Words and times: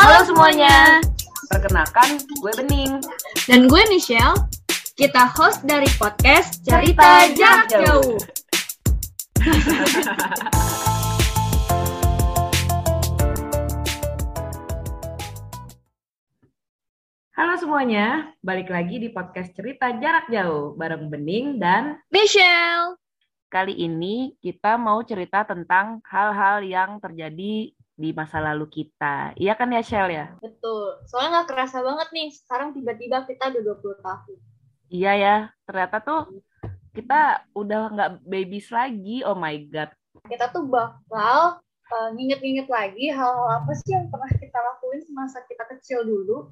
Halo 0.00 0.24
semuanya. 0.24 1.04
Perkenalkan, 1.52 2.24
gue 2.24 2.52
Bening. 2.56 3.04
Dan 3.44 3.68
gue 3.68 3.84
Michelle. 3.92 4.32
Kita 4.96 5.28
host 5.28 5.68
dari 5.68 5.84
podcast 6.00 6.64
Cerita 6.64 7.28
Jarak 7.36 7.68
Jauh. 7.68 8.16
Halo 17.36 17.60
semuanya, 17.60 18.32
balik 18.40 18.72
lagi 18.72 19.04
di 19.04 19.12
podcast 19.12 19.52
Cerita 19.52 19.92
Jarak 20.00 20.32
Jauh 20.32 20.80
bareng 20.80 21.12
Bening 21.12 21.60
dan 21.60 22.00
Michelle. 22.08 22.96
kali 23.52 23.76
ini 23.76 24.32
kita 24.40 24.80
mau 24.80 25.04
cerita 25.04 25.44
tentang 25.44 26.00
hal-hal 26.08 26.64
yang 26.64 26.96
terjadi 27.04 27.76
di 28.00 28.16
masa 28.16 28.40
lalu 28.40 28.64
kita. 28.72 29.36
Iya 29.36 29.52
kan 29.52 29.68
ya, 29.68 29.84
Shell 29.84 30.08
ya? 30.08 30.32
Betul. 30.40 31.04
Soalnya 31.04 31.44
nggak 31.44 31.48
kerasa 31.52 31.84
banget 31.84 32.08
nih. 32.16 32.28
Sekarang 32.32 32.72
tiba-tiba 32.72 33.28
kita 33.28 33.52
udah 33.52 33.62
20 33.76 34.00
tahun. 34.00 34.38
Iya 34.90 35.12
ya, 35.14 35.36
ternyata 35.68 36.02
tuh 36.02 36.20
kita 36.96 37.44
udah 37.52 37.80
nggak 37.92 38.10
babies 38.24 38.72
lagi. 38.72 39.20
Oh 39.22 39.36
my 39.36 39.54
God. 39.68 39.92
Kita 40.26 40.48
tuh 40.48 40.64
bakal 40.66 41.60
uh, 41.92 42.10
nginget-nginget 42.16 42.66
lagi 42.66 43.12
hal-hal 43.12 43.62
apa 43.62 43.72
sih 43.76 43.94
yang 43.94 44.08
pernah 44.08 44.32
kita 44.32 44.58
lakuin 44.58 45.00
semasa 45.04 45.44
kita 45.44 45.64
kecil 45.76 46.02
dulu. 46.02 46.50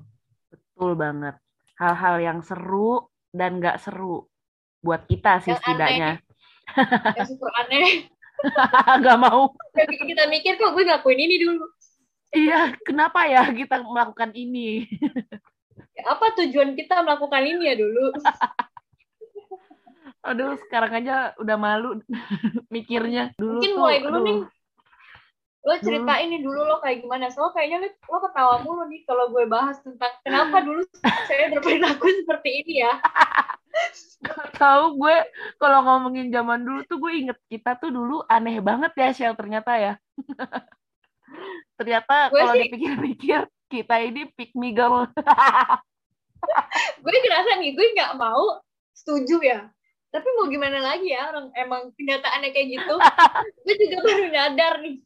Betul 0.52 0.94
banget. 0.94 1.34
Hal-hal 1.80 2.20
yang 2.20 2.38
seru 2.44 3.08
dan 3.32 3.58
nggak 3.58 3.80
seru 3.80 4.28
buat 4.84 5.08
kita 5.08 5.42
sih 5.42 5.56
Yang 5.56 5.60
setidaknya. 5.64 6.10
Yang 7.18 7.28
super 7.34 7.50
aneh. 7.64 8.06
Nggak 9.02 9.18
mau. 9.18 9.50
Kita 9.74 10.24
mikir 10.30 10.58
kok 10.58 10.72
gue 10.74 10.84
ngelakuin 10.86 11.20
ini 11.20 11.36
dulu. 11.42 11.64
Iya, 12.28 12.76
kenapa 12.84 13.24
ya 13.24 13.48
kita 13.48 13.80
melakukan 13.80 14.36
ini? 14.36 14.84
Ya, 15.96 16.12
apa 16.12 16.36
tujuan 16.36 16.76
kita 16.76 17.00
melakukan 17.00 17.42
ini 17.42 17.72
ya 17.72 17.74
dulu? 17.80 18.12
Aduh, 20.28 20.60
sekarang 20.66 20.92
aja 20.92 21.32
udah 21.40 21.56
malu 21.56 22.04
mikirnya. 22.74 23.32
Dulu 23.38 23.58
Mungkin 23.58 23.72
tuh, 23.72 23.80
mulai 23.80 23.98
dulu 24.04 24.18
aduh. 24.20 24.26
nih. 24.26 24.38
Lo 25.66 25.74
ceritain 25.84 26.28
nih 26.32 26.40
dulu 26.44 26.60
lo 26.68 26.76
kayak 26.84 27.00
gimana. 27.00 27.32
Soalnya 27.32 27.52
kayaknya 27.56 27.78
lo, 27.80 27.88
lo 27.96 28.18
ketawa 28.28 28.54
mulu 28.60 28.82
nih 28.92 29.00
kalau 29.08 29.32
gue 29.32 29.44
bahas 29.48 29.80
tentang 29.80 30.12
kenapa 30.20 30.60
dulu 30.64 30.84
saya 31.28 31.48
berperilaku 31.52 32.06
seperti 32.24 32.50
ini 32.64 32.74
ya. 32.84 32.92
Tahu 34.58 34.84
gue 34.98 35.16
kalau 35.62 35.78
ngomongin 35.86 36.34
zaman 36.34 36.66
dulu 36.66 36.80
tuh 36.90 36.98
gue 36.98 37.12
inget 37.26 37.38
kita 37.46 37.78
tuh 37.78 37.94
dulu 37.94 38.26
aneh 38.26 38.58
banget 38.58 38.92
ya 38.98 39.08
Shell 39.14 39.38
ternyata 39.38 39.72
ya. 39.78 39.94
ternyata 41.78 42.32
kalau 42.32 42.54
dipikir-pikir 42.56 43.46
kita 43.68 43.94
ini 44.02 44.26
pick 44.34 44.56
me 44.58 44.74
girl. 44.74 45.06
gue 47.02 47.14
ngerasa 47.14 47.58
nih 47.58 47.74
gue 47.74 47.86
nggak 47.98 48.14
mau 48.18 48.62
setuju 48.94 49.42
ya 49.42 49.60
tapi 50.08 50.28
mau 50.40 50.48
gimana 50.48 50.80
lagi 50.80 51.12
ya 51.12 51.28
orang 51.28 51.52
emang 51.52 51.92
kenyataannya 51.94 52.50
kayak 52.54 52.68
gitu 52.80 52.94
gue 53.66 53.74
juga 53.76 53.96
baru 54.06 54.24
nyadar 54.32 54.74
nih 54.80 54.96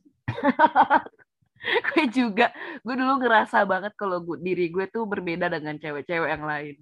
gue 1.63 2.05
juga, 2.11 2.51
gue 2.83 2.95
dulu 2.99 3.23
ngerasa 3.23 3.63
banget 3.63 3.95
kalau 3.95 4.19
gue, 4.19 4.35
diri 4.43 4.67
gue 4.67 4.91
tuh 4.91 5.07
berbeda 5.07 5.47
dengan 5.47 5.79
cewek-cewek 5.79 6.27
yang 6.27 6.43
lain. 6.43 6.75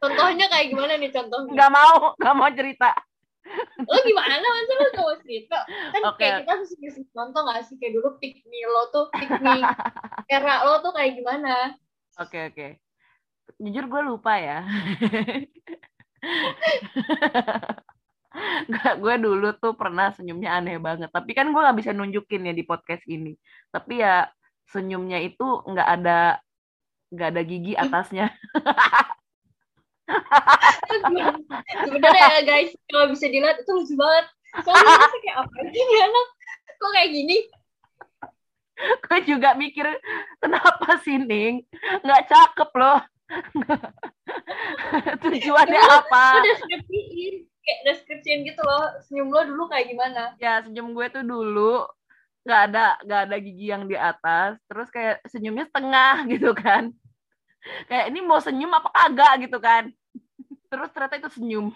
Contohnya 0.00 0.46
kayak 0.48 0.66
gimana 0.72 0.92
nih 0.96 1.12
contohnya 1.12 1.52
Gak 1.54 1.70
mau, 1.70 2.16
gak 2.16 2.34
mau 2.34 2.48
cerita. 2.50 2.90
lo 3.82 3.96
gimana 4.04 4.36
masa 4.36 4.72
lo 4.72 4.86
gak 4.88 5.00
mau 5.00 5.16
cerita 5.24 5.58
kan 5.66 6.02
Oke. 6.06 6.18
kayak 6.22 6.34
kita 6.44 6.50
harus 6.54 6.70
kasih 6.76 7.04
contoh 7.10 7.40
gak 7.44 7.60
sih 7.66 7.76
kayak 7.76 7.92
dulu 7.98 8.08
pick 8.20 8.40
me 8.46 8.60
lo 8.64 8.82
tuh 8.88 9.06
pick 9.12 9.30
me 9.40 9.58
era 10.28 10.62
lo 10.64 10.78
tuh 10.80 10.92
kayak 10.92 11.18
gimana 11.18 11.74
Oke 12.18 12.52
oke. 12.52 12.68
Jujur 13.56 13.84
gue 13.86 14.02
lupa 14.04 14.36
ya. 14.36 14.60
Nggak, 18.70 18.94
gue 19.00 19.14
dulu 19.18 19.48
tuh 19.56 19.72
pernah 19.74 20.12
senyumnya 20.12 20.54
aneh 20.54 20.76
banget. 20.76 21.08
Tapi 21.10 21.32
kan 21.32 21.50
gue 21.50 21.60
nggak 21.60 21.78
bisa 21.80 21.90
nunjukin 21.90 22.46
ya 22.46 22.54
di 22.54 22.62
podcast 22.62 23.02
ini. 23.08 23.34
Tapi 23.72 24.04
ya 24.04 24.28
senyumnya 24.68 25.18
itu 25.18 25.42
nggak 25.66 25.88
ada 25.98 26.38
nggak 27.10 27.28
ada 27.34 27.42
gigi 27.42 27.72
atasnya. 27.74 28.30
sebenarnya 31.86 32.26
ya 32.38 32.42
guys. 32.44 32.70
Kalau 32.90 33.06
bisa 33.10 33.26
dilihat 33.30 33.56
itu 33.62 33.70
lucu 33.70 33.94
banget. 33.94 34.26
Soalnya 34.66 35.08
kayak 35.22 35.36
apa 35.46 35.56
sih 35.70 35.82
nih 35.82 36.00
anak 36.02 36.26
kok 36.80 36.90
kayak 36.96 37.10
gini? 37.12 37.36
Gue 38.80 39.18
juga 39.28 39.52
mikir 39.54 39.86
kenapa 40.40 40.96
sih 41.04 41.20
Ning? 41.20 41.62
Nggak 42.02 42.32
cakep 42.32 42.70
loh. 42.80 43.00
Tujuannya 45.22 45.80
Lo 45.80 45.92
apa? 46.02 46.42
deskripsiin 46.42 47.46
kayak 47.46 47.80
deskripsiin 47.86 48.40
gitu 48.48 48.62
loh. 48.64 48.90
Senyum 49.06 49.28
lo 49.30 49.44
dulu 49.46 49.68
kayak 49.70 49.92
gimana? 49.92 50.34
Ya 50.40 50.64
senyum 50.64 50.96
gue 50.96 51.06
tuh 51.12 51.22
dulu. 51.22 51.84
Nggak 52.42 52.60
ada 52.72 52.86
nggak 53.04 53.20
ada 53.28 53.36
gigi 53.38 53.66
yang 53.68 53.84
di 53.86 53.94
atas. 53.94 54.56
Terus 54.66 54.88
kayak 54.88 55.22
senyumnya 55.28 55.68
setengah 55.68 56.14
gitu 56.32 56.50
kan 56.56 56.90
kayak 57.86 58.08
ini 58.08 58.20
mau 58.20 58.38
senyum 58.38 58.70
apa 58.70 58.88
kagak? 58.90 59.32
gitu 59.44 59.58
kan. 59.58 59.92
Terus 60.66 60.88
ternyata 60.90 61.18
itu 61.18 61.30
senyum. 61.34 61.66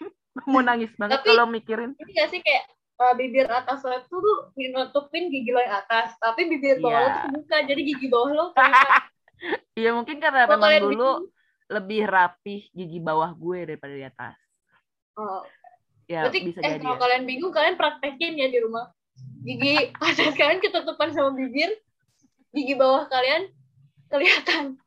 Mau 0.46 0.62
nangis 0.62 0.90
banget 0.94 1.20
kalau 1.22 1.44
mikirin. 1.44 1.92
ini 1.98 2.10
gak 2.14 2.30
sih 2.30 2.38
kayak 2.38 2.64
uh, 2.96 3.14
bibir 3.14 3.46
atas 3.46 3.82
lo 3.82 3.92
itu 3.92 4.14
tuh 4.14 4.38
nutupin 4.70 5.26
gigi 5.26 5.50
lo 5.50 5.58
yang 5.58 5.80
atas 5.80 6.14
tapi 6.16 6.46
bibir 6.46 6.78
bawah 6.78 6.92
Iya. 6.92 7.02
lo 7.02 7.08
tuh 7.08 7.20
kebuka 7.26 7.56
jadi 7.66 7.80
gigi 7.82 8.06
bawah 8.06 8.30
lo 8.30 8.44
kayak 8.54 9.10
iya 9.74 9.90
mungkin 9.90 10.16
karena 10.20 10.46
Kalau 10.46 10.54
memang 10.54 10.72
dulu 10.86 11.10
bikin- 11.18 11.28
lebih 11.70 12.00
rapih 12.04 12.60
gigi 12.70 12.98
bawah 12.98 13.30
gue 13.32 13.58
daripada 13.64 13.94
di 13.94 14.04
atas. 14.04 14.36
Oh, 15.14 15.42
ya 16.06 16.26
berarti 16.26 16.40
bisa 16.46 16.58
eh 16.60 16.70
jadi 16.74 16.82
kalau 16.82 16.94
ya. 16.94 17.02
kalian 17.02 17.22
bingung 17.26 17.52
kalian 17.52 17.74
praktekin 17.74 18.34
ya 18.34 18.46
di 18.46 18.58
rumah. 18.58 18.86
Gigi 19.40 19.74
atas 19.98 20.34
kalian 20.34 20.58
ketutupan 20.58 21.10
sama 21.10 21.30
bibir 21.32 21.74
gigi 22.50 22.74
bawah 22.74 23.06
kalian 23.06 23.50
kelihatan 24.06 24.78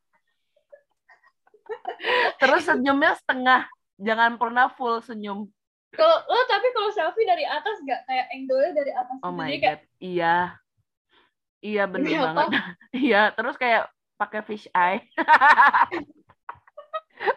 terus 2.43 2.67
senyumnya 2.67 3.15
setengah. 3.23 3.61
Jangan 4.03 4.35
pernah 4.35 4.67
full 4.75 4.99
senyum. 4.99 5.47
Kalau 5.93 6.17
lo 6.25 6.39
tapi 6.49 6.67
kalau 6.73 6.89
selfie 6.89 7.29
dari 7.29 7.45
atas 7.45 7.77
nggak 7.85 8.01
kayak 8.09 8.27
angle 8.33 8.65
dari 8.73 8.91
atas 8.91 9.17
oh 9.21 9.29
gitu. 9.29 9.37
my 9.37 9.53
kayak 9.61 9.61
god. 9.61 9.79
iya. 10.01 10.37
Iya 11.63 11.83
bener 11.87 12.09
Demi 12.11 12.19
apa? 12.19 12.35
banget 12.35 12.63
iya 13.07 13.21
terus 13.31 13.55
kayak 13.55 13.87
pakai 14.19 14.41
fish 14.43 14.67
eye. 14.75 14.99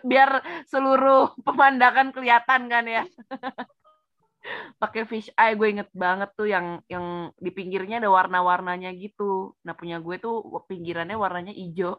Biar 0.08 0.42
seluruh 0.66 1.36
pemandangan 1.46 2.10
kelihatan 2.10 2.66
kan 2.66 2.84
ya. 2.88 3.04
Pakai 4.82 5.02
fish 5.10 5.30
eye 5.34 5.58
gue 5.58 5.68
inget 5.78 5.90
banget 5.90 6.30
tuh 6.38 6.46
yang 6.46 6.78
yang 6.86 7.34
di 7.38 7.50
pinggirnya 7.50 8.02
ada 8.02 8.10
warna-warnanya 8.10 8.94
gitu. 8.98 9.54
Nah 9.62 9.78
punya 9.78 10.02
gue 10.02 10.18
tuh 10.18 10.42
pinggirannya 10.66 11.14
warnanya 11.14 11.54
hijau 11.54 11.94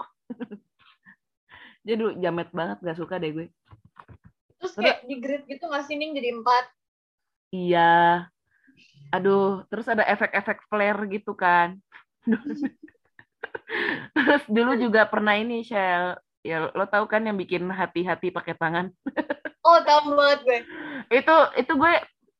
jadi 1.87 1.95
dulu 1.95 2.11
jamet 2.19 2.49
banget 2.51 2.77
gak 2.83 2.99
suka 2.99 3.15
deh 3.15 3.31
gue 3.31 3.47
terus 4.59 4.73
kayak 4.75 5.07
di 5.07 5.15
grid 5.23 5.47
gitu 5.47 5.63
nggak 5.71 5.87
sih 5.87 5.95
Ning 5.95 6.11
jadi 6.11 6.35
empat 6.35 6.75
Iya. 7.51 8.27
Aduh, 9.15 9.63
terus 9.71 9.87
ada 9.87 10.03
efek-efek 10.03 10.67
flare 10.67 11.01
gitu 11.07 11.31
kan. 11.31 11.79
terus 14.15 14.43
dulu 14.51 14.75
juga 14.75 15.07
pernah 15.07 15.39
ini, 15.39 15.63
Shell. 15.63 16.19
Ya, 16.43 16.71
lo 16.71 16.85
tahu 16.87 17.07
kan 17.07 17.23
yang 17.23 17.39
bikin 17.39 17.67
hati-hati 17.71 18.31
pakai 18.31 18.55
tangan. 18.55 18.91
oh 19.67 19.79
tahu 19.83 20.15
banget 20.15 20.39
gue 20.47 20.59
Itu 21.19 21.35
itu 21.59 21.71
gue 21.75 21.93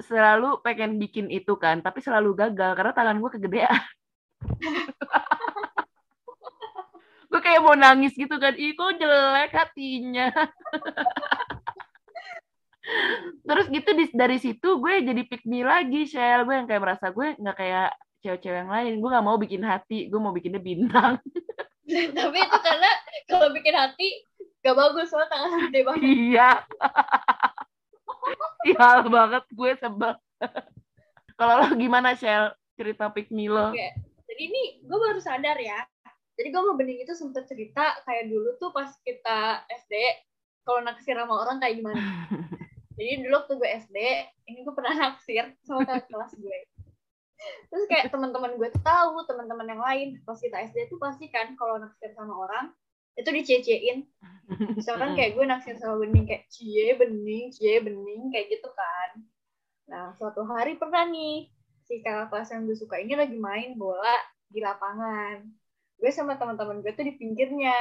selalu 0.03 0.63
pengen 0.63 0.99
bikin 0.99 1.27
itu 1.31 1.55
kan, 1.59 1.79
tapi 1.83 1.99
selalu 2.03 2.35
gagal 2.35 2.75
karena 2.75 2.93
tangan 2.95 3.17
gue 3.19 3.31
kegedean. 3.35 3.81
gue 7.37 7.45
kayak 7.45 7.61
mau 7.61 7.77
nangis 7.77 8.17
gitu 8.17 8.33
kan. 8.41 8.57
Ih, 8.57 8.73
kok 8.73 8.97
jelek 8.97 9.53
hatinya. 9.53 10.33
Terus 13.45 13.65
gitu 13.69 13.89
di- 13.93 14.17
dari 14.17 14.41
situ 14.41 14.81
gue 14.81 15.05
jadi 15.05 15.21
pick 15.29 15.45
me 15.45 15.61
lagi, 15.61 16.09
Shell. 16.09 16.49
Gue 16.49 16.57
yang 16.57 16.65
kayak 16.65 16.81
merasa 16.81 17.13
gue 17.13 17.37
nggak 17.37 17.57
kayak 17.61 17.93
cewek-cewek 18.25 18.57
yang 18.65 18.73
lain. 18.73 18.97
Gue 18.97 19.09
nggak 19.13 19.27
mau 19.29 19.37
bikin 19.37 19.61
hati, 19.61 20.09
gue 20.09 20.17
mau 20.17 20.33
bikinnya 20.33 20.57
bintang. 20.57 21.21
tapi 22.17 22.37
itu 22.41 22.57
karena 22.57 22.89
kalau 23.29 23.47
bikin 23.53 23.75
hati 23.77 24.09
gak 24.59 24.75
bagus 24.75 25.07
soalnya 25.07 25.31
tangan 25.31 25.51
gede 25.69 25.79
banget 25.87 26.03
iya. 26.03 26.49
Sial 28.65 28.99
banget 29.07 29.43
gue 29.53 29.71
sebel. 29.77 30.13
Kalau 31.37 31.53
lo 31.61 31.67
gimana, 31.77 32.17
Shell? 32.17 32.49
Cerita 32.73 33.13
pick 33.13 33.29
me 33.29 33.45
lo. 33.45 33.69
Oke. 33.69 33.93
jadi 34.27 34.41
ini 34.41 34.83
gue 34.83 34.97
baru 34.97 35.21
sadar 35.21 35.55
ya 35.61 35.85
jadi 36.37 36.53
gue 36.53 36.61
mau 36.61 36.77
bening 36.77 37.01
itu 37.01 37.17
sempet 37.17 37.49
cerita 37.49 37.97
kayak 38.05 38.29
dulu 38.29 38.53
tuh 38.61 38.69
pas 38.69 38.93
kita 39.01 39.65
SD 39.73 39.93
kalau 40.61 40.85
naksir 40.85 41.17
sama 41.17 41.33
orang 41.33 41.57
kayak 41.57 41.81
gimana? 41.81 41.97
Jadi 42.97 43.25
dulu 43.25 43.33
waktu 43.41 43.53
gue 43.57 43.69
SD 43.87 43.97
ini 44.51 44.59
gue 44.61 44.73
pernah 44.73 44.93
naksir 44.93 45.53
sama 45.65 45.81
kakak 45.87 46.11
kelas 46.13 46.33
gue. 46.37 46.59
Terus 47.71 47.85
kayak 47.89 48.09
teman-teman 48.13 48.57
gue 48.57 48.67
tuh 48.73 48.83
tahu 48.85 49.23
teman-teman 49.25 49.65
yang 49.69 49.81
lain 49.81 50.07
pas 50.25 50.37
kita 50.37 50.61
SD 50.69 50.93
tuh 50.93 51.01
pasti 51.01 51.29
kan 51.29 51.57
kalau 51.57 51.81
naksir 51.81 52.13
sama 52.13 52.33
orang 52.33 52.73
itu 53.17 53.29
dicecein 53.33 54.05
misalkan 54.77 55.17
kayak 55.17 55.33
gue 55.33 55.45
naksir 55.45 55.73
sama 55.81 56.05
bening 56.05 56.29
kayak 56.29 56.45
cie 56.53 56.93
bening 56.93 57.49
cie 57.49 57.81
bening 57.81 58.29
kayak 58.29 58.49
gitu 58.53 58.69
kan. 58.73 59.25
Nah 59.89 60.13
suatu 60.17 60.45
hari 60.45 60.77
pernah 60.77 61.05
nih 61.09 61.49
si 61.85 62.01
kakak 62.01 62.29
kelas 62.29 62.49
yang 62.53 62.65
gue 62.65 62.77
suka 62.77 63.01
ini 63.01 63.13
lagi 63.17 63.37
main 63.37 63.77
bola 63.77 64.17
di 64.49 64.59
lapangan 64.61 65.45
gue 65.97 66.11
sama 66.13 66.37
teman-teman 66.37 66.85
gue 66.85 66.93
tuh 66.93 67.05
di 67.05 67.13
pinggirnya. 67.17 67.75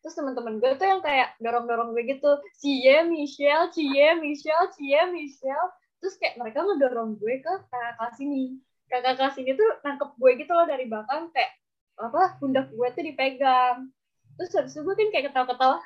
Terus 0.00 0.14
teman-teman 0.20 0.60
gue 0.62 0.70
tuh 0.76 0.86
yang 0.86 1.00
kayak 1.02 1.34
dorong-dorong 1.40 1.96
gue 1.96 2.04
gitu 2.06 2.30
cie 2.60 3.02
Michelle 3.08 3.72
cie 3.74 4.14
Michelle 4.18 4.70
cie 4.76 5.00
Michelle. 5.10 5.68
Terus 5.98 6.14
kayak 6.20 6.38
mereka 6.38 6.62
ngedorong 6.62 7.18
gue 7.18 7.40
ke 7.42 7.52
kakak 7.70 7.92
kelas 7.98 8.18
ini. 8.22 8.60
Kakak 8.86 9.14
kelas 9.18 9.36
ini 9.40 9.50
tuh 9.56 9.68
nangkep 9.82 10.10
gue 10.14 10.30
gitu 10.38 10.52
loh 10.54 10.66
dari 10.68 10.84
belakang 10.86 11.32
kayak 11.34 11.52
apa 11.98 12.38
pundak 12.38 12.70
gue 12.70 12.88
tuh 12.94 13.02
dipegang. 13.02 13.90
Terus 14.34 14.50
habis 14.58 14.74
itu 14.74 14.82
gue 14.82 14.94
kan 14.98 15.08
kayak 15.14 15.24
ketawa-ketawa 15.30 15.78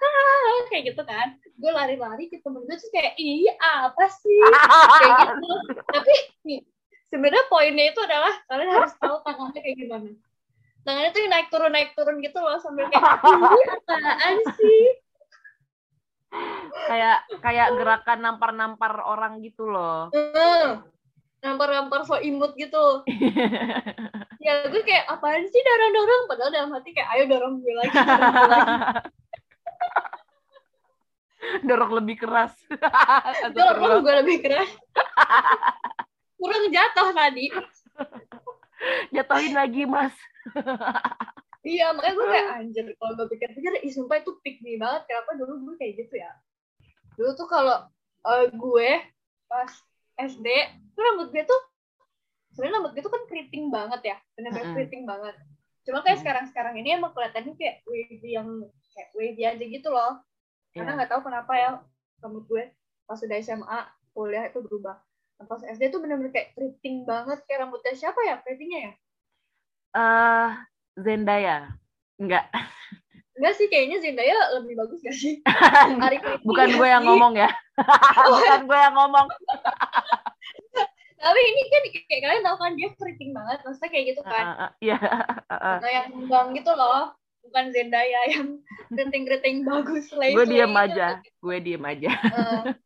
kayak 0.73 0.83
gitu 0.93 1.03
kan. 1.07 1.39
Gue 1.57 1.71
lari-lari 1.73 2.29
ke 2.29 2.43
temen 2.45 2.65
gue 2.65 2.77
terus 2.77 2.93
kayak 2.93 3.15
iya 3.17 3.55
apa 3.61 4.05
sih? 4.13 4.41
Kayak 5.01 5.17
gitu. 5.37 5.53
Tapi 5.95 6.15
nih 6.45 6.61
sebenarnya 7.09 7.45
poinnya 7.49 7.85
itu 7.89 8.01
adalah 8.05 8.35
kalian 8.51 8.69
harus 8.69 8.93
tahu 9.01 9.17
tangannya 9.25 9.61
kayak 9.65 9.79
gimana 9.81 10.11
tangannya 10.89 11.13
tuh 11.13 11.21
naik 11.29 11.49
turun 11.53 11.69
naik 11.69 11.93
turun 11.93 12.17
gitu 12.25 12.41
loh 12.41 12.57
sambil 12.65 12.89
kayak 12.89 13.21
ini 13.21 13.65
apaan 13.77 14.37
sih 14.57 14.85
kayak 16.89 17.19
kayak 17.45 17.69
gerakan 17.77 18.19
nampar-nampar 18.25 19.05
orang 19.05 19.45
gitu 19.45 19.69
loh. 19.69 20.09
Hmm. 20.17 20.81
nampar-nampar 21.45 22.09
so 22.09 22.17
imut 22.19 22.57
gitu 22.57 23.05
ya 24.47 24.65
gue 24.65 24.83
kayak 24.83 25.13
apaan 25.13 25.45
sih 25.45 25.61
dorong-dorong 25.61 26.23
padahal 26.25 26.51
dalam 26.51 26.71
hati 26.73 26.97
kayak 26.97 27.09
ayo 27.15 27.25
dorong 27.29 27.61
gue 27.61 27.75
lagi, 27.77 27.93
dorong 27.93 28.33
gue 28.33 28.49
lagi. 28.49 28.73
Dorong 31.49 32.03
lebih 32.03 32.19
keras. 32.21 32.53
dorong 33.57 34.05
gue 34.05 34.15
lebih 34.21 34.37
keras 34.43 34.69
kurang 36.39 36.65
jatuh 36.71 37.09
tadi 37.13 37.51
Jatuhin 39.11 39.55
lagi, 39.55 39.83
Mas. 39.85 40.15
iya 41.63 41.93
makanya 41.93 42.15
gue 42.15 42.27
kayak 42.27 42.49
anjir 42.63 42.87
kalau 42.97 43.13
gue 43.15 43.27
pikir-pikir 43.29 43.73
ih 43.85 43.93
sumpah 43.93 44.23
itu 44.23 44.33
pick 44.41 44.63
me 44.65 44.79
banget 44.79 45.05
kenapa 45.05 45.37
dulu 45.37 45.53
gue 45.69 45.75
kayak 45.77 45.95
gitu 46.01 46.15
ya 46.17 46.31
dulu 47.15 47.31
tuh 47.35 47.49
kalau 47.51 47.85
eh, 48.25 48.47
gue 48.49 48.91
pas 49.45 49.69
SD 50.17 50.47
tuh 50.95 51.03
rambut 51.03 51.29
gue 51.29 51.45
tuh 51.45 51.61
sebenarnya 52.55 52.75
rambut 52.81 52.93
gue 52.97 53.03
tuh 53.03 53.13
kan 53.13 53.23
keriting 53.29 53.69
banget 53.69 54.01
ya 54.01 54.17
benar-benar 54.33 54.65
Mm-mm. 54.65 54.77
keriting 54.79 55.05
banget 55.05 55.35
cuma 55.85 55.99
kayak 56.01 56.17
Mm. 56.17 56.23
sekarang-sekarang 56.25 56.75
ini 56.81 56.89
emang 56.97 57.13
kelihatannya 57.13 57.53
kayak 57.59 57.77
wavy 57.85 58.31
yang 58.33 58.49
kayak 58.95 59.11
wavy 59.13 59.43
aja 59.45 59.65
gitu 59.65 59.89
loh 59.91 60.23
karena 60.73 60.95
Iya. 60.95 60.97
nggak 61.03 61.11
tahu 61.11 61.21
kenapa 61.27 61.53
ya 61.53 61.69
rambut 62.21 62.45
gue 62.47 62.65
pas 63.05 63.19
udah 63.19 63.37
SMA 63.41 63.79
kuliah 64.15 64.45
itu 64.49 64.59
berubah 64.61 64.97
Nah, 65.39 65.47
pas 65.47 65.63
SD 65.63 65.89
tuh 65.89 66.03
bener-bener 66.03 66.29
kayak 66.29 66.51
keriting 66.53 67.03
banget 67.03 67.39
kayak 67.45 67.63
rambutnya 67.63 67.95
siapa 67.95 68.19
ya 68.21 68.43
keritingnya 68.43 68.81
ya 68.81 68.93
Eh, 69.91 70.49
Zendaya. 70.95 71.73
Enggak. 72.19 72.51
enggak 73.33 73.55
sih 73.55 73.67
kayaknya 73.67 73.99
Zendaya 73.99 74.35
lebih 74.55 74.75
bagus 74.77 74.99
gak 74.99 75.15
sih 75.15 75.39
Bukan 76.43 76.69
gue 76.73 76.89
yang 76.89 77.03
ngomong 77.03 77.35
ya. 77.35 77.49
Bukan 78.29 78.61
gue 78.67 78.79
yang 78.79 78.95
ngomong. 78.95 79.27
tapi 81.19 81.41
ini 81.41 81.63
kan 81.67 81.83
kayak 82.07 82.21
kalian 82.21 82.43
tahu 82.43 82.57
kan 82.57 82.73
dia 82.75 82.89
keriting 82.95 83.31
banget 83.33 83.59
maksudnya 83.63 83.91
kayak 83.91 84.07
gitu 84.09 84.23
kan 84.23 84.45
Ah, 84.45 84.59
ah, 84.61 84.71
Iya. 84.79 84.97
Ah, 85.51 85.55
ah. 85.57 85.77
nah 85.79 85.91
yang 85.93 86.07
bang 86.27 86.49
gitu 86.53 86.71
loh 86.71 87.11
bukan 87.41 87.65
Zendaya 87.71 88.21
yang 88.29 88.47
keriting-keriting 88.89 89.65
bagus 89.65 90.11
slay 90.11 90.31
Gue 90.31 90.45
slay 90.45 90.59
diem 90.59 90.69
gitu. 90.69 90.85
aja. 90.85 91.07
Gue 91.39 91.57
diem 91.59 91.81
aja. 91.83 92.11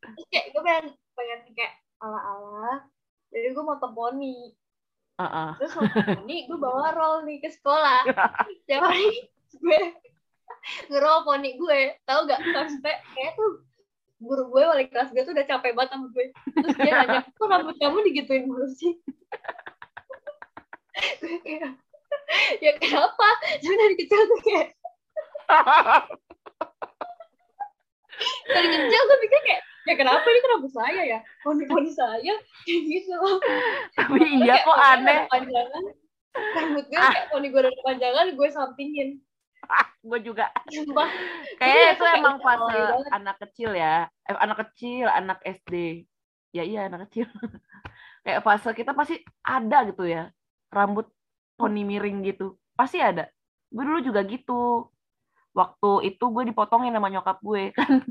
Terus 0.07 0.27
kayak 0.29 0.47
gue 0.49 0.63
pengen 0.63 0.87
pengen 1.13 1.41
kayak 1.53 1.73
ala-ala. 2.03 2.85
Jadi 3.33 3.47
gue 3.55 3.65
mau 3.65 3.79
poni. 3.79 4.53
Ah, 5.21 5.29
ah. 5.29 5.51
terus 5.61 5.77
waktu 5.77 6.25
ini 6.25 6.51
gue 6.51 6.59
bawa 6.59 6.91
roll 6.97 7.23
nih 7.29 7.39
ke 7.39 7.49
sekolah. 7.55 8.03
Tiap 8.67 8.83
hari 8.83 9.31
gue 9.55 9.81
ngerol 10.91 11.19
poni 11.25 11.57
gue. 11.57 11.81
Tau 12.05 12.27
gak? 12.27 12.43
Sampai 12.43 12.99
kayak 13.15 13.39
tuh 13.39 13.63
guru 14.23 14.55
gue 14.55 14.63
wali 14.63 14.87
kelas 14.87 15.11
gue 15.11 15.23
tuh 15.27 15.35
udah 15.35 15.47
capek 15.47 15.73
banget 15.79 15.91
sama 15.95 16.07
gue. 16.11 16.27
Terus 16.35 16.77
dia 16.77 16.93
nanya 16.99 17.21
kok 17.27 17.47
rambut 17.47 17.77
kamu 17.79 17.99
digituin 18.11 18.51
mulu 18.51 18.67
sih? 18.75 18.99
Kayak 21.47 21.79
ya 22.65 22.73
kenapa? 22.83 23.29
Cuma 23.63 23.75
dari 23.79 23.95
kecil 23.97 24.21
tuh 24.27 24.41
kayak 24.43 24.69
dari 28.55 28.69
kecil 28.71 29.03
gue 29.03 29.19
pikir 29.27 29.41
kayak 29.47 29.63
ya 29.83 29.95
kenapa 29.95 30.23
ini 30.25 30.41
rambut 30.49 30.71
saya 30.71 31.03
ya 31.03 31.19
poni-poni 31.41 31.91
saya 31.91 32.35
kayak 32.63 32.83
gitu 32.87 33.13
loh 33.13 33.39
Tapi 33.93 34.19
iya 34.39 34.55
Kayak 34.55 34.63
kok 34.63 34.75
poni 34.75 34.87
aneh. 34.89 35.19
Panjangan, 35.27 35.85
rambut 36.55 36.85
gue 36.87 36.99
kayak 36.99 37.27
poni 37.29 37.47
gue 37.49 37.61
ada 37.61 37.71
panjangan 37.83 38.27
gue 38.33 38.49
sampingin 38.49 39.09
Gue 40.03 40.19
juga. 40.19 40.51
sumpah 40.67 41.07
Kayaknya 41.57 41.79
Iya, 41.79 41.91
itu 41.95 42.03
kayak 42.03 42.19
emang 42.19 42.37
udah 42.37 42.45
fase 42.45 42.75
banget. 42.75 43.11
anak 43.15 43.37
kecil 43.39 43.71
ya. 43.73 43.95
Eh, 44.27 44.35
anak 44.35 44.59
kecil, 44.59 45.07
anak 45.07 45.39
SD. 45.41 45.75
Ya 46.51 46.63
iya 46.63 46.81
anak 46.87 47.07
kecil. 47.07 47.31
Kayak 48.27 48.43
fase 48.43 48.75
kita 48.75 48.91
pasti 48.91 49.17
ada 49.41 49.87
gitu 49.87 50.03
ya. 50.03 50.35
Rambut 50.69 51.07
poni 51.55 51.87
miring 51.87 52.27
gitu. 52.27 52.59
Pasti 52.75 52.99
ada. 52.99 53.31
Gue 53.71 53.87
dulu 53.87 54.03
juga 54.03 54.27
gitu. 54.27 54.91
Waktu 55.55 56.11
itu 56.11 56.25
gue 56.27 56.45
dipotongin 56.45 56.91
sama 56.91 57.07
nyokap 57.07 57.39
gue 57.39 57.71
kan. 57.79 58.03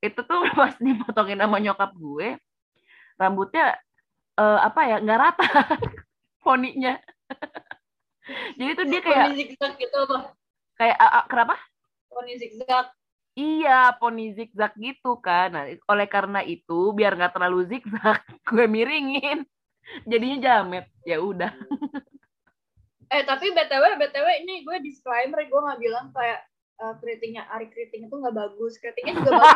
Itu 0.00 0.20
tuh 0.22 0.40
pas 0.58 0.74
dipotongin 0.76 1.40
sama 1.40 1.58
nyokap 1.60 1.90
gue, 1.96 2.28
rambutnya 3.16 3.76
eh, 4.36 4.60
apa 4.60 4.80
ya 4.84 4.96
nggak 5.00 5.20
rata 5.20 5.46
poninya. 6.44 7.00
Jadi 8.58 8.70
tuh 8.74 8.86
dia 8.90 9.00
kayak 9.00 9.30
poni 9.30 9.38
zigzag 9.38 9.72
gitu 9.78 9.96
apa 10.02 10.18
kayak 10.76 10.96
ah, 10.98 11.22
ah, 11.22 11.24
kenapa? 11.30 11.54
poni 12.10 12.34
zigzag 12.36 12.90
Iya, 13.36 13.92
poni 14.00 14.32
zigzag 14.32 14.72
gitu 14.80 15.20
kan. 15.20 15.52
Nah, 15.52 15.68
oleh 15.92 16.08
karena 16.08 16.40
itu, 16.40 16.96
biar 16.96 17.12
nggak 17.20 17.36
terlalu 17.36 17.68
zigzag, 17.68 18.24
gue 18.48 18.64
miringin. 18.64 19.44
Jadinya 20.08 20.38
jamet. 20.40 20.88
Ya 21.04 21.20
udah. 21.20 21.52
eh 23.06 23.22
tapi 23.22 23.54
btw 23.54 23.84
btw 24.02 24.26
ini 24.42 24.66
gue 24.66 24.82
disclaimer 24.82 25.46
gue 25.46 25.60
nggak 25.62 25.78
bilang 25.78 26.10
kayak 26.10 26.42
eh, 26.76 26.94
keritingnya 27.00 27.44
Ari 27.48 27.66
keriting 27.70 28.06
itu 28.06 28.14
nggak 28.14 28.36
bagus 28.36 28.76
keritingnya 28.78 29.14
juga 29.20 29.30
bagus 29.36 29.50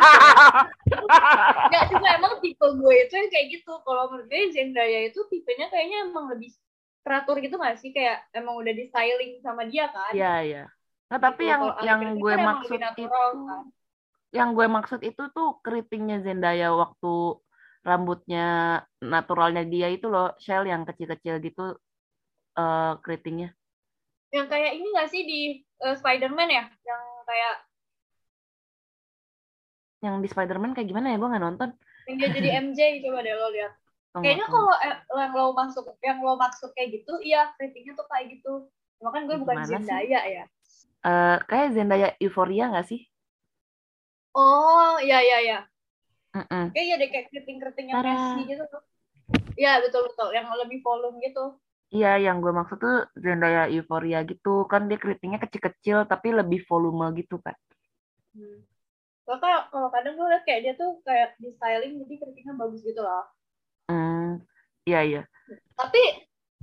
nggak 1.71 1.85
cuma 1.93 2.07
emang 2.17 2.33
tipe 2.41 2.65
gue 2.65 2.93
itu 3.05 3.13
yang 3.13 3.29
kayak 3.29 3.47
gitu 3.53 3.73
kalau 3.83 4.09
menurut 4.09 4.27
gue 4.27 4.41
Zendaya 4.51 4.99
itu 5.07 5.19
tipenya 5.29 5.67
kayaknya 5.69 6.09
emang 6.09 6.29
lebih 6.29 6.51
teratur 7.01 7.41
gitu 7.41 7.57
nggak 7.57 7.77
sih 7.81 7.89
kayak 7.89 8.21
emang 8.31 8.57
udah 8.61 8.73
di 8.73 8.85
styling 8.87 9.41
sama 9.41 9.65
dia 9.65 9.89
kan 9.89 10.13
Iya, 10.13 10.33
iya. 10.41 10.63
Nah, 11.11 11.19
tapi 11.19 11.43
Gitu. 11.43 11.51
yang 11.51 11.61
yang 11.83 11.99
gue 12.15 12.33
kan 12.33 12.45
maksud 12.47 12.71
lebih 12.71 12.87
itu 12.95 13.03
natural, 13.03 13.29
kan. 13.43 13.63
yang 14.31 14.49
gue 14.55 14.67
maksud 14.69 14.99
itu 15.03 15.23
tuh 15.35 15.49
keritingnya 15.59 16.17
Zendaya 16.23 16.71
waktu 16.71 17.13
rambutnya 17.81 18.47
naturalnya 19.01 19.65
dia 19.65 19.89
itu 19.89 20.07
loh, 20.07 20.31
Shell 20.37 20.63
yang 20.63 20.85
kecil-kecil 20.85 21.41
gitu 21.41 21.75
eh 22.53 22.93
keritingnya. 23.01 23.51
yang 24.31 24.47
kayak 24.47 24.79
ini 24.79 24.87
nggak 24.87 25.09
sih 25.11 25.21
di 25.27 25.41
eh, 25.59 25.95
Spider-Man 25.99 26.47
ya 26.47 26.63
yang 26.87 27.01
kayak 27.31 27.55
Yang 30.01 30.15
di 30.19 30.27
Spider-Man 30.33 30.73
kayak 30.75 30.89
gimana 30.89 31.13
ya? 31.13 31.17
Gue 31.21 31.29
nggak 31.31 31.45
nonton. 31.45 31.69
yang 32.09 32.17
dia 32.17 32.29
jadi 32.33 32.49
MJ 32.59 32.79
coba 33.05 33.21
deh 33.21 33.31
lo 33.31 33.47
lihat 33.53 33.71
Tunggu, 34.11 34.25
kayaknya 34.27 34.45
kalau 34.49 34.73
eh, 34.83 34.95
yang 35.15 35.31
lo 35.31 35.45
masuk 35.55 35.85
yang 36.03 36.19
lo 36.19 36.33
maksud 36.35 36.73
kayak 36.75 36.99
gitu 36.99 37.13
iya 37.23 37.53
keritingnya 37.55 37.93
tuh 37.95 38.03
kayak 38.11 38.25
gitu 38.35 38.67
cuma 38.99 39.09
kan 39.15 39.23
gue 39.29 39.37
bukan 39.39 39.55
Gimana 39.63 39.69
sih? 39.69 39.77
Zendaya 39.79 40.19
ya 40.27 40.43
Eh, 41.01 41.37
kayak 41.47 41.67
Zendaya 41.73 42.07
Euphoria 42.19 42.69
nggak 42.69 42.85
sih? 42.85 43.01
oh 44.35 44.97
iya 44.99 45.17
iya 45.23 45.37
iya 45.45 45.59
Mm-mm. 46.35 46.65
kayak 46.75 46.85
iya 46.89 46.95
deh 46.99 47.09
kayak 47.13 47.25
keriting-keriting 47.31 47.87
yang. 47.93 48.03
Messi 48.03 48.41
gitu 48.49 48.63
tuh 48.67 48.81
iya 49.55 49.79
betul 49.79 50.09
betul 50.11 50.29
yang 50.35 50.49
lebih 50.51 50.81
volume 50.83 51.21
gitu 51.23 51.55
Iya, 51.95 52.09
yang 52.25 52.35
gue 52.43 52.51
maksud 52.59 52.77
tuh 52.83 52.93
Zendaya 53.23 53.61
Euphoria 53.75 54.19
gitu. 54.31 54.49
Kan 54.71 54.81
dia 54.89 54.97
keritingnya 55.03 55.39
kecil-kecil 55.43 55.97
tapi 56.11 56.27
lebih 56.39 56.59
volume 56.69 57.05
gitu 57.19 57.35
kan. 57.45 57.55
hmm. 58.35 58.57
Soalnya 59.25 59.69
kalau 59.73 59.89
kadang 59.95 60.13
gue 60.19 60.27
liat 60.31 60.43
kayak 60.47 60.61
dia 60.65 60.73
tuh 60.81 60.91
kayak 61.07 61.29
di 61.41 61.49
styling 61.57 61.93
jadi 62.03 62.13
keritingnya 62.21 62.55
bagus 62.61 62.81
gitu 62.89 63.01
loh 63.07 63.25
Hmm, 63.89 64.39
iya, 64.87 64.99
iya. 65.03 65.19
tapi 65.79 66.01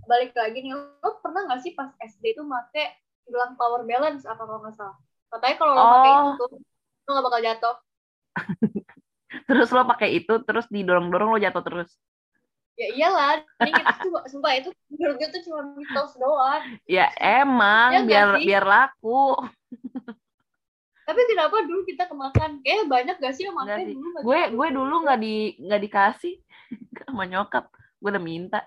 balik 0.09 0.33
lagi 0.33 0.59
nih 0.65 0.73
lo 0.77 1.11
pernah 1.21 1.45
nggak 1.49 1.61
sih 1.65 1.73
pas 1.77 1.91
SD 2.01 2.33
itu 2.37 2.43
make 2.47 2.85
gelang 3.29 3.53
power 3.61 3.85
balance 3.85 4.25
apa 4.25 4.43
kalau 4.49 4.61
nggak 4.65 4.77
salah 4.79 4.97
katanya 5.33 5.57
kalau 5.61 5.75
lo 5.77 5.85
pakai 5.93 6.13
itu 6.25 6.45
Oh. 6.45 6.59
lo 7.05 7.09
nggak 7.13 7.27
bakal 7.29 7.41
jatuh 7.45 7.77
Terus 9.49 9.69
lo 9.75 9.83
pakai 9.91 10.09
itu, 10.19 10.33
terus 10.47 10.67
didorong-dorong 10.75 11.31
lo 11.37 11.39
jatuh 11.41 11.63
terus. 11.67 11.91
Ya 12.79 12.89
iyalah 12.95 13.31
ini 13.61 13.75
itu 13.75 13.95
cuma 14.07 14.23
sumpah 14.25 14.53
itu 14.55 14.71
menurut 14.89 15.19
gue 15.19 15.29
tuh 15.29 15.43
cuma 15.45 15.61
mitos 15.75 16.15
doang 16.15 16.63
Ya 16.87 17.11
emang 17.19 17.91
Ya 17.93 18.01
biar 18.01 18.27
sih? 18.33 18.47
biar 18.47 18.65
laku. 18.65 19.35
tapi 21.03 21.21
kenapa 21.27 21.65
dulu 21.65 21.83
kita 21.83 22.05
kemakan 22.05 22.61
kayak 22.61 22.85
banyak 22.87 23.17
gak 23.17 23.35
sih 23.35 23.45
yang 23.45 23.57
makan 23.57 23.81
dulu 23.91 24.07
Gue 24.21 24.41
gue 24.49 24.69
dulu 24.71 24.95
nggak 25.03 25.19
di 25.19 25.35
nggak 25.59 25.83
dikasih 25.83 26.35
sama 27.03 27.25
nyokap. 27.25 27.67
Gue 27.99 28.11
udah 28.13 28.23
minta. 28.23 28.61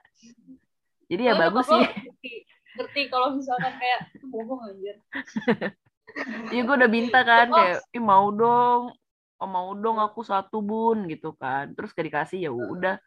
Jadi 1.06 1.22
ya 1.22 1.32
Soalnya 1.32 1.44
bagus 1.46 1.66
sih. 1.66 1.80
ngerti, 1.80 2.34
ngerti 2.74 3.02
kalau 3.08 3.28
misalkan 3.32 3.74
kayak 3.78 4.00
"Itu 4.12 4.26
bohong 4.28 4.62
anjir 4.66 4.96
Iya 6.52 6.62
gue 6.62 6.76
udah 6.76 6.92
minta 6.92 7.20
kan 7.22 7.48
Oh. 7.48 7.56
kayak 7.56 7.80
Ih, 7.90 8.04
mau 8.04 8.28
dong. 8.30 8.92
Oh, 9.38 9.48
mau 9.48 9.72
dong 9.74 9.98
aku 9.98 10.22
satu 10.22 10.60
bun 10.60 11.08
gitu 11.08 11.32
kan. 11.34 11.72
Terus 11.72 11.92
gak 11.92 12.04
dikasih 12.04 12.40
ya 12.42 12.52
udah 12.52 13.00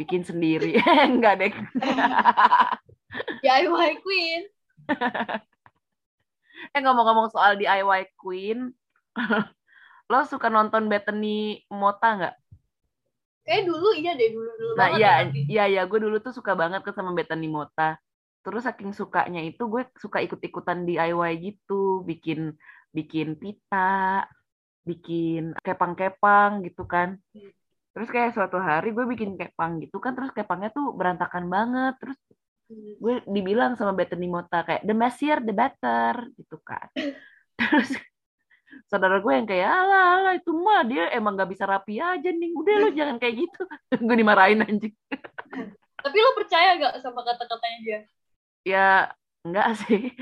bikin 0.00 0.22
sendiri. 0.26 0.78
Enggak 1.10 1.34
deh. 1.40 1.52
DIY 3.42 4.04
queen 4.04 4.42
Eh 6.74 6.80
ngomong-ngomong 6.82 7.30
soal 7.30 7.54
DIY 7.54 8.18
Queen, 8.18 8.74
lo 10.10 10.18
suka 10.26 10.50
nonton 10.50 10.90
Bethany 10.90 11.62
Mota 11.70 12.18
nggak? 12.18 12.36
kayak 13.48 13.64
dulu 13.64 13.96
iya 13.96 14.12
deh 14.12 14.28
dulu 14.28 14.50
dulu 14.60 14.72
Nah 14.76 14.92
iya, 14.92 15.00
ya, 15.00 15.12
tapi. 15.24 15.40
iya 15.48 15.64
iya 15.64 15.82
gue 15.88 15.96
dulu 16.04 16.20
tuh 16.20 16.36
suka 16.36 16.52
banget 16.52 16.84
kan 16.84 16.92
sama 16.92 17.16
Bethany 17.16 17.48
Mota. 17.48 17.96
Terus 18.44 18.68
saking 18.68 18.92
sukanya 18.92 19.40
itu 19.40 19.64
gue 19.64 19.88
suka 19.96 20.20
ikut-ikutan 20.20 20.84
DIY 20.84 21.32
gitu, 21.40 22.04
bikin 22.04 22.52
bikin 22.92 23.40
pita, 23.40 24.28
bikin 24.84 25.56
kepang-kepang 25.64 26.60
gitu 26.68 26.84
kan. 26.84 27.16
Terus 27.98 28.08
kayak 28.14 28.30
suatu 28.38 28.62
hari 28.62 28.94
gue 28.94 29.02
bikin 29.10 29.34
kepang 29.34 29.82
gitu 29.82 29.98
kan, 29.98 30.14
terus 30.14 30.30
kepangnya 30.30 30.70
tuh 30.70 30.94
berantakan 30.94 31.50
banget. 31.50 31.98
Terus 31.98 32.18
Hmm. 32.68 33.00
gue 33.00 33.14
dibilang 33.24 33.80
sama 33.80 33.96
Bethany 33.96 34.28
Mota 34.28 34.60
kayak 34.60 34.84
the 34.84 34.92
messier 34.92 35.40
the 35.40 35.56
better 35.56 36.28
gitu 36.36 36.60
kan. 36.60 36.84
Terus 37.58 37.96
saudara 38.92 39.24
gue 39.24 39.32
yang 39.32 39.48
kayak 39.48 39.64
alah 39.64 40.04
alah 40.20 40.34
itu 40.36 40.52
mah 40.52 40.84
dia 40.84 41.08
emang 41.16 41.32
gak 41.32 41.48
bisa 41.48 41.64
rapi 41.64 41.96
aja 41.96 42.28
nih. 42.28 42.52
Udah 42.52 42.74
lo 42.76 42.88
jangan 42.92 43.16
kayak 43.16 43.48
gitu. 43.48 43.62
gue 44.04 44.16
dimarahin 44.20 44.60
anjing. 44.68 44.92
tapi 46.04 46.16
lo 46.20 46.30
percaya 46.36 46.76
gak 46.76 46.94
sama 47.00 47.24
kata-katanya 47.24 47.78
dia 47.80 48.00
Ya 48.68 48.88
enggak 49.48 49.68
sih. 49.88 50.12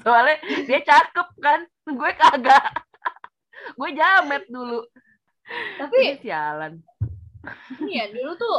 Soalnya 0.00 0.40
dia 0.64 0.80
cakep 0.80 1.28
kan. 1.36 1.68
Gue 1.84 2.10
kagak. 2.16 2.64
gue 3.76 3.90
jamet 3.92 4.48
dulu. 4.48 4.88
Tapi 5.80 5.96
Jadi 6.16 6.28
sialan. 6.28 6.72
ini 7.80 7.92
ya 8.02 8.06
dulu 8.12 8.32
tuh 8.36 8.58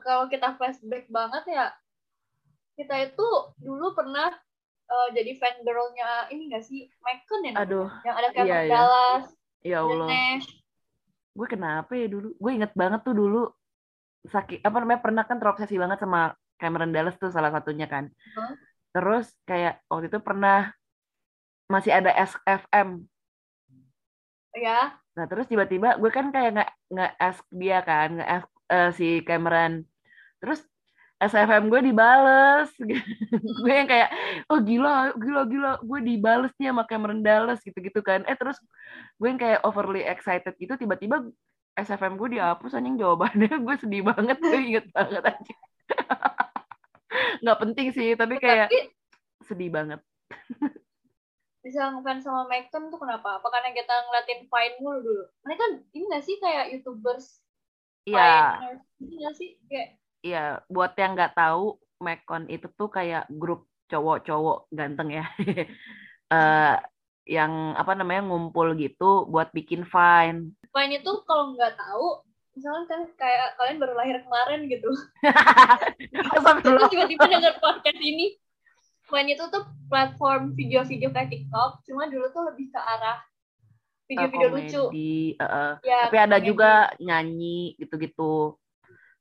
kalau 0.00 0.30
kita 0.30 0.54
flashback 0.56 1.10
banget 1.10 1.44
ya 1.50 1.66
kita 2.78 3.12
itu 3.12 3.28
dulu 3.60 3.92
pernah 3.92 4.32
eh, 4.88 5.08
jadi 5.12 5.36
fan 5.36 5.60
girlnya 5.66 6.30
ini 6.32 6.48
gak 6.48 6.64
sih 6.64 6.88
Macken 7.04 7.40
ya? 7.50 7.52
Aduh, 7.60 7.88
yang 8.06 8.16
ada 8.16 8.28
Cameron 8.32 8.48
iya, 8.48 8.58
iya. 8.64 8.72
Dallas 8.72 9.26
ya 9.60 9.78
dan 9.84 9.88
Allah. 9.92 10.08
Nash 10.08 10.48
Gue 11.30 11.46
kenapa 11.46 11.92
ya 11.94 12.10
dulu? 12.10 12.34
Gue 12.36 12.52
inget 12.58 12.72
banget 12.74 13.00
tuh 13.06 13.14
dulu 13.14 13.42
sakit 14.28 14.60
apa 14.60 14.76
namanya 14.84 15.00
pernah 15.00 15.24
kan 15.24 15.40
terobsesi 15.40 15.80
banget 15.80 16.04
sama 16.04 16.36
Cameron 16.60 16.92
Dallas 16.92 17.16
tuh 17.16 17.32
salah 17.32 17.48
satunya 17.54 17.86
kan. 17.88 18.10
Hah? 18.36 18.52
Terus 18.92 19.32
kayak 19.46 19.80
waktu 19.86 20.10
itu 20.10 20.18
pernah 20.20 20.74
masih 21.70 21.94
ada 21.94 22.10
SFM. 22.12 23.06
Ya 24.56 25.00
Nah 25.20 25.28
terus 25.28 25.46
tiba-tiba 25.50 25.98
gue 25.98 26.08
kan 26.08 26.32
kayak 26.32 26.50
nggak 26.56 26.70
nggak 26.96 27.12
ask 27.18 27.42
dia 27.52 27.78
kan 27.82 28.08
nggak 28.16 28.30
ask 28.40 28.48
eh, 28.70 28.90
si 28.96 29.08
Cameron. 29.26 29.84
Terus 30.40 30.64
SFM 31.20 31.68
gue 31.68 31.80
dibales. 31.84 32.70
gue 33.64 33.74
yang 33.74 33.84
kayak 33.84 34.08
oh 34.48 34.64
gila 34.64 35.12
gila 35.18 35.42
gila 35.44 35.70
gue 35.84 35.98
dibales 36.00 36.52
nih 36.56 36.72
sama 36.72 36.88
Cameron 36.88 37.20
Dallas 37.20 37.60
gitu-gitu 37.60 38.00
kan. 38.00 38.24
Eh 38.24 38.36
terus 38.38 38.56
gue 39.20 39.28
yang 39.28 39.36
kayak 39.36 39.60
overly 39.66 40.06
excited 40.06 40.56
gitu 40.56 40.78
tiba-tiba 40.80 41.26
SFM 41.76 42.16
gue 42.16 42.40
dihapus 42.40 42.76
anjing 42.80 42.96
jawabannya 42.96 43.52
gue 43.66 43.74
sedih 43.76 44.02
banget 44.08 44.40
gue 44.40 44.56
inget 44.56 44.86
banget 44.94 45.22
anjing. 45.26 45.60
nggak 47.44 47.58
penting 47.60 47.86
sih 47.92 48.08
tapi 48.16 48.40
kayak 48.40 48.72
tapi 48.72 48.88
sedih 49.44 49.68
banget. 49.68 50.00
Bisa 51.60 51.92
ngefans 51.92 52.24
sama 52.24 52.48
Macken 52.48 52.88
tuh 52.88 53.00
kenapa? 53.00 53.38
Apa 53.40 53.48
karena 53.52 53.70
kita 53.76 53.94
ngeliatin 54.08 54.40
Vine 54.48 54.76
mulu 54.80 54.98
dulu? 55.04 55.24
Mereka 55.44 55.64
ini 55.92 56.04
gak 56.08 56.24
sih 56.24 56.36
kayak 56.40 56.72
YouTubers 56.72 57.40
Iya. 58.08 58.56
Viners? 58.56 58.82
Ini 59.00 59.14
gak 59.28 59.34
sih? 59.36 59.50
Kayak 59.68 59.88
Iya, 60.20 60.60
buat 60.68 60.92
yang 61.00 61.16
nggak 61.16 61.32
tahu, 61.32 61.80
Mekon 62.04 62.44
itu 62.52 62.68
tuh 62.76 62.92
kayak 62.92 63.24
grup 63.32 63.64
cowok-cowok 63.88 64.68
ganteng 64.68 65.08
ya. 65.16 65.24
eh 66.36 66.76
yang 67.24 67.72
apa 67.72 67.92
namanya 67.96 68.28
ngumpul 68.28 68.76
gitu 68.76 69.24
buat 69.28 69.48
bikin 69.56 69.88
Vine. 69.88 70.52
Vine 70.72 70.92
itu 71.00 71.12
kalau 71.24 71.56
nggak 71.56 71.72
tahu, 71.72 72.20
misalnya 72.52 72.84
kan 72.84 73.00
kayak 73.16 73.56
kalian 73.56 73.78
baru 73.80 73.94
lahir 73.96 74.16
kemarin 74.20 74.60
gitu. 74.68 74.90
Terus 76.64 76.82
tiba-tiba 76.92 77.24
denger 77.24 77.54
podcast 77.56 78.00
ini. 78.00 78.36
Vine 79.10 79.34
itu 79.34 79.44
tuh 79.50 79.66
platform 79.90 80.54
video-video 80.54 81.10
kayak 81.10 81.28
TikTok, 81.28 81.82
cuma 81.82 82.06
dulu 82.06 82.30
tuh 82.30 82.46
lebih 82.46 82.70
ke 82.70 82.78
arah 82.78 83.18
video-video 84.06 84.48
lucu. 84.48 84.82
Komedi, 84.90 85.34
eh, 85.34 85.42
eh. 85.42 85.72
Ya, 85.82 85.98
Tapi 86.06 86.16
ada 86.18 86.36
komedi. 86.38 86.48
juga 86.48 86.70
nyanyi 86.98 87.60
gitu-gitu. 87.76 88.54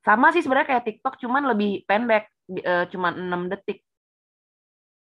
Sama 0.05 0.29
sih 0.31 0.41
sebenarnya 0.41 0.77
kayak 0.77 0.85
TikTok, 0.85 1.17
cuman 1.19 1.43
lebih 1.49 1.83
pendek, 1.83 2.29
eh, 2.53 2.85
cuman 2.89 3.13
6 3.17 3.49
detik. 3.49 3.81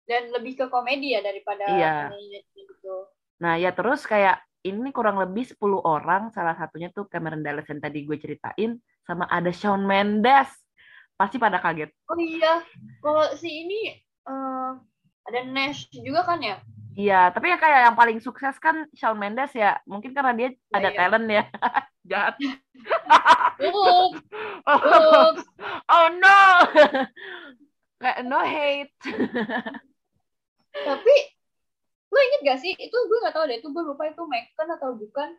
dan 0.02 0.34
lebih 0.34 0.58
ke 0.58 0.66
komedi 0.66 1.14
ya 1.14 1.22
daripada 1.22 1.62
Iya. 1.62 2.10
gitu. 2.58 3.06
Nah, 3.38 3.54
ya 3.54 3.70
terus 3.70 4.02
kayak 4.02 4.42
ini 4.66 4.90
kurang 4.90 5.14
lebih 5.14 5.46
10 5.46 5.78
orang, 5.78 6.28
salah 6.34 6.58
satunya 6.58 6.90
tuh 6.90 7.06
Cameron 7.06 7.40
Dallas 7.40 7.64
yang 7.70 7.78
tadi 7.78 8.02
gue 8.02 8.18
ceritain, 8.18 8.82
sama 9.06 9.30
ada 9.30 9.54
Shawn 9.54 9.86
Mendes. 9.86 10.50
Pasti 11.14 11.38
pada 11.38 11.62
kaget. 11.62 11.94
Oh 12.10 12.18
iya, 12.18 12.60
kalau 12.98 13.30
si 13.38 13.62
ini 13.62 13.94
eh, 14.28 14.70
ada 15.22 15.40
Nash 15.46 15.86
juga 15.90 16.26
kan 16.26 16.42
ya? 16.42 16.58
Iya, 16.92 17.32
tapi 17.32 17.48
yang 17.48 17.56
kayak 17.56 17.80
yang 17.88 17.96
paling 17.96 18.20
sukses 18.20 18.52
kan 18.60 18.84
Shawn 18.92 19.16
Mendes 19.16 19.56
ya. 19.56 19.80
Mungkin 19.88 20.12
karena 20.12 20.32
dia 20.36 20.48
ada 20.68 20.88
iya. 20.92 20.98
talent 20.98 21.26
ya. 21.28 21.44
Jahat. 22.10 22.34
Ups, 23.62 24.20
ups. 24.68 25.44
oh 25.88 26.06
no. 26.20 26.40
Kayak 28.02 28.20
no 28.26 28.42
hate. 28.42 28.92
Tapi 30.74 31.14
lo 32.12 32.18
inget 32.18 32.40
gak 32.42 32.60
sih? 32.60 32.74
Itu 32.74 32.96
gue 33.06 33.18
gak 33.24 33.38
tahu 33.38 33.46
deh. 33.46 33.62
Itu 33.62 33.70
gue 33.70 33.84
lupa 33.86 34.10
itu 34.10 34.26
Macon 34.26 34.68
atau 34.74 34.92
bukan. 34.98 35.30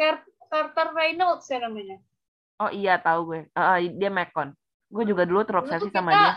Car- 0.00 0.26
Carter 0.48 0.88
Reynolds 0.96 1.46
ya 1.52 1.60
namanya. 1.62 2.00
Oh 2.58 2.72
iya, 2.72 2.96
tahu 2.96 3.36
gue. 3.36 3.40
Eh, 3.52 3.78
dia 3.92 4.10
Mekon. 4.10 4.56
Gue 4.88 5.04
juga 5.04 5.28
dulu 5.28 5.44
terobsesi 5.44 5.92
sama 5.92 6.10
kita- 6.10 6.18
dia. 6.18 6.34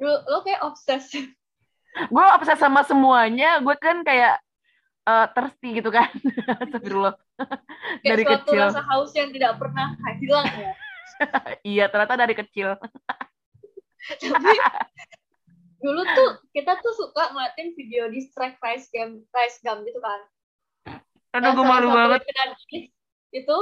Lo 0.00 0.40
kayak 0.42 0.64
obses. 0.64 1.12
Gue 2.12 2.24
obses 2.32 2.56
sama 2.56 2.80
semuanya. 2.82 3.60
Gue 3.60 3.76
kan 3.76 4.00
kayak 4.00 4.40
eh 5.04 5.26
thirsty 5.36 5.80
gitu 5.80 5.92
kan. 5.92 6.08
Astagfirullah. 6.64 7.14
Dari 8.04 8.22
suatu 8.24 8.52
kecil. 8.52 8.62
rasa 8.68 8.82
haus 8.84 9.12
yang 9.16 9.30
tidak 9.32 9.60
pernah 9.60 9.96
hilang 10.16 10.48
ya. 10.56 10.72
Iya, 11.60 11.84
ternyata 11.92 12.16
dari 12.16 12.32
kecil. 12.32 12.80
Tapi 14.00 14.56
dulu 15.84 16.00
tuh 16.16 16.30
kita 16.56 16.80
tuh 16.80 16.96
suka 16.96 17.28
ngeliatin 17.36 17.76
video 17.76 18.08
di 18.08 18.24
strike 18.24 18.56
rice 18.64 18.88
game 18.88 19.20
rice 19.28 19.60
gum 19.60 19.84
gitu 19.84 20.00
kan. 20.00 20.20
Aduh, 21.36 21.52
gue 21.60 21.66
malu 21.68 21.92
banget. 21.92 22.24
itu 23.36 23.56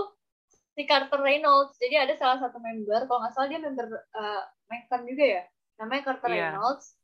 si 0.79 0.87
Carter 0.87 1.19
Reynolds. 1.19 1.75
Jadi 1.83 1.99
ada 1.99 2.15
salah 2.15 2.39
satu 2.39 2.63
member, 2.63 3.11
kalau 3.11 3.27
nggak 3.27 3.35
salah 3.35 3.49
dia 3.51 3.59
member 3.59 3.91
uh, 3.91 4.43
Macon 4.71 5.03
juga 5.03 5.25
ya. 5.27 5.43
Namanya 5.79 6.03
Carter 6.05 6.31
Iya. 6.31 6.55
Reynolds. 6.55 6.95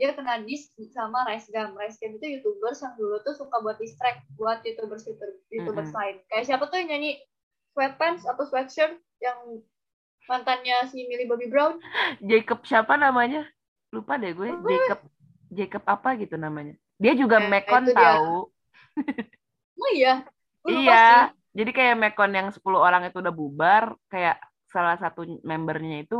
Dia 0.00 0.16
kena 0.16 0.40
diss 0.40 0.72
sama 0.96 1.28
Rice 1.28 1.52
Gum. 1.52 1.76
Rice 1.76 2.00
Gum 2.00 2.16
itu 2.16 2.40
youtubers 2.40 2.80
yang 2.80 2.96
dulu 2.96 3.20
tuh 3.20 3.36
suka 3.36 3.60
buat 3.60 3.76
distract 3.76 4.24
buat 4.40 4.64
youtubers 4.64 5.04
youtubers 5.52 5.92
Mm-mm. 5.92 5.98
lain. 6.00 6.16
Kayak 6.32 6.44
siapa 6.48 6.64
tuh 6.72 6.80
yang 6.80 6.96
nyanyi 6.96 7.20
sweatpants 7.76 8.24
atau 8.24 8.48
sweatshirt 8.48 8.96
yang 9.20 9.60
mantannya 10.24 10.88
si 10.88 11.04
Millie 11.04 11.28
Bobby 11.28 11.52
Brown. 11.52 11.76
Jacob 12.30 12.64
siapa 12.64 12.96
namanya? 12.96 13.44
Lupa 13.92 14.16
deh 14.16 14.32
gue. 14.32 14.48
Apa? 14.48 14.64
Jacob 14.64 15.00
Jacob 15.50 15.82
apa 15.84 16.08
gitu 16.16 16.36
namanya. 16.40 16.74
Dia 16.96 17.12
juga 17.12 17.42
Eh, 17.42 17.48
Mekon 17.50 17.84
tahu. 17.92 18.48
Oh 19.80 19.90
iya. 19.92 20.24
Gue 20.64 20.76
lupa 20.76 20.80
sih. 20.80 20.86
Iya. 20.86 21.08
Jadi 21.50 21.70
kayak 21.72 21.96
Mekon 21.98 22.32
yang 22.36 22.48
10 22.52 22.60
orang 22.78 23.02
itu 23.08 23.18
udah 23.18 23.34
bubar, 23.34 23.96
kayak 24.12 24.38
salah 24.70 24.94
satu 25.00 25.26
membernya 25.42 26.04
itu 26.06 26.14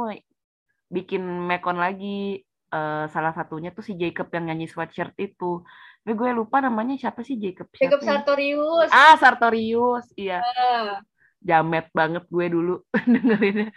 bikin 0.90 1.22
Mekon 1.22 1.78
lagi. 1.78 2.42
Eh, 2.70 3.04
salah 3.10 3.34
satunya 3.34 3.74
tuh 3.74 3.82
si 3.82 3.98
Jacob 3.98 4.30
yang 4.30 4.50
nyanyi 4.50 4.70
sweatshirt 4.70 5.14
itu. 5.18 5.62
Tapi 6.02 6.12
gue 6.14 6.30
lupa 6.32 6.62
namanya 6.62 6.94
siapa 6.98 7.22
sih 7.26 7.38
Jacob 7.38 7.66
siapa 7.74 7.82
Jacob 7.86 8.00
ya? 8.02 8.06
Sartorius. 8.06 8.90
Ah, 8.90 9.14
Sartorius. 9.18 10.06
Iya. 10.14 10.38
Ah. 10.42 11.02
jamet 11.40 11.88
banget 11.96 12.28
gue 12.28 12.46
dulu 12.52 12.84
dengerinnya 13.16 13.72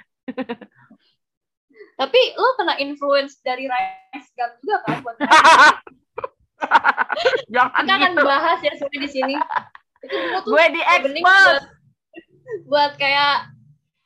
Tapi 1.96 2.20
lo 2.36 2.60
kena 2.60 2.76
influence 2.76 3.40
dari 3.40 3.72
Rice 3.72 4.36
Gun 4.36 4.52
juga 4.60 4.78
kan 4.84 4.98
buat 5.00 5.16
jangan 7.54 7.72
kita 7.86 7.94
akan 7.96 8.12
gitu 8.12 8.24
bahas 8.24 8.60
ya 8.64 8.74
sebenarnya 8.76 9.04
di 9.04 9.10
sini. 9.12 9.36
Gue 10.48 10.64
di 10.74 10.82
expose 10.82 11.24
buat, 11.24 11.64
buat 12.68 12.92
kayak 12.98 13.48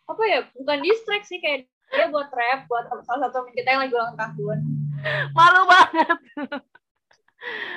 apa 0.10 0.24
ya? 0.30 0.40
Bukan 0.58 0.78
distract 0.84 1.26
sih 1.30 1.40
kayak 1.42 1.70
dia 1.92 2.06
buat 2.12 2.28
rap 2.32 2.68
buat 2.68 2.86
salah 3.08 3.28
satu 3.28 3.48
temen 3.48 3.54
kita 3.56 3.68
yang 3.74 3.82
lagi 3.88 3.94
ulang 3.96 4.16
tahun. 4.20 4.60
malu 5.32 5.62
banget 5.70 6.20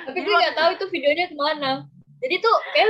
Tapi 0.09 0.19
gue 0.19 0.35
nggak 0.35 0.55
tahu 0.57 0.69
itu 0.75 0.85
videonya 0.91 1.25
ke 1.31 1.37
mana. 1.37 1.71
Jadi 2.19 2.35
tuh 2.43 2.55
kayak 2.75 2.89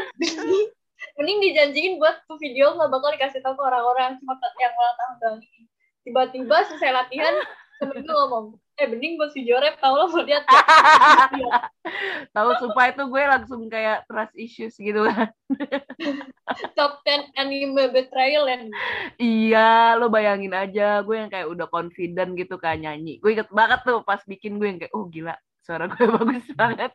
bening 1.18 1.40
dijanjiin 1.44 2.02
buat 2.02 2.24
tuh 2.26 2.40
video 2.42 2.74
nggak 2.74 2.90
bakal 2.90 3.10
dikasih 3.14 3.44
tahu 3.44 3.54
ke 3.54 3.64
orang-orang 3.64 4.18
cuma 4.24 4.34
yang 4.58 4.74
ulang 4.74 4.96
tahun 4.98 5.16
doang. 5.22 5.40
Tiba-tiba 6.02 6.58
selesai 6.66 6.92
latihan 6.96 7.36
temen 7.82 8.06
gue 8.06 8.14
ngomong, 8.14 8.62
eh 8.78 8.86
bening 8.86 9.18
buat 9.18 9.34
video 9.34 9.58
rap 9.58 9.82
tau 9.82 9.98
lo 9.98 10.14
mau 10.14 10.22
lihat 10.22 10.46
nggak?" 10.46 10.66
tahu 12.38 12.50
sumpah 12.62 12.94
itu 12.94 13.04
gue 13.10 13.24
langsung 13.26 13.62
kayak 13.66 14.06
trust 14.06 14.36
issues 14.38 14.78
gitu 14.78 15.10
kan. 15.10 15.34
Top 16.78 17.02
10 17.02 17.34
anime 17.42 17.90
betrayal 17.90 18.46
and 18.46 18.70
iya 19.18 19.98
lo 19.98 20.14
bayangin 20.14 20.54
aja 20.54 21.02
gue 21.02 21.18
yang 21.18 21.34
kayak 21.34 21.50
udah 21.50 21.66
confident 21.74 22.38
gitu 22.38 22.62
kan 22.62 22.78
nyanyi. 22.78 23.18
Gue 23.18 23.34
inget 23.34 23.50
banget 23.50 23.82
tuh 23.82 24.06
pas 24.06 24.22
bikin 24.30 24.62
gue 24.62 24.68
yang 24.70 24.78
kayak 24.78 24.94
oh 24.94 25.10
gila 25.10 25.34
suara 25.66 25.90
gue 25.90 26.06
bagus 26.22 26.46
banget. 26.54 26.92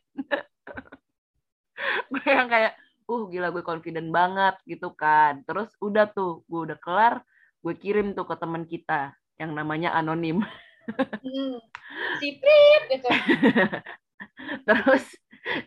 Gue 2.06 2.24
yang 2.30 2.46
kayak 2.46 2.78
uh 3.10 3.22
gila 3.26 3.50
gue 3.50 3.62
confident 3.66 4.08
banget 4.14 4.54
gitu 4.70 4.94
kan. 4.94 5.42
Terus 5.42 5.74
udah 5.82 6.06
tuh 6.06 6.46
gue 6.46 6.70
udah 6.70 6.78
kelar 6.78 7.26
gue 7.66 7.74
kirim 7.74 8.14
tuh 8.14 8.30
ke 8.30 8.38
teman 8.38 8.62
kita 8.62 9.10
yang 9.42 9.50
namanya 9.50 9.90
anonim 9.90 10.38
hmm, 11.22 11.56
si 12.20 12.28
Prit 12.38 12.82
gitu. 12.92 13.08
terus 14.68 15.04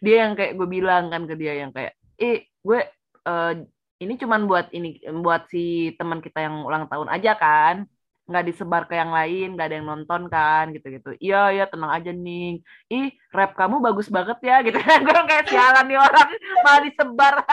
dia 0.04 0.28
yang 0.28 0.34
kayak 0.36 0.56
gue 0.60 0.68
bilang 0.68 1.08
kan 1.08 1.24
ke 1.24 1.36
dia 1.40 1.56
yang 1.60 1.72
kayak 1.72 1.96
eh 2.20 2.48
gue 2.60 2.80
eh, 3.26 3.54
ini 4.00 4.14
cuman 4.16 4.48
buat 4.48 4.72
ini 4.72 5.04
buat 5.20 5.52
si 5.52 5.96
teman 6.00 6.24
kita 6.24 6.40
yang 6.44 6.64
ulang 6.64 6.88
tahun 6.88 7.12
aja 7.12 7.36
kan. 7.36 7.88
Nggak 8.30 8.46
disebar 8.46 8.86
ke 8.86 8.94
yang 8.94 9.10
lain 9.10 9.58
nggak 9.58 9.68
ada 9.68 9.76
yang 9.82 9.90
nonton 9.90 10.30
kan 10.30 10.70
gitu 10.70 10.86
gitu 10.94 11.18
iya 11.18 11.50
iya 11.50 11.66
tenang 11.66 11.90
aja 11.90 12.14
nih 12.14 12.62
ih 12.94 13.10
rap 13.34 13.58
kamu 13.58 13.82
bagus 13.82 14.08
banget 14.08 14.38
ya 14.46 14.62
gitu. 14.62 14.78
Kan 14.78 15.02
gue 15.08 15.22
kayak 15.26 15.50
sialan 15.50 15.86
nih 15.90 16.00
orang 16.00 16.30
malah 16.64 16.82
disebar. 16.86 17.36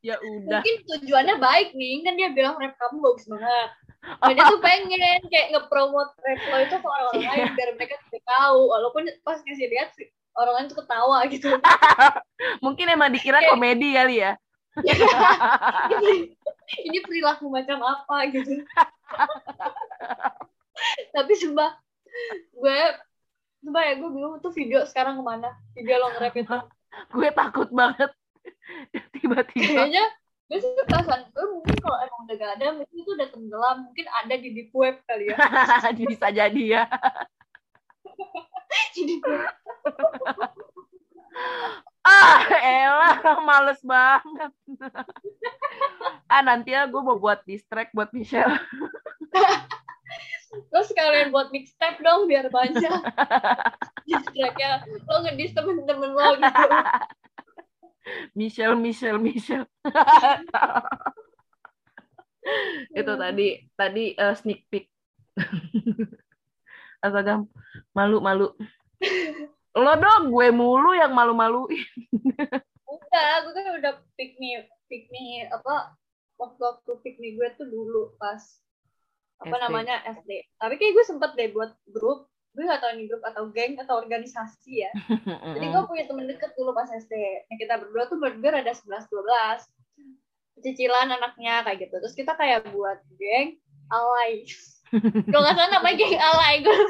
Ya 0.00 0.16
udah. 0.20 0.60
Mungkin 0.62 0.76
tujuannya 0.86 1.36
baik 1.38 1.76
nih, 1.76 2.02
kan 2.06 2.14
dia 2.16 2.28
bilang 2.32 2.56
rap 2.56 2.74
kamu 2.78 2.96
bagus 3.04 3.24
banget. 3.28 3.70
Dan 4.24 4.32
dia 4.36 4.44
tuh 4.48 4.60
pengen 4.60 5.22
kayak 5.28 5.48
nge-promote 5.56 6.12
rap 6.20 6.40
lo 6.44 6.56
itu 6.60 6.76
ke 6.76 6.86
orang-orang 6.88 7.22
Iya. 7.24 7.30
lain 7.32 7.48
biar 7.56 7.70
mereka 7.76 7.94
juga 8.04 8.20
tahu. 8.28 8.60
Walaupun 8.68 9.02
pas 9.24 9.38
ngasih 9.40 9.68
lihat 9.72 9.88
orang 10.36 10.52
lain 10.60 10.66
tuh 10.68 10.78
ketawa 10.84 11.18
gitu. 11.30 11.48
mungkin 12.64 12.86
emang 12.90 13.10
dikira 13.12 13.40
Kayak- 13.40 13.52
komedi 13.56 13.88
kali 13.96 14.16
ya 14.20 14.32
ini, 14.82 16.34
ini 16.90 16.98
perilaku 17.04 17.46
macam 17.46 17.78
apa 17.84 18.26
gitu. 18.34 18.66
Tapi 21.14 21.32
sumpah, 21.38 21.78
gue 22.54 22.78
Sumpah 23.64 23.80
ya, 23.80 23.92
gue 23.96 24.10
bingung 24.12 24.36
tuh 24.44 24.52
video 24.52 24.84
sekarang 24.84 25.16
ke 25.16 25.24
mana. 25.24 25.56
Video 25.72 25.96
lo 25.96 26.12
nge-rap 26.12 26.34
itu. 26.36 26.58
gue 27.10 27.28
takut 27.32 27.68
banget 27.74 28.10
tiba-tiba 29.16 29.66
Kayaknya, 29.88 30.04
gue 30.44 30.58
sih 30.60 30.70
perasaan 30.84 31.24
gue 31.32 31.44
mungkin 31.56 31.76
kalau 31.80 31.98
emang 32.04 32.20
udah 32.28 32.36
gak 32.36 32.52
ada, 32.60 32.66
mungkin 32.76 32.96
itu 33.00 33.10
udah 33.16 33.28
tenggelam. 33.32 33.76
Mungkin 33.88 34.06
ada 34.12 34.34
di 34.36 34.48
deep 34.52 34.70
web 34.76 34.96
kali 35.08 35.32
ya. 35.32 35.36
bisa 36.12 36.28
jadi 36.28 36.62
ya 36.62 36.82
Di 38.92 39.02
deep 39.08 39.24
web. 39.24 39.48
ah 42.04 42.44
elah 42.62 43.42
males 43.42 43.80
banget 43.82 44.52
ah 46.32 46.40
nanti 46.44 46.70
ya 46.76 46.86
gue 46.86 47.00
mau 47.00 47.18
buat 47.18 47.42
distract 47.48 47.90
buat 47.96 48.12
Michelle 48.14 48.54
Terus 50.70 50.94
kalian 50.94 51.34
buat 51.34 51.50
mixtape 51.50 51.98
dong 51.98 52.30
biar 52.30 52.46
banyak. 52.46 52.94
Distracknya 54.06 54.86
lo 54.86 55.26
ngedis 55.26 55.50
temen-temen 55.50 56.14
lo 56.14 56.38
gitu. 56.38 56.68
Michelle 58.36 58.76
Michelle 58.76 59.20
Michelle 59.20 59.68
itu 62.98 63.12
tadi 63.16 63.48
tadi 63.72 64.04
eh, 64.12 64.34
sneak 64.36 64.68
peek 64.68 64.84
astaga 67.04 67.44
malu 67.96 68.20
malu 68.20 68.52
lo 69.74 69.92
dong 69.98 70.30
gue 70.30 70.48
mulu 70.54 70.94
yang 70.94 71.12
malu-maluin 71.12 71.82
Enggak, 72.84 73.36
gue 73.46 73.52
kan 73.54 73.66
udah 73.78 73.94
pick 74.14 74.38
me 75.10 75.46
apa 75.50 75.94
waktu-waktu 76.38 76.90
pick 77.02 77.18
me 77.18 77.34
gue 77.34 77.48
tuh 77.58 77.66
dulu 77.66 78.14
pas 78.18 78.38
apa 79.42 79.56
SD. 79.58 79.62
namanya 79.66 79.96
SD. 80.06 80.30
Tapi 80.58 80.74
kayak 80.78 80.92
gue 80.94 81.04
sempet 81.06 81.30
deh 81.34 81.50
buat 81.50 81.74
grup. 81.90 82.30
Gue 82.54 82.70
gak 82.70 82.86
tahu 82.86 82.94
ini 82.94 83.10
grup 83.10 83.26
atau 83.26 83.50
geng 83.50 83.74
atau 83.82 83.98
organisasi 83.98 84.86
ya. 84.86 84.90
Jadi 85.58 85.66
gue 85.74 85.82
punya 85.90 86.06
temen 86.06 86.30
deket 86.30 86.54
dulu 86.54 86.70
pas 86.70 86.86
SD. 86.86 87.10
Yang 87.50 87.58
kita 87.66 87.82
berdua 87.82 88.06
tuh 88.06 88.22
berdua 88.22 88.62
ada 88.62 88.70
11-12. 88.70 89.10
Cicilan 90.62 91.10
anaknya 91.10 91.66
kayak 91.66 91.82
gitu. 91.82 91.98
Terus 91.98 92.14
kita 92.14 92.38
kayak 92.38 92.70
buat 92.70 93.02
geng 93.18 93.58
alay. 93.90 94.46
Kalau 95.34 95.42
nggak 95.42 95.56
salah 95.58 95.70
namanya 95.74 95.96
geng 95.98 96.22
alay. 96.22 96.62
Gue 96.62 96.78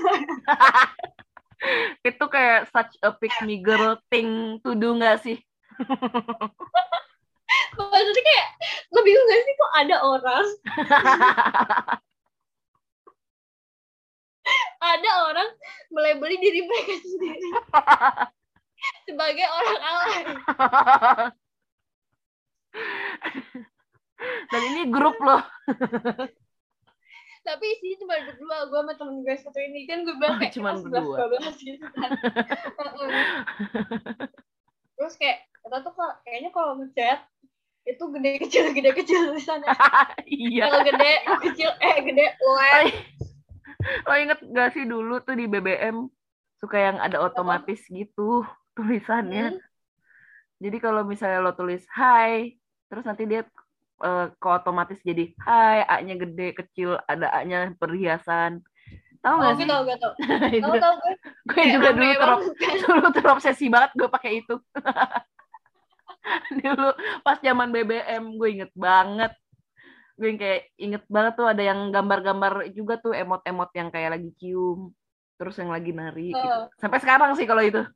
itu 2.13 2.25
kayak 2.29 2.69
such 2.69 3.01
a 3.01 3.09
pick 3.17 3.33
me 3.49 3.65
girl 3.65 3.97
thing 4.13 4.61
to 4.61 4.77
do 4.77 4.93
nggak 5.01 5.17
sih 5.25 5.41
maksudnya 7.75 8.23
kayak 8.23 8.47
bingung 9.05 9.27
gak 9.29 9.43
sih 9.45 9.55
kok 9.55 9.73
ada 9.77 9.97
orang 10.01 10.47
ada 14.85 15.11
orang 15.33 15.49
melebeli 15.89 16.37
diri 16.39 16.61
mereka 16.65 16.95
sendiri. 17.01 17.49
Sebagai 19.09 19.47
orang 19.49 19.81
alay. 19.81 20.23
Dan 24.53 24.63
ini 24.73 24.83
grup 24.89 25.17
loh. 25.21 25.43
Tapi 27.47 27.65
isinya 27.77 27.97
cuma 28.01 28.15
berdua 28.25 28.57
gue 28.73 28.81
sama 28.81 28.93
temen 28.97 29.17
gue 29.21 29.37
satu 29.37 29.59
ini. 29.61 29.85
Kan 29.85 30.09
gue 30.09 30.17
bilang 30.17 30.37
Oh, 30.37 30.41
kayak 30.41 30.53
cuman 30.57 30.75
kita 30.81 31.01
berdua. 31.05 31.29
11 31.45 31.61
gitu 31.61 31.87
kan 31.93 32.11
Heeh. 32.81 33.11
terus 34.95 35.15
kayak 35.19 35.45
kita 35.61 35.77
tuh 35.83 35.93
kayaknya 36.25 36.51
kalau 36.55 36.79
ngechat 36.79 37.27
itu 37.85 38.01
gede 38.01 38.31
kecil 38.41 38.65
gede 38.73 38.91
kecil 38.97 39.29
tulisannya 39.29 39.69
iya. 40.25 40.71
Kalau 40.71 40.81
gede 40.87 41.13
kecil 41.45 41.71
eh 41.85 41.97
gede 42.01 42.27
web 42.41 42.89
lo 44.09 44.15
inget 44.17 44.39
gak 44.51 44.73
sih 44.73 44.85
dulu 44.85 45.21
tuh 45.21 45.37
di 45.37 45.45
BBM 45.47 46.09
suka 46.59 46.77
yang 46.81 46.97
ada 46.99 47.21
otomatis 47.21 47.85
gitu 47.89 48.43
tulisannya 48.77 49.55
Hmm. 49.55 49.63
jadi 50.63 50.77
kalau 50.81 51.03
misalnya 51.05 51.45
lo 51.45 51.53
tulis 51.53 51.85
hai 51.93 52.57
terus 52.89 53.05
nanti 53.05 53.27
dia 53.27 53.45
eh, 54.01 54.27
ke 54.33 54.49
otomatis 54.49 54.99
jadi 55.03 55.31
hai 55.45 55.85
A-nya 55.85 56.15
gede 56.17 56.57
kecil 56.57 56.97
ada 57.05 57.31
A-nya 57.35 57.75
perhiasan 57.77 58.63
tahu 59.21 59.41
oh 59.41 59.43
gak 59.45 59.57
sih 59.57 59.65
gitu 59.65 59.77
gitu 59.89 60.09
Itu. 60.61 60.69
tahu 60.69 60.77
tahu 60.81 60.95
gue 61.01 61.15
gue 61.49 61.65
juga 61.73 61.91
dulu 61.97 62.13
terop 62.13 62.41
kan. 62.61 62.75
dulu 62.85 63.07
terobsesi 63.13 63.67
banget 63.73 63.91
gue 63.97 64.09
pakai 64.09 64.33
itu 64.45 64.55
dulu 66.65 66.89
pas 67.21 67.39
zaman 67.41 67.69
BBM 67.69 68.25
gue 68.41 68.49
inget 68.49 68.73
banget 68.77 69.33
gue 70.15 70.29
yang 70.31 70.39
kayak 70.39 70.61
inget 70.79 71.03
banget 71.11 71.35
tuh 71.35 71.47
ada 71.51 71.63
yang 71.63 71.91
gambar-gambar 71.91 72.71
juga 72.71 73.03
tuh 73.03 73.13
emot-emot 73.15 73.71
yang 73.75 73.91
kayak 73.91 74.15
lagi 74.15 74.31
cium 74.39 74.95
terus 75.35 75.59
yang 75.59 75.75
lagi 75.75 75.91
nari 75.91 76.31
gitu. 76.31 76.39
Oh. 76.39 76.71
sampai 76.79 77.03
sekarang 77.03 77.35
sih 77.35 77.47
kalau 77.47 77.63
itu. 77.63 77.83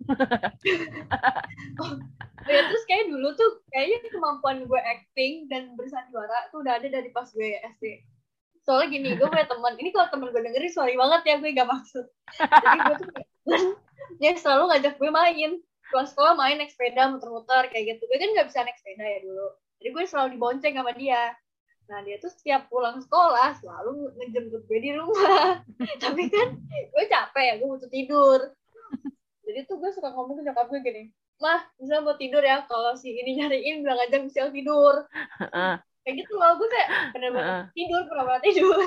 Ya 2.49 2.65
terus 2.65 2.85
kayak 2.89 3.13
dulu 3.13 3.37
tuh 3.37 3.61
kayaknya 3.69 4.09
kemampuan 4.09 4.65
gue 4.65 4.81
acting 4.81 5.53
dan 5.53 5.77
bersandiwara 5.77 6.49
tuh 6.49 6.65
udah 6.65 6.81
ada 6.81 6.89
dari 6.89 7.13
pas 7.13 7.29
gue 7.29 7.61
SD. 7.77 7.85
Soalnya 8.65 8.89
gini 8.89 9.09
gue 9.21 9.29
punya 9.29 9.45
teman 9.45 9.77
ini 9.77 9.93
kalau 9.93 10.09
temen 10.09 10.33
gue 10.33 10.41
dengerin 10.41 10.73
sorry 10.73 10.97
banget 10.97 11.29
ya 11.29 11.35
gue 11.45 11.51
gak 11.53 11.69
maksud. 11.69 12.05
Jadi 12.41 12.79
gue 12.89 12.97
tuh 13.05 13.09
dia 14.23 14.33
selalu 14.33 14.65
ngajak 14.73 14.95
gue 14.97 15.11
main. 15.13 15.51
Pulang 15.93 16.09
sekolah 16.09 16.33
main 16.41 16.57
naik 16.57 16.73
sepeda 16.73 17.13
muter-muter 17.13 17.69
kayak 17.69 17.97
gitu. 17.97 18.03
Gue 18.09 18.17
kan 18.17 18.31
gak 18.33 18.49
bisa 18.49 18.59
naik 18.65 18.79
sepeda 18.81 19.05
ya 19.05 19.19
dulu. 19.29 19.49
Jadi 19.85 19.89
gue 19.93 20.05
selalu 20.09 20.29
dibonceng 20.41 20.73
sama 20.73 20.93
dia 20.97 21.23
nah 21.89 22.05
dia 22.05 22.21
tuh 22.21 22.29
setiap 22.29 22.69
pulang 22.69 23.01
sekolah 23.01 23.57
selalu 23.65 24.13
ngejemput 24.21 24.63
gue 24.69 24.81
di 24.81 24.93
rumah. 24.93 25.65
Tapi 26.05 26.29
kan 26.29 26.61
gue 26.69 27.05
capek 27.09 27.45
ya 27.49 27.55
gue 27.57 27.69
butuh 27.69 27.89
tidur. 27.89 28.41
Jadi 29.49 29.65
tuh 29.65 29.81
gue 29.81 29.91
suka 29.97 30.13
ngomong 30.13 30.37
ke 30.39 30.43
nyokap 30.45 30.69
gue 30.69 30.81
gini 30.85 31.03
mah 31.39 31.63
bisa 31.79 32.03
mau 32.03 32.19
tidur 32.19 32.43
ya 32.43 32.67
kalau 32.67 32.99
si 32.99 33.15
ini 33.15 33.39
nyariin 33.39 33.87
bilang 33.87 33.99
aja 34.03 34.19
bisa 34.19 34.51
tidur. 34.51 35.07
Kayak 36.03 36.15
gitu 36.25 36.33
loh 36.35 36.59
gue 36.59 36.69
kayak 36.69 36.89
bener-bener 37.15 37.71
tidur 37.73 38.03
pura-pura 38.11 38.43
tidur. 38.43 38.79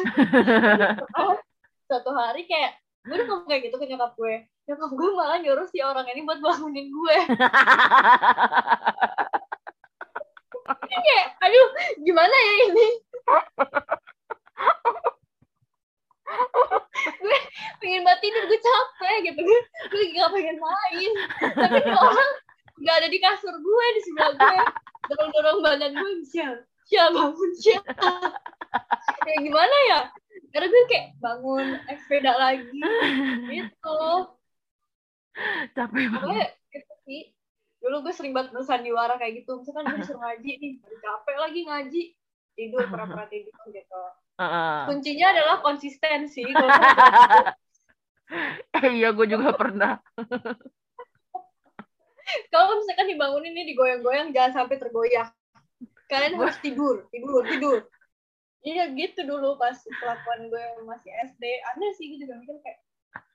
Suatu 1.87 2.11
hari 2.11 2.43
kayak 2.47 2.75
gue 3.07 3.15
udah 3.17 3.27
ngomong 3.27 3.47
kayak 3.47 3.71
gitu 3.71 3.75
ke 3.79 3.87
nyokap 3.87 4.11
gue. 4.19 4.35
Nyokap 4.67 4.91
gue 4.91 5.09
malah 5.15 5.39
nyuruh 5.39 5.67
si 5.71 5.79
orang 5.79 6.05
ini 6.11 6.27
buat 6.27 6.43
bangunin 6.43 6.91
gue 6.91 7.17
kayak 10.99 11.27
aduh 11.39 11.69
gimana 12.03 12.35
ya 12.35 12.53
ini? 12.67 12.87
Gue 17.21 17.37
pengen 17.79 18.01
banget 18.07 18.19
tidur 18.23 18.43
gue 18.47 18.59
capek 18.59 19.15
gitu. 19.31 19.41
Gue 19.91 20.03
gak 20.15 20.31
pengen 20.31 20.57
main. 20.59 21.11
Tapi 21.55 21.79
tuh 21.83 21.97
orang 21.97 22.31
nggak 22.81 22.95
ada 23.03 23.07
di 23.11 23.19
kasur 23.21 23.55
gue 23.55 23.85
di 23.95 24.01
sebelah 24.03 24.31
gue. 24.35 24.59
Dorong 25.11 25.29
dorong 25.35 25.59
badan 25.63 25.91
gue 25.97 26.11
sial 26.27 26.63
sial 26.87 27.11
bangun 27.15 27.51
sial. 27.59 27.83
Ya 29.27 29.35
gimana 29.39 29.75
ya? 29.91 29.99
Karena 30.51 30.67
gue 30.67 30.83
kayak 30.91 31.07
bangun 31.23 31.79
naik 31.87 31.99
sepeda 32.03 32.33
lagi. 32.35 32.79
Gitu. 33.47 33.99
Capek 35.71 36.05
banget. 36.11 36.19
pokoknya 36.19 36.47
gitu 36.75 36.93
sih 37.07 37.21
dulu 37.81 38.05
gue 38.05 38.13
sering 38.13 38.31
banget 38.31 38.53
bersandiwara 38.53 39.17
kayak 39.17 39.41
gitu. 39.43 39.57
Misalkan 39.59 39.89
gue 39.89 39.97
disuruh 40.05 40.21
ngaji 40.21 40.51
nih 40.61 40.71
capek 41.01 41.37
lagi 41.41 41.59
ngaji. 41.65 42.03
Tidur 42.53 42.83
pura-pura 42.87 43.25
tidur 43.25 43.57
gitu. 43.73 44.01
Heeh. 44.41 44.79
kuncinya 44.89 45.27
adalah 45.33 45.57
konsistensi. 45.61 46.45
Eh, 48.71 48.95
iya 48.95 49.11
gue 49.11 49.27
juga 49.27 49.51
pernah. 49.51 49.99
Kalau 52.47 52.79
misalkan 52.79 53.11
dibangunin 53.11 53.51
nih 53.51 53.75
digoyang-goyang 53.75 54.31
jangan 54.31 54.63
sampai 54.63 54.79
tergoyah. 54.79 55.27
Kalian 56.07 56.39
harus 56.39 56.55
tidur 56.63 57.11
tidur 57.11 57.43
tidur. 57.43 57.91
Iya 58.63 58.87
gitu 58.95 59.27
dulu 59.27 59.59
pas 59.59 59.75
kelakuan 59.75 60.47
gue 60.47 60.63
masih 60.87 61.11
SD 61.27 61.43
aneh 61.75 61.91
sih 61.99 62.07
gue 62.13 62.23
juga 62.23 62.39
mikir 62.39 62.55
kayak 62.63 62.79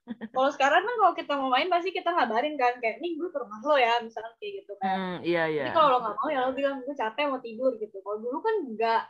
kalau 0.06 0.50
sekarang 0.54 0.86
kan 0.86 0.94
kalau 1.02 1.14
kita 1.18 1.32
mau 1.34 1.50
main 1.50 1.66
pasti 1.66 1.90
kita 1.90 2.14
ngabarin 2.14 2.54
kan 2.54 2.78
kayak 2.78 3.02
nih 3.02 3.18
gue 3.18 3.26
ke 3.26 3.38
rumah 3.42 3.58
lo 3.58 3.74
ya 3.74 3.98
misalkan 3.98 4.30
kayak 4.38 4.62
gitu 4.62 4.72
kan 4.78 4.94
Hmm, 4.96 5.18
iya 5.26 5.50
iya 5.50 5.66
Jadi 5.66 5.74
kalau 5.74 5.98
lo 5.98 5.98
nggak 5.98 6.14
mau 6.14 6.28
ya 6.30 6.38
lo 6.46 6.50
bilang 6.54 6.78
gue 6.86 6.94
capek 6.94 7.26
mau 7.26 7.42
tidur 7.42 7.74
gitu. 7.76 7.98
Kalau 8.00 8.18
dulu 8.22 8.38
kan 8.38 8.54
enggak. 8.62 9.02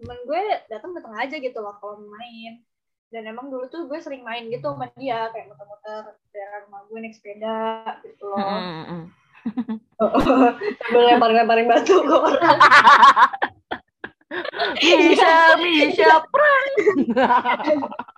Temen 0.00 0.18
gue 0.24 0.40
datang 0.72 0.96
datang 0.96 1.12
aja 1.12 1.36
gitu 1.36 1.58
loh 1.60 1.76
kalau 1.76 2.00
main. 2.08 2.64
Dan 3.12 3.28
emang 3.28 3.52
dulu 3.52 3.68
tuh 3.68 3.84
gue 3.84 4.00
sering 4.00 4.24
main 4.24 4.48
gitu 4.48 4.64
sama 4.72 4.88
dia 4.96 5.28
kayak 5.28 5.52
muter-muter 5.52 6.16
daerah 6.32 6.58
rumah 6.64 6.88
gue 6.88 6.98
naik 7.04 7.12
sepeda 7.12 7.84
gitu 8.00 8.24
loh. 8.32 8.40
Mm, 8.40 8.64
mm, 8.64 8.84
mm. 8.88 9.04
Sambil 10.80 11.02
lempar-lemparin 11.04 11.68
batu 11.68 12.00
ke 12.00 12.14
orang. 12.16 12.58
Misha 14.78 15.58
Misha 15.58 16.22
prank 16.30 16.74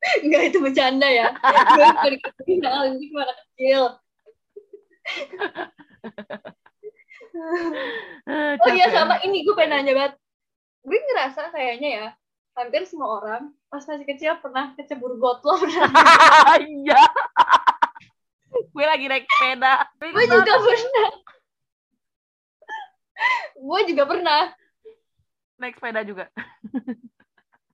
Enggak 0.24 0.42
itu 0.52 0.58
bercanda 0.64 1.08
ya. 1.08 1.28
gue 1.76 1.86
bukan 1.92 2.14
kriminal, 2.40 2.80
ini 2.88 3.06
cuma 3.12 3.20
anak 3.28 3.38
kecil. 3.54 3.82
Oh 8.60 8.70
iya 8.70 8.92
sama 8.92 9.16
ini 9.24 9.42
gue 9.42 9.54
pengen 9.56 9.80
nanya 9.80 9.92
banget. 9.96 10.14
Gue 10.84 10.98
ngerasa 10.98 11.50
kayaknya 11.50 11.88
ya 11.88 12.06
hampir 12.58 12.82
semua 12.84 13.22
orang 13.22 13.42
pas 13.70 13.80
masih 13.86 14.04
kecil 14.04 14.36
pernah 14.42 14.74
kecebur 14.74 15.16
got 15.16 15.40
lo 15.46 15.56
Iya. 16.60 17.00
gue 18.50 18.84
lagi 18.84 19.06
naik 19.06 19.24
sepeda. 19.24 19.86
gue 19.96 20.24
juga 20.26 20.54
pernah 20.58 21.10
gue 23.56 23.80
juga 23.92 24.04
pernah 24.04 24.42
naik 25.60 25.76
sepeda 25.80 26.00
juga. 26.04 26.24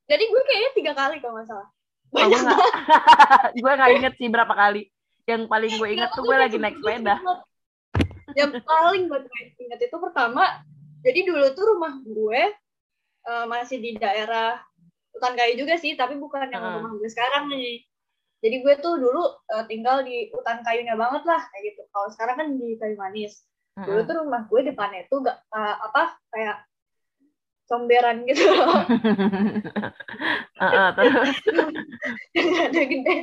jadi 0.06 0.22
gue 0.22 0.42
kayaknya 0.46 0.70
tiga 0.76 0.92
kali 0.94 1.16
kalau 1.18 1.40
nggak 1.40 1.48
salah 1.50 1.68
Oh, 2.14 2.26
gue 2.26 2.38
banget 2.38 2.58
gue 3.58 3.70
nggak 3.70 3.92
inget 3.98 4.14
sih 4.18 4.28
berapa 4.30 4.54
kali. 4.54 4.88
Yang 5.26 5.42
paling 5.50 5.72
gue 5.74 5.88
inget 5.90 6.10
tuh 6.14 6.22
gue 6.22 6.36
lagi 6.38 6.56
naik 6.56 6.78
sepeda. 6.78 7.18
yang 8.36 8.52
paling 8.62 9.08
gue 9.08 9.20
ingat 9.62 9.80
itu 9.80 9.96
pertama 9.96 10.60
jadi 11.00 11.22
dulu 11.24 11.46
tuh 11.54 11.64
rumah 11.72 11.94
gue 12.02 12.42
eh, 13.26 13.44
masih 13.46 13.78
di 13.78 13.94
daerah 13.96 14.58
hutan 15.14 15.32
kayu 15.38 15.54
juga 15.64 15.80
sih 15.80 15.94
tapi 15.96 16.18
bukan 16.18 16.50
yang 16.50 16.60
Heeh. 16.60 16.74
rumah 16.76 16.92
gue 16.98 17.08
sekarang 17.08 17.48
nih 17.48 17.86
jadi 18.44 18.56
gue 18.60 18.74
tuh 18.82 19.00
dulu 19.00 19.24
eh, 19.56 19.64
tinggal 19.70 20.02
di 20.02 20.28
hutan 20.34 20.60
kayunya 20.66 20.98
banget 20.98 21.22
lah 21.24 21.40
kayak 21.54 21.62
gitu 21.72 21.82
kalau 21.94 22.08
sekarang 22.12 22.36
kan 22.36 22.48
di 22.58 22.76
kayu 22.76 22.96
manis 22.98 23.46
dulu 23.76 24.00
tuh 24.08 24.14
rumah 24.24 24.42
gue 24.48 24.60
depannya 24.72 25.04
tuh 25.08 25.24
gak 25.24 25.38
eh, 25.40 25.76
apa 25.80 26.18
kayak 26.34 26.56
comberan 27.66 28.22
gitu 28.26 28.46
loh. 28.46 28.86
Heeh, 30.62 30.88
terus? 30.94 31.36
Yang 32.32 32.50
ada 32.62 32.82
gede. 32.86 33.16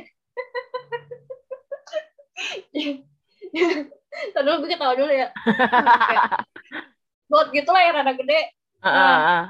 Tadi 4.34 4.44
dulu 4.46 4.56
gue 4.64 4.70
ketawa 4.70 4.94
dulu 4.94 5.12
ya. 5.12 5.28
Bot 7.28 7.48
gitu 7.50 7.70
lah 7.72 7.82
yang 7.88 7.94
rada 8.00 8.12
gede. 8.14 8.40
Heeh, 8.84 9.16
heeh. 9.16 9.44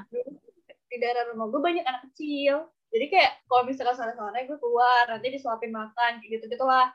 Di 0.89 0.97
daerah 1.03 1.27
rumah 1.35 1.51
gue 1.51 1.61
banyak 1.61 1.85
anak 1.85 2.03
kecil. 2.11 2.71
Jadi 2.95 3.11
kayak 3.11 3.43
kalau 3.51 3.67
misalkan 3.67 3.99
sore-sore 3.99 4.47
gue 4.47 4.59
keluar 4.63 5.11
Nanti 5.11 5.35
disuapin 5.35 5.75
makan 5.75 6.23
kayak 6.23 6.31
gitu-gitu 6.39 6.63
lah 6.63 6.95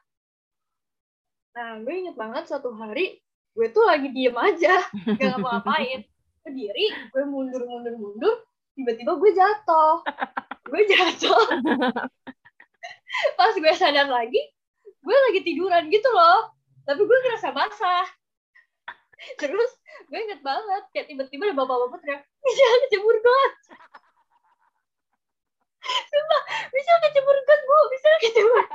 Nah 1.59 1.83
gue 1.83 1.91
inget 1.91 2.15
banget 2.15 2.47
suatu 2.47 2.71
hari 2.71 3.19
Gue 3.51 3.67
tuh 3.75 3.83
lagi 3.83 4.07
diem 4.15 4.31
aja 4.31 4.79
Gak 5.19 5.27
ngapa-ngapain 5.35 6.07
Berdiri 6.49 7.13
Gue 7.13 7.23
mundur-mundur-mundur 7.29 8.41
Tiba-tiba 8.73 9.11
gue 9.19 9.31
jatuh. 9.35 10.01
Gue 10.65 10.81
jatuh. 10.87 11.43
Pas 13.37 13.53
gue 13.53 13.73
sadar 13.77 14.09
lagi 14.09 14.41
Gue 15.05 15.13
lagi 15.29 15.45
tiduran 15.45 15.93
gitu 15.93 16.09
loh. 16.09 16.49
Tapi 16.89 17.01
gue 17.05 17.17
ngerasa 17.21 17.53
basah. 17.53 18.07
Terus 19.37 19.71
gue 20.09 20.19
inget 20.25 20.41
banget 20.41 20.89
Kayak 20.89 21.13
tiba-tiba 21.13 21.53
ada 21.53 21.59
bapak-bapak 21.59 22.01
teriak 22.01 22.25
Bisa 22.25 22.65
kecebur 22.89 23.15
got. 23.21 23.53
Sumpah 25.85 26.41
Bisa 26.73 26.91
kecebur 27.05 27.37
got 27.45 27.61
bu. 27.61 27.77
Bisa 27.93 28.09
kecebur. 28.25 28.65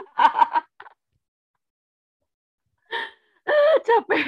Capek. 3.85 4.27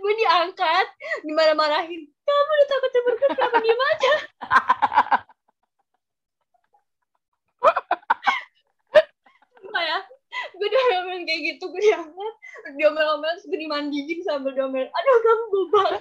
Gue 0.00 0.12
diangkat 0.16 0.86
Dimarah-marahin 1.24 2.02
Kamu 2.10 2.50
udah 2.52 2.66
takut 2.68 2.90
got 2.92 3.30
Kenapa 3.36 3.58
diem 3.62 3.80
aja. 3.80 4.12
Sumpah 9.56 9.82
ya 9.84 9.98
Gue 10.56 10.68
diomelin 10.68 11.24
kayak 11.24 11.40
gitu 11.54 11.64
Gue 11.70 11.80
diangkat 11.80 12.34
Diomel-omel 12.76 13.30
Terus 13.38 13.46
gue 13.48 13.58
dimandiin 13.60 14.20
sambil 14.26 14.52
diomel. 14.52 14.88
Aduh 14.90 15.16
kamu 15.22 15.44
bobal 15.52 15.92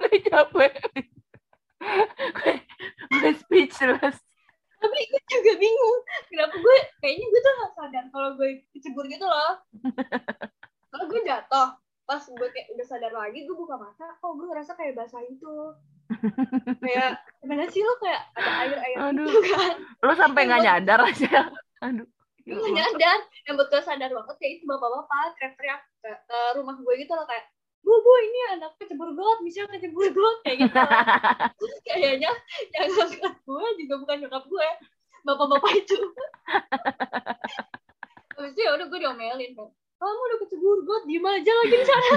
Gue 0.00 0.18
capek. 0.26 0.72
gue 3.10 3.32
speechless. 3.40 4.18
tapi 4.80 4.96
gue 5.12 5.22
juga 5.28 5.52
bingung 5.60 5.98
kenapa 6.32 6.56
gue 6.56 6.76
kayaknya 7.04 7.26
gue 7.28 7.40
tuh 7.44 7.52
gak 7.52 7.72
sadar 7.76 8.04
kalau 8.08 8.32
gue 8.40 8.64
kecebur 8.72 9.04
gitu 9.12 9.28
loh. 9.28 9.60
Kalau 10.88 11.04
gue 11.04 11.20
jatuh 11.20 11.68
pas 12.10 12.26
gue 12.26 12.48
kayak 12.50 12.74
udah 12.74 12.86
sadar 12.90 13.14
lagi 13.14 13.46
gue 13.46 13.54
buka 13.54 13.78
mata 13.78 14.18
oh 14.26 14.34
gue 14.34 14.50
ngerasa 14.50 14.74
kayak 14.74 14.98
basah 14.98 15.22
itu 15.30 15.54
kayak 16.82 17.22
gimana 17.38 17.70
sih 17.70 17.86
lo 17.86 17.94
kayak 18.02 18.34
ada 18.34 18.50
air 18.66 18.78
air 18.82 18.96
Aduh. 18.98 19.30
gitu 19.30 19.40
kan 19.54 19.78
Lu 20.02 20.12
sampai 20.18 20.42
nggak 20.50 20.62
nyadar 20.66 20.98
aja. 21.06 21.54
Aduh. 21.86 22.06
gue 22.42 22.58
gak 22.58 22.74
nyadar 22.74 23.18
yang 23.46 23.54
betul 23.54 23.78
sadar 23.78 24.10
banget 24.10 24.36
kayak 24.42 24.52
itu 24.58 24.64
bapak-bapak 24.66 25.38
teriak-teriak 25.38 25.80
ke, 26.02 26.10
ke 26.10 26.38
rumah 26.58 26.74
gue 26.82 26.94
gitu 26.98 27.14
loh 27.14 27.22
kayak 27.30 27.46
bu 27.86 27.94
bu 27.94 28.12
ini 28.26 28.40
anak 28.58 28.74
kecebur 28.82 29.14
got 29.14 29.38
misalnya 29.46 29.78
kecebur 29.78 30.10
got 30.10 30.36
kayak 30.42 30.66
gitu 30.66 30.82
terus 31.62 31.76
kayaknya 31.86 32.34
yang 32.74 32.90
ngangkat 32.90 33.34
gue 33.38 33.66
juga 33.86 33.94
bukan 34.02 34.16
nyokap 34.26 34.44
gue 34.50 34.68
bapak-bapak 35.22 35.72
itu 35.78 35.98
itu 38.50 38.60
ya 38.66 38.70
udah 38.74 38.86
gue 38.90 38.98
diomelin 38.98 39.52
kan 39.54 39.70
kamu 40.00 40.20
udah 40.24 40.38
kecebur 40.40 40.78
got 40.88 41.02
diem 41.04 41.26
aja 41.28 41.52
lagi 41.60 41.76
di 41.76 41.86
sana. 41.86 42.12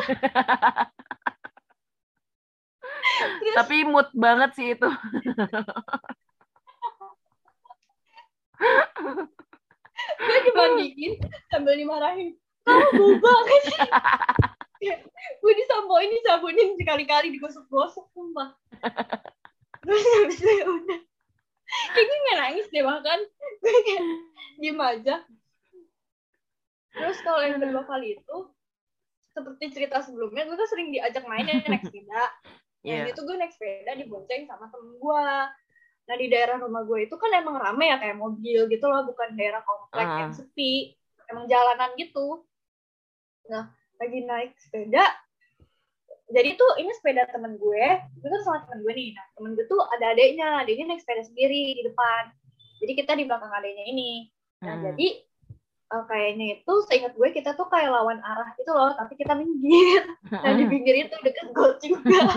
Terus 3.43 3.55
Tapi 3.59 3.75
mood 3.83 4.07
banget 4.15 4.49
sih 4.55 4.67
itu. 4.71 4.89
gue 10.23 10.39
dimandiin 10.47 11.13
sambil 11.51 11.75
dimarahin. 11.75 12.39
Kamu 12.63 12.87
boba 12.95 13.33
kan? 13.43 13.61
Sih 14.79 14.91
gue 15.43 15.53
disampoin 15.59 16.07
disabunin 16.07 16.79
sekali-kali 16.79 17.35
digosok-gosok 17.35 18.07
sumpah. 18.15 18.55
Terus 19.83 20.03
habis 20.23 20.39
itu 20.39 20.51
ya 20.55 20.65
udah. 20.71 20.99
Kayak 21.91 22.05
gue 22.07 22.17
nggak 22.23 22.37
nangis 22.39 22.65
deh 22.71 22.83
bahkan. 22.87 23.19
Gue 23.59 23.71
kayak 23.83 24.03
diem 24.63 24.79
aja 24.79 25.15
terus 26.93 27.17
kalau 27.19 27.41
yang 27.41 27.57
kedua 27.57 27.83
kali 27.83 28.15
itu 28.15 28.37
seperti 29.29 29.65
cerita 29.71 29.97
sebelumnya 29.99 30.45
gue 30.45 30.55
tuh 30.55 30.69
sering 30.69 30.93
diajak 30.93 31.25
main 31.25 31.43
ya 31.43 31.57
naik 31.59 31.83
sepeda. 31.83 32.23
Iya. 32.83 33.07
dan 33.07 33.15
itu 33.15 33.21
gue 33.23 33.35
naik 33.39 33.53
sepeda 33.55 33.95
dibonceng 33.95 34.43
sama 34.43 34.67
temen 34.67 34.99
gue 34.99 35.25
nah 36.03 36.15
di 36.19 36.27
daerah 36.27 36.59
rumah 36.59 36.83
gue 36.83 37.07
itu 37.07 37.15
kan 37.15 37.31
emang 37.31 37.55
rame 37.55 37.87
ya 37.87 37.95
kayak 37.95 38.19
mobil 38.19 38.67
gitu 38.67 38.85
loh 38.85 39.07
bukan 39.07 39.39
daerah 39.39 39.63
komplek 39.63 40.03
Ah. 40.03 40.19
yang 40.19 40.35
sepi. 40.35 40.91
Emang 41.31 41.47
jalanan 41.47 41.95
gitu. 41.95 42.43
Nah 43.47 43.71
lagi 43.95 44.19
naik 44.21 44.51
sepeda 44.59 44.99
jadi 46.27 46.59
tuh 46.59 46.75
ini 46.75 46.91
sepeda 46.91 47.23
temen 47.31 47.55
gue 47.55 47.85
gue 48.19 48.27
kan 48.27 48.41
sama 48.43 48.67
temen 48.67 48.83
gue 48.83 48.91
nih. 48.91 49.09
Nah 49.15 49.25
temen 49.31 49.51
gue 49.55 49.63
tuh 49.63 49.79
ada 49.79 50.05
adeknya 50.11 50.47
adeknya 50.59 50.85
naik 50.91 50.99
sepeda 50.99 51.23
sendiri 51.23 51.79
di 51.79 51.83
depan. 51.87 52.35
Jadi 52.83 52.91
kita 52.99 53.15
di 53.15 53.23
belakang 53.23 53.47
adeknya 53.49 53.85
ini. 53.87 54.27
Nah 54.59 54.75
Hmm. 54.75 54.83
jadi 54.91 55.07
eh, 55.93 56.03
kayaknya 56.03 56.45
itu 56.57 56.73
seingat 56.83 57.13
gue 57.13 57.29
kita 57.29 57.53
tuh 57.53 57.65
kayak 57.65 57.87
lawan 57.87 58.17
arah 58.19 58.49
gitu 58.53 58.69
loh 58.69 58.91
tapi 58.93 59.13
kita 59.13 59.33
minggir. 59.33 60.01
Nah 60.43 60.51
di 60.51 60.65
pinggir 60.65 60.95
itu 60.99 61.15
deket 61.19 61.47
got 61.51 61.77
juga. 61.79 62.19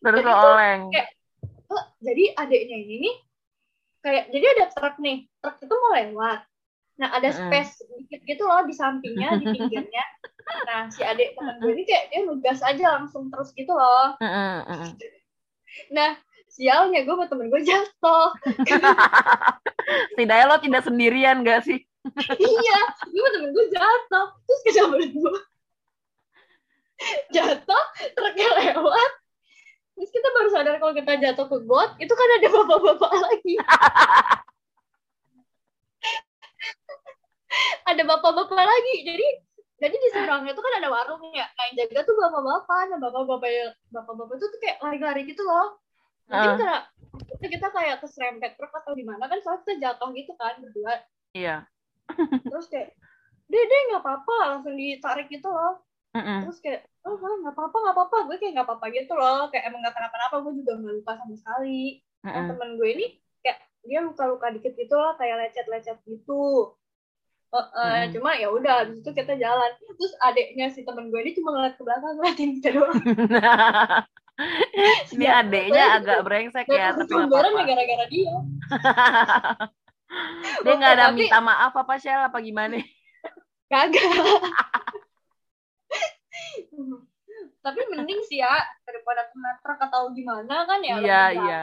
Terus 0.00 0.18
Jadi 0.18 0.32
oleng. 0.32 0.82
kayak- 0.90 1.12
Oh, 1.68 1.84
jadi 2.00 2.32
adiknya 2.34 2.80
ini 2.80 2.96
nih 2.98 3.14
kayak 4.00 4.24
jadi 4.32 4.46
ada 4.56 4.64
truk 4.72 4.96
nih 4.98 5.28
truk 5.38 5.60
itu 5.60 5.74
mau 5.74 5.92
lewat. 5.92 6.40
Nah 6.96 7.08
ada 7.12 7.28
space 7.28 7.84
dikit 7.84 8.24
gitu 8.24 8.42
loh 8.42 8.64
di 8.64 8.72
sampingnya 8.72 9.36
di 9.36 9.44
pinggirnya. 9.52 10.04
Nah 10.64 10.88
si 10.88 11.04
adik 11.04 11.36
temen 11.36 11.60
gue 11.60 11.76
ini 11.76 11.84
kayak 11.84 12.04
dia 12.08 12.24
ngegas 12.24 12.64
aja 12.64 12.96
langsung 12.96 13.28
terus 13.28 13.52
gitu 13.52 13.68
loh. 13.70 14.16
Nah 15.92 16.16
sialnya 16.58 17.06
gue 17.06 17.14
sama 17.14 17.30
temen 17.30 17.46
gue 17.46 17.62
jatuh. 17.62 18.26
Setidaknya 20.12 20.44
lo 20.50 20.58
tidak 20.58 20.82
sendirian 20.82 21.46
gak 21.46 21.62
sih? 21.62 21.78
iya 22.36 22.80
gue 23.06 23.20
sama 23.22 23.30
temen 23.30 23.50
gue 23.54 23.66
jatuh. 23.70 24.26
Terus 24.42 24.60
kenapa 24.66 24.96
gue 24.98 25.34
jatuh 27.30 27.84
truknya 28.18 28.48
lewat. 28.58 29.12
Terus 29.94 30.10
kita 30.10 30.28
baru 30.34 30.48
sadar 30.50 30.74
kalau 30.82 30.94
kita 30.94 31.12
jatuh 31.22 31.46
ke 31.46 31.58
got 31.66 31.94
itu 32.02 32.10
kan 32.10 32.28
ada 32.42 32.48
bapak-bapak 32.50 33.12
lagi. 33.14 33.54
Ada 37.88 38.04
bapak-bapak 38.04 38.60
lagi. 38.60 39.08
Jadi 39.08 39.26
jadi 39.80 39.94
di 39.94 40.08
seberangnya 40.12 40.52
tuh 40.52 40.60
kan 40.60 40.82
ada 40.82 40.90
warung 40.90 41.22
ya 41.32 41.46
nah 41.48 41.64
yang 41.72 41.86
jaga 41.86 42.04
tuh 42.04 42.14
bapak-bapak. 42.18 42.92
Nah 42.92 42.98
bapak-bapak 43.00 43.50
bapak-bapak 43.88 44.36
tuh 44.36 44.48
tuh 44.52 44.60
kayak 44.60 44.76
lari-lari 44.84 45.24
gitu 45.24 45.40
loh. 45.48 45.80
Mungkin 46.28 46.60
karena 46.60 46.78
kita, 47.16 47.46
kita 47.48 47.68
kayak 47.72 47.96
keserempet 48.04 48.52
truk 48.60 48.72
atau 48.72 48.92
gimana 48.92 49.24
kan 49.26 49.40
soalnya 49.40 49.64
kita 49.64 49.74
jatuh 49.80 50.10
gitu 50.12 50.32
kan 50.36 50.54
berdua. 50.60 50.94
Iya. 51.32 51.56
terus 52.44 52.68
kayak 52.72 52.96
dede 53.48 53.76
nggak 53.92 54.04
apa-apa 54.04 54.36
langsung 54.56 54.76
ditarik 54.76 55.28
gitu 55.32 55.48
loh. 55.48 55.80
Terus 56.12 56.58
kayak 56.60 56.88
oh 57.04 57.16
nggak 57.16 57.54
apa-apa 57.56 57.76
nggak 57.76 57.96
apa-apa. 57.96 58.16
Gue 58.28 58.36
kayak 58.36 58.52
nggak 58.60 58.66
apa-apa 58.68 58.86
gitu 58.92 59.12
loh 59.16 59.48
kayak 59.48 59.64
emang 59.72 59.80
nggak 59.84 59.96
kenapa-napa 59.96 60.36
gue 60.44 60.52
juga 60.60 60.72
nggak 60.76 60.94
lupa 61.00 61.12
sama 61.16 61.34
sekali. 61.36 62.04
Nah 62.24 62.32
Heeh. 62.32 62.46
temen 62.52 62.70
gue 62.76 62.88
ini 62.92 63.06
kayak 63.40 63.58
dia 63.88 64.00
luka-luka 64.04 64.46
dikit 64.52 64.72
gitu 64.76 64.94
loh 64.96 65.12
kayak 65.16 65.36
lecet-lecet 65.48 65.98
gitu. 66.04 66.76
Hmm. 67.48 68.12
cuma 68.12 68.36
ya 68.36 68.52
udah 68.52 68.84
habis 68.84 69.00
itu 69.00 69.10
kita 69.16 69.32
jalan. 69.40 69.70
Terus 69.80 70.12
adeknya 70.20 70.68
si 70.68 70.84
temen 70.84 71.08
gue 71.08 71.20
ini 71.24 71.32
cuma 71.32 71.56
ngeliat 71.56 71.80
ke 71.80 71.82
belakang 71.84 72.12
ngeliatin 72.20 72.50
kita 72.60 72.68
doang 72.76 73.00
Ini 75.14 75.24
Ya, 75.26 75.42
adeknya 75.42 75.84
agak 75.98 76.18
brengsek 76.22 76.66
ya, 76.70 76.94
tapi 76.94 77.10
ya 77.10 77.26
gara-gara 77.66 78.04
dia 78.06 78.32
Dia 80.64 80.72
nggak 80.78 80.92
ada 80.94 81.04
Tapi- 81.10 81.26
minta 81.26 81.38
maaf 81.42 81.74
apa 81.74 81.94
Shell 81.98 82.22
apa 82.30 82.38
gimana? 82.40 82.78
kagak 83.72 84.00
tapi 87.58 87.80
mending 87.92 88.24
sih 88.24 88.40
ya 88.40 88.54
daripada 88.80 89.28
kena 89.28 89.60
truk 89.60 89.76
atau 89.84 90.08
gimana 90.16 90.64
kan 90.64 90.80
Iya, 90.80 90.96
ya 91.04 91.22
iya. 91.36 91.58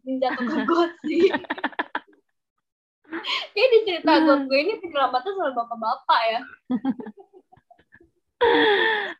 mending 0.00 0.16
jatuh 0.22 0.44
ke 0.48 0.58
got 0.64 0.92
sih 1.04 1.28
Kayak 3.52 3.68
di 3.68 3.78
cerita 3.84 4.12
got 4.24 4.40
gue 4.48 4.58
ini 4.60 4.80
penyelamatan 4.80 5.30
selalu 5.32 5.52
bapak-bapak 5.56 6.20
ya. 6.26 6.40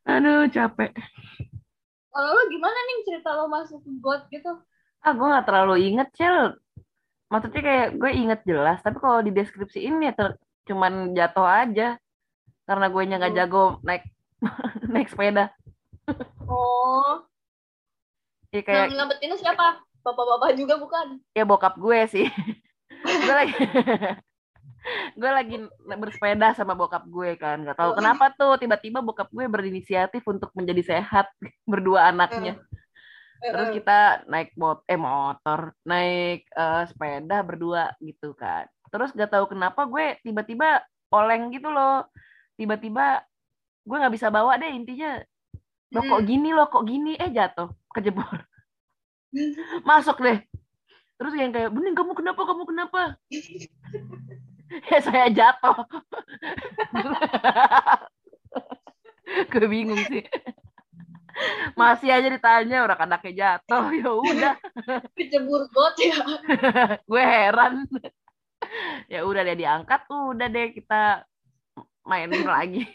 Aduh, 0.04 0.44
capek. 0.50 0.92
Kalau 2.16 2.32
lo 2.32 2.42
gimana 2.48 2.78
nih 2.80 2.96
cerita 3.04 3.28
lo 3.36 3.44
masuk 3.46 3.84
ke 3.84 3.90
got 4.00 4.24
gitu? 4.32 4.48
Ah, 5.04 5.12
gue 5.12 5.26
nggak 5.28 5.44
terlalu 5.44 5.74
inget, 5.84 6.08
Shell. 6.16 6.56
Maksudnya 7.28 7.60
kayak 7.60 7.88
gue 8.00 8.10
inget 8.16 8.40
jelas, 8.48 8.80
tapi 8.80 8.96
kalau 8.96 9.20
di 9.20 9.36
deskripsi 9.36 9.84
ini 9.84 10.08
ya 10.08 10.14
ter- 10.16 10.40
cuman 10.64 11.12
jatuh 11.12 11.44
aja. 11.44 12.00
Karena 12.64 12.86
gue 12.88 13.02
nya 13.04 13.20
nggak 13.20 13.34
Oh. 13.34 13.38
jago 13.38 13.64
naik 13.84 14.02
naik 14.96 15.12
sepeda. 15.12 15.52
Oh, 16.48 17.20
Ya 18.48 18.62
yang 18.62 18.64
kayak 18.64 18.86
nyelamatinnya 18.96 19.36
siapa? 19.36 19.84
Bapak-bapak 20.00 20.56
juga 20.56 20.80
bukan? 20.80 21.18
ya 21.36 21.44
bokap 21.44 21.76
gue 21.76 22.00
sih. 22.08 22.26
gue 23.26 23.34
lagi 23.36 23.52
gue 25.12 25.30
lagi 25.30 25.56
bersepeda 25.82 26.52
sama 26.52 26.72
bokap 26.72 27.02
gue 27.04 27.34
kan 27.34 27.58
nggak 27.58 27.74
tahu 27.74 27.90
Oh. 27.90 27.96
kenapa 27.96 28.30
tuh 28.32 28.54
tiba-tiba 28.56 29.00
bokap 29.00 29.26
gue 29.28 29.44
berinisiatif 29.44 30.22
untuk 30.24 30.50
menjadi 30.52 30.96
sehat 30.96 31.26
berdua 31.70 32.08
anaknya. 32.08 32.60
Terus 33.36 33.68
Eh, 33.68 33.72
eh. 33.72 33.76
kita 33.76 33.98
naik 34.26 34.54
mot 34.54 34.80
eh 34.84 34.96
motor 34.96 35.74
naik 35.82 36.46
eh, 36.46 36.82
sepeda 36.86 37.42
berdua 37.42 37.92
gitu 37.98 38.32
kan. 38.32 38.64
Terus 38.88 39.10
gak 39.12 39.28
tahu 39.28 39.50
kenapa 39.50 39.84
gue 39.84 40.16
tiba-tiba 40.22 40.80
oleng 41.10 41.50
gitu 41.50 41.68
loh. 41.68 42.06
Tiba-tiba 42.54 43.20
gue 43.82 43.96
nggak 43.96 44.14
bisa 44.14 44.30
bawa 44.30 44.56
deh 44.56 44.70
intinya. 44.70 45.20
Lo 45.92 46.00
kok 46.00 46.18
Hmm. 46.18 46.26
gini 46.26 46.50
lo 46.50 46.66
kok 46.66 46.82
gini? 46.82 47.14
Eh 47.14 47.28
jatuh 47.28 47.70
kejebur 47.92 48.26
masuk 49.88 50.18
deh. 50.18 50.40
Terus 51.16 51.32
yang 51.32 51.48
kayak 51.48 51.72
bening 51.72 51.92
kamu 51.92 52.12
kenapa 52.12 52.40
kamu 52.44 52.62
kenapa 52.64 53.00
ya 54.90 54.98
saya 55.02 55.26
jatuh 55.30 55.76
gue 59.52 59.66
bingung 59.66 60.00
sih 60.06 60.22
masih 61.76 62.08
aja 62.08 62.28
ditanya 62.32 62.88
orang 62.88 63.00
anaknya 63.04 63.60
jatuh 63.60 63.92
ya 64.00 64.10
udah 64.10 64.54
Kecebur 65.12 65.68
got 65.68 65.96
ya. 66.00 66.16
gue 67.04 67.22
heran 67.22 67.84
ya 69.12 69.20
udah 69.22 69.42
dia 69.44 69.56
diangkat 69.56 70.00
udah 70.08 70.48
deh 70.48 70.72
kita 70.72 71.28
main 72.06 72.30
lagi 72.32 72.86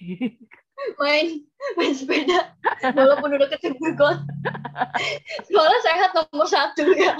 Main, 0.97 1.45
main 1.77 1.93
sepeda. 1.93 2.57
Walaupun 2.81 3.37
udah 3.37 3.53
kecebur 3.53 3.93
got. 3.93 4.17
Soalnya 5.45 5.79
sehat 5.85 6.09
nomor 6.17 6.49
satu 6.49 6.89
ya. 6.97 7.13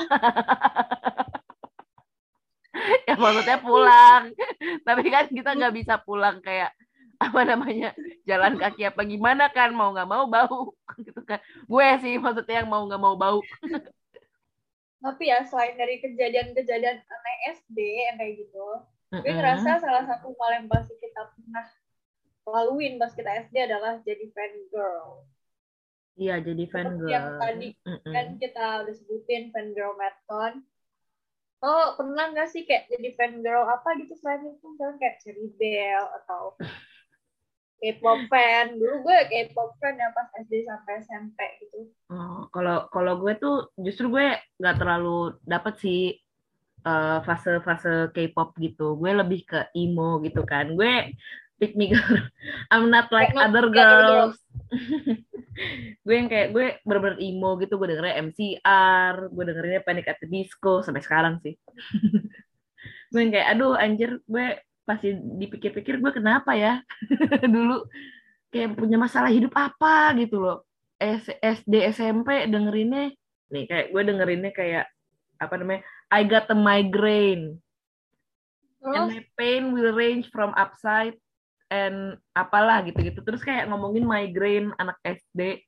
ya 3.10 3.16
maksudnya 3.18 3.58
pulang 3.62 4.24
tapi 4.88 5.04
kan 5.10 5.26
kita 5.30 5.50
nggak 5.58 5.74
bisa 5.76 5.94
pulang 6.02 6.42
kayak 6.42 6.72
apa 7.22 7.42
namanya 7.46 7.94
jalan 8.26 8.58
kaki 8.58 8.90
apa 8.90 9.06
gimana 9.06 9.46
kan 9.54 9.70
mau 9.78 9.94
nggak 9.94 10.10
mau 10.10 10.26
bau 10.26 10.74
gitu 11.06 11.22
kan 11.22 11.38
gue 11.70 11.88
sih 12.02 12.18
maksudnya 12.18 12.66
yang 12.66 12.70
mau 12.70 12.82
nggak 12.90 13.02
mau 13.02 13.14
bau 13.14 13.40
Tapi 15.02 15.34
ya 15.34 15.42
selain 15.50 15.74
dari 15.82 15.98
kejadian-kejadian 15.98 17.02
aneh 17.02 17.38
SD 17.58 17.78
yang 18.06 18.22
kayak 18.22 18.46
gitu, 18.46 18.66
gue 19.10 19.34
ngerasa 19.34 19.82
salah 19.82 20.06
satu 20.06 20.30
hal 20.38 20.62
yang 20.62 20.68
pasti 20.70 20.94
kita 21.02 21.26
pernah 21.34 21.66
laluin 22.46 23.02
pas 23.02 23.10
kita 23.10 23.50
SD 23.50 23.66
adalah 23.66 23.98
jadi 24.06 24.30
fan 24.30 24.54
girl. 24.70 25.26
iya 26.22 26.38
jadi 26.38 26.64
fan 26.70 26.86
Seperti 26.86 27.10
yang 27.10 27.28
tadi 27.42 27.68
Mm-mm. 27.82 28.14
kan 28.14 28.28
kita 28.38 28.66
udah 28.86 28.94
sebutin 28.94 29.50
fan 29.50 29.74
girl 29.74 29.98
marathon. 29.98 30.62
Oh 31.62 31.94
pernah 31.94 32.34
nggak 32.34 32.50
sih 32.50 32.66
kayak 32.66 32.90
jadi 32.90 33.10
fan 33.14 33.46
girl 33.46 33.70
apa 33.70 33.94
gitu 34.02 34.18
selain 34.18 34.50
itu 34.50 34.66
misalnya 34.66 34.98
kayak 34.98 35.16
Cherry 35.22 35.50
atau 35.94 36.58
K-pop 37.82 38.30
fan. 38.30 38.78
Dulu 38.78 38.96
gue 39.06 39.18
K-pop 39.26 39.74
fan 39.82 39.98
ya 39.98 40.14
pas 40.14 40.30
SD 40.46 40.70
sampai 40.70 40.94
SMP 41.02 41.40
gitu. 41.66 41.90
Oh, 42.14 42.46
kalau 42.54 42.86
kalau 42.94 43.18
gue 43.18 43.34
tuh 43.42 43.74
justru 43.82 44.14
gue 44.14 44.38
nggak 44.62 44.78
terlalu 44.78 45.34
dapet 45.46 45.74
sih 45.82 46.02
eh, 46.86 47.20
fase-fase 47.26 48.14
K-pop 48.14 48.54
gitu. 48.62 48.98
Gue 48.98 49.18
lebih 49.18 49.46
ke 49.50 49.74
emo 49.74 50.22
gitu 50.22 50.46
kan. 50.46 50.78
Gue 50.78 51.10
pick 51.62 51.78
me 51.78 51.94
girl. 51.94 52.26
I'm 52.74 52.90
not 52.90 53.14
like 53.14 53.38
Not 53.38 53.54
other 53.54 53.70
other 53.70 53.78
girls. 53.78 54.36
gue 56.06 56.16
yang 56.18 56.26
kayak 56.26 56.58
gue 56.58 56.82
bener-bener 56.82 57.22
emo 57.22 57.54
gitu. 57.62 57.78
Gue 57.78 57.94
dengernya 57.94 58.18
MCR, 58.26 59.30
gue 59.30 59.44
dengerinnya 59.46 59.82
Panic 59.86 60.10
at 60.10 60.18
the 60.18 60.26
Disco 60.26 60.82
sampai 60.82 61.06
sekarang 61.06 61.38
sih. 61.46 61.54
gue 63.14 63.20
yang 63.22 63.30
kayak 63.30 63.48
aduh 63.54 63.78
anjir 63.78 64.18
gue 64.26 64.58
pasti 64.82 65.14
dipikir-pikir 65.14 66.02
gue 66.02 66.12
kenapa 66.16 66.58
ya 66.58 66.82
dulu 67.54 67.86
kayak 68.50 68.74
punya 68.74 68.98
masalah 68.98 69.30
hidup 69.30 69.54
apa 69.54 70.18
gitu 70.18 70.42
loh. 70.42 70.66
S- 70.98 71.38
SD 71.38 71.94
SMP 71.94 72.50
dengerinnya 72.50 73.14
nih 73.54 73.64
kayak 73.70 73.88
gue 73.94 74.02
dengerinnya 74.02 74.52
kayak 74.56 74.86
apa 75.38 75.54
namanya 75.60 75.82
I 76.10 76.26
got 76.26 76.50
a 76.50 76.58
migraine 76.58 77.60
and 78.82 79.14
my 79.14 79.22
pain 79.38 79.76
will 79.76 79.94
range 79.94 80.30
from 80.34 80.56
upside 80.58 81.18
and 81.72 81.98
apalah 82.36 82.84
gitu-gitu 82.84 83.24
terus 83.24 83.42
kayak 83.42 83.72
ngomongin 83.72 84.04
migraine 84.04 84.76
anak 84.78 85.00
SD 85.02 85.64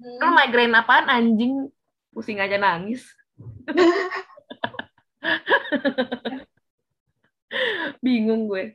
Hmm. 0.00 0.18
Kan 0.18 0.32
migraine 0.34 0.74
apaan 0.74 1.06
anjing 1.08 1.68
pusing 2.10 2.40
aja 2.40 2.56
nangis 2.56 3.04
bingung 8.04 8.48
gue 8.48 8.72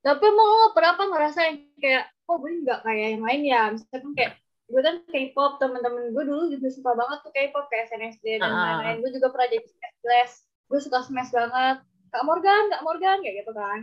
Tapi 0.00 0.24
emang 0.24 0.48
lo 0.48 0.72
pernah 0.72 0.96
apa 0.96 1.04
ngerasain 1.04 1.68
kayak, 1.76 2.08
oh 2.30 2.40
gue 2.40 2.64
nggak 2.64 2.80
kayak 2.86 3.18
yang 3.18 3.24
lain 3.28 3.42
ya. 3.44 3.62
Misalkan 3.68 4.14
kayak, 4.14 4.40
gue 4.70 4.80
kan 4.80 4.94
K-pop, 5.10 5.60
temen-temen 5.60 6.14
gue 6.14 6.24
dulu 6.24 6.48
juga 6.48 6.70
suka 6.72 6.96
banget 6.96 7.18
tuh 7.26 7.32
K-pop, 7.34 7.66
kayak 7.68 7.92
SNSD 7.92 8.40
dan 8.40 8.48
Ah. 8.48 8.78
lain-lain. 8.78 9.04
Gue 9.04 9.10
juga 9.12 9.28
pernah 9.34 9.52
jadi 9.52 9.66
smash 9.68 10.32
Gue 10.70 10.80
suka 10.80 11.04
smash 11.04 11.34
banget. 11.34 11.82
Kak 12.08 12.24
Morgan, 12.24 12.64
Kak 12.72 12.82
Morgan, 12.86 13.18
kayak 13.20 13.36
gitu 13.44 13.52
kan. 13.52 13.78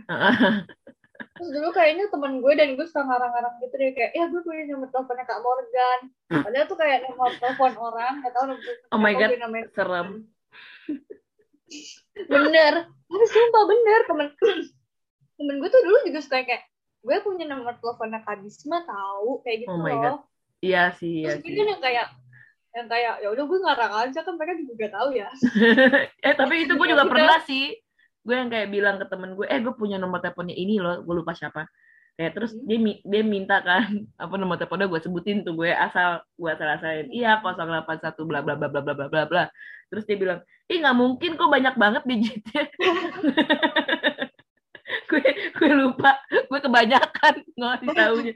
Terus 1.36 1.50
dulu 1.52 1.68
kayaknya 1.70 2.08
temen 2.08 2.40
gue 2.40 2.52
dan 2.56 2.68
gue 2.74 2.86
suka 2.88 3.04
ngarang-ngarang 3.04 3.54
gitu 3.60 3.74
deh. 3.76 3.92
Kayak, 3.92 4.10
ya 4.16 4.24
gue 4.26 4.40
punya 4.40 4.62
nomor 4.72 4.88
teleponnya 4.88 5.24
Kak 5.24 5.40
Morgan. 5.44 6.00
Padahal 6.32 6.66
tuh 6.66 6.78
kayak 6.80 6.98
nomor 7.04 7.30
telepon 7.36 7.72
orang, 7.76 8.12
gak 8.24 8.32
tau 8.32 8.44
nomor 8.48 8.62
Oh 8.90 8.98
my 8.98 9.12
God, 9.12 9.30
serem 9.76 10.08
Bener. 12.32 12.74
Tapi 12.88 13.24
sumpah 13.28 13.62
bener, 13.68 14.00
temen 14.08 14.26
temen 15.38 15.54
gue 15.60 15.68
tuh 15.68 15.82
dulu 15.84 15.98
juga 16.08 16.20
suka 16.24 16.42
kayak, 16.42 16.64
gue 17.04 17.16
punya 17.22 17.44
nomor 17.46 17.76
teleponnya 17.78 18.24
Kak 18.24 18.40
Bisma 18.42 18.82
tahu 18.82 19.44
kayak 19.44 19.68
gitu 19.68 19.70
Oh 19.70 19.78
my 19.78 19.92
loh. 19.94 20.02
God. 20.02 20.18
iya 20.64 20.88
sih 20.90 21.20
iya 21.22 21.36
Terus 21.36 21.44
sih 21.44 21.52
kan 21.54 21.66
yang 21.68 21.82
kayak 21.84 22.06
yang 22.72 22.86
kayak 22.88 23.14
ya 23.20 23.28
udah 23.30 23.44
gue 23.44 23.58
ngarang 23.60 23.92
aja 24.08 24.20
kan 24.24 24.34
mereka 24.36 24.52
juga 24.58 24.86
tahu 24.90 25.08
ya. 25.12 25.28
eh 26.26 26.34
tapi 26.34 26.64
itu 26.64 26.72
gue 26.74 26.88
juga 26.88 27.04
pernah 27.06 27.38
sih 27.44 27.76
gue 28.26 28.34
yang 28.34 28.50
kayak 28.50 28.68
bilang 28.74 28.98
ke 28.98 29.06
temen 29.06 29.38
gue 29.38 29.46
eh 29.46 29.62
gue 29.62 29.70
punya 29.78 30.02
nomor 30.02 30.18
teleponnya 30.18 30.58
ini 30.58 30.82
loh 30.82 31.06
gue 31.06 31.14
lupa 31.14 31.30
siapa. 31.30 31.70
Kayak 32.18 32.32
terus 32.34 32.52
Hmm. 32.56 32.66
dia 32.66 32.78
dia 33.06 33.22
minta 33.22 33.62
kan 33.62 33.86
apa 34.22 34.34
nomor 34.34 34.58
teleponnya 34.58 34.90
gue 34.90 35.00
sebutin 35.06 35.46
tuh 35.46 35.54
gue 35.54 35.70
asal 35.70 36.18
gue 36.34 36.50
asal 36.50 36.66
asalin 36.66 37.08
iya 37.14 37.38
081 37.38 38.18
bla 38.26 38.42
bla 38.42 38.58
bla 38.58 38.66
bla 38.66 38.82
bla 38.82 38.94
bla 38.98 39.06
bla 39.06 39.22
bla. 39.30 39.44
Terus 39.94 40.02
dia 40.10 40.18
bilang 40.18 40.40
ih 40.66 40.82
nggak 40.82 40.96
mungkin 40.98 41.38
kok 41.38 41.46
banyak 41.46 41.74
banget 41.78 42.02
digitnya. 42.02 42.62
Gue 45.10 45.22
gue 45.58 45.70
lupa 45.74 46.18
gue 46.30 46.60
kebanyakan 46.62 47.34
ngasih 47.58 47.88
taunya. 47.94 48.34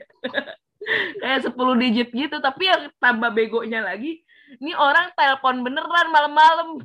Kayak 1.23 1.41
10 1.51 1.83
digit 1.83 2.09
gitu 2.11 2.37
tapi 2.43 2.67
yang 2.67 2.91
tambah 2.99 3.31
begonya 3.31 3.85
lagi 3.85 4.23
ini 4.59 4.75
orang 4.75 5.15
telepon 5.15 5.63
beneran 5.63 6.09
malam-malam 6.11 6.83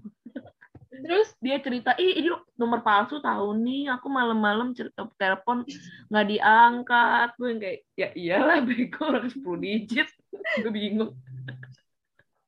Terus 1.03 1.27
dia 1.43 1.57
cerita 1.59 1.91
ih 1.99 2.23
ini 2.23 2.29
nomor 2.55 2.79
palsu 2.85 3.19
tahu 3.19 3.57
nih 3.59 3.91
aku 3.91 4.07
malam-malam 4.07 4.71
cerita 4.71 5.03
telepon 5.19 5.65
nggak 6.07 6.27
diangkat 6.29 7.29
gue 7.35 7.47
yang 7.51 7.59
kayak 7.59 7.79
ya 7.97 8.09
iyalah 8.15 8.59
bego 8.63 9.01
orang 9.11 9.27
10 9.27 9.43
digit 9.59 10.07
gue 10.61 10.71
bingung 10.71 11.11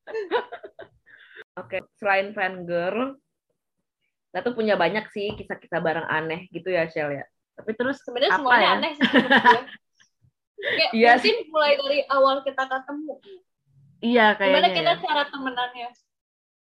oke 1.59 1.77
selain 1.99 2.31
fan 2.31 2.63
girl 2.63 3.17
kita 4.31 4.39
tuh 4.45 4.53
punya 4.55 4.77
banyak 4.77 5.09
sih 5.11 5.33
kisah-kisah 5.35 5.81
bareng 5.81 6.07
aneh 6.07 6.45
gitu 6.53 6.71
ya 6.71 6.87
Shell 6.87 7.11
ya 7.11 7.25
tapi 7.57 7.73
terus 7.73 7.97
sebenarnya 8.05 8.37
semuanya 8.37 8.61
ya? 8.61 8.75
aneh 8.77 8.91
sih. 8.93 9.05
Kayak 10.57 10.91
Iya 10.93 11.11
mungkin 11.17 11.37
mulai 11.53 11.73
dari 11.77 11.99
awal 12.09 12.35
kita 12.45 12.63
ketemu. 12.65 13.13
iya 14.01 14.25
Gimana 14.37 14.69
kayaknya 14.69 14.73
kita 14.73 14.93
ya. 14.93 15.01
cara 15.01 15.23
temenannya? 15.29 15.89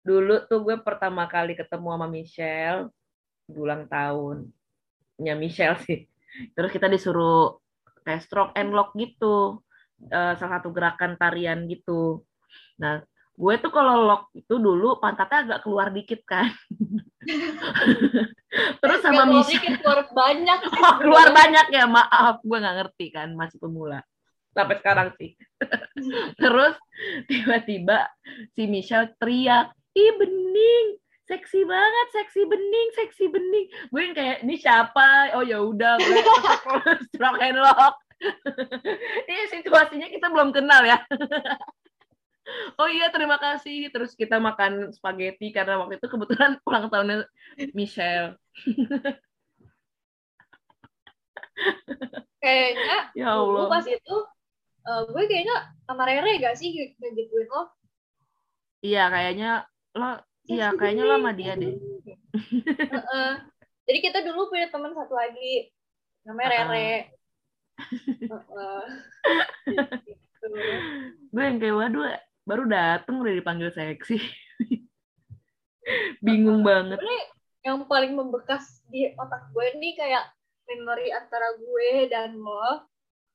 Dulu 0.02 0.42
tuh 0.50 0.60
gue 0.66 0.76
pertama 0.82 1.30
kali 1.30 1.54
ketemu 1.54 1.88
sama 1.94 2.06
Michelle 2.10 2.90
di 3.46 3.58
ulang 3.58 3.86
tahunnya 3.86 5.34
Michelle 5.38 5.78
sih. 5.86 6.06
Terus 6.58 6.70
kita 6.74 6.90
disuruh 6.90 7.62
kayak 8.02 8.26
stroke 8.26 8.54
and 8.58 8.74
lock 8.74 8.94
gitu 8.98 9.62
eh, 10.10 10.34
salah 10.34 10.58
satu 10.58 10.74
gerakan 10.74 11.14
tarian 11.14 11.70
gitu. 11.70 12.26
Nah 12.82 13.02
gue 13.32 13.54
tuh 13.62 13.72
kalau 13.72 14.04
lock 14.04 14.28
itu 14.36 14.60
dulu 14.60 14.98
pantatnya 14.98 15.38
agak 15.46 15.60
keluar 15.64 15.88
dikit 15.94 16.20
kan. 16.26 16.50
Terus 18.82 18.98
sama 19.00 19.24
keluar 19.24 19.38
Michelle 19.38 19.54
dikit, 19.54 19.74
keluar 19.80 20.02
banyak. 20.10 20.58
oh, 20.82 20.94
keluar 20.98 21.28
banyak 21.30 21.66
ya 21.70 21.84
maaf. 21.86 22.42
Gue 22.42 22.58
nggak 22.58 22.76
ngerti 22.82 23.06
kan 23.14 23.28
masih 23.38 23.62
pemula. 23.62 24.02
Sampai 24.52 24.76
sekarang 24.82 25.14
sih. 25.16 25.38
Terus 26.42 26.74
tiba-tiba 27.30 28.10
si 28.52 28.68
Michelle 28.68 29.14
teriak 29.16 29.72
ih 29.96 30.12
bening. 30.18 30.86
Seksi 31.22 31.64
banget 31.64 32.06
seksi 32.12 32.42
bening 32.44 32.88
seksi 32.98 33.24
bening. 33.30 33.66
Gue 33.88 34.00
yang 34.10 34.14
kayak 34.16 34.38
ini 34.44 34.58
siapa? 34.58 35.32
Oh 35.38 35.44
ya 35.46 35.62
udah 35.62 35.96
gue 35.96 36.20
stroke 37.14 37.40
and 37.40 37.58
lock. 37.62 37.96
Ini 39.26 39.50
situasinya 39.50 40.06
kita 40.06 40.30
belum 40.30 40.54
kenal 40.54 40.86
ya. 40.86 41.02
Oh 42.78 42.86
iya 42.86 43.10
terima 43.10 43.38
kasih. 43.38 43.90
Terus 43.90 44.14
kita 44.14 44.38
makan 44.38 44.94
spaghetti 44.94 45.50
karena 45.50 45.78
waktu 45.78 45.98
itu 45.98 46.06
kebetulan 46.06 46.58
ulang 46.62 46.86
tahunnya 46.90 47.26
Michelle. 47.74 48.38
Kayaknya 52.42 52.98
ya 53.14 53.38
Allah. 53.38 53.66
pas 53.70 53.86
itu 53.86 54.16
eh, 54.82 55.02
gue 55.06 55.24
kayaknya 55.30 55.56
sama 55.86 56.02
Rere 56.06 56.42
gak 56.42 56.58
sih 56.58 56.74
ngegituin 56.98 57.46
lo? 57.50 57.70
Iya, 58.82 59.06
kayaknya 59.14 59.62
lo 59.92 60.12
iya 60.48 60.72
Seksi 60.72 60.78
kayaknya 60.80 61.04
lo 61.04 61.14
sama 61.20 61.32
dia 61.36 61.52
deh. 61.54 61.74
Jadi 63.82 63.98
kita 63.98 64.18
dulu 64.24 64.48
punya 64.48 64.70
teman 64.72 64.94
satu 64.96 65.14
lagi 65.14 65.68
namanya 66.22 66.48
Heeh. 66.48 66.60
Rere. 66.70 66.92
Heeh. 68.30 68.82
Gitu. 69.66 70.46
Gue 71.30 71.42
yang 71.42 71.58
kayak 71.58 71.76
waduh 71.76 72.04
baru 72.42 72.64
dateng 72.66 73.22
udah 73.22 73.34
dipanggil 73.34 73.70
seksi. 73.70 74.18
Bingung 76.22 76.62
banget. 76.62 76.98
Sebenarnya 76.98 77.24
yang 77.62 77.78
paling 77.86 78.12
membekas 78.18 78.82
di 78.90 79.10
otak 79.14 79.50
gue 79.54 79.66
ini 79.78 79.94
kayak 79.94 80.30
memori 80.66 81.10
antara 81.14 81.58
gue 81.58 82.06
dan 82.10 82.38
lo 82.38 82.86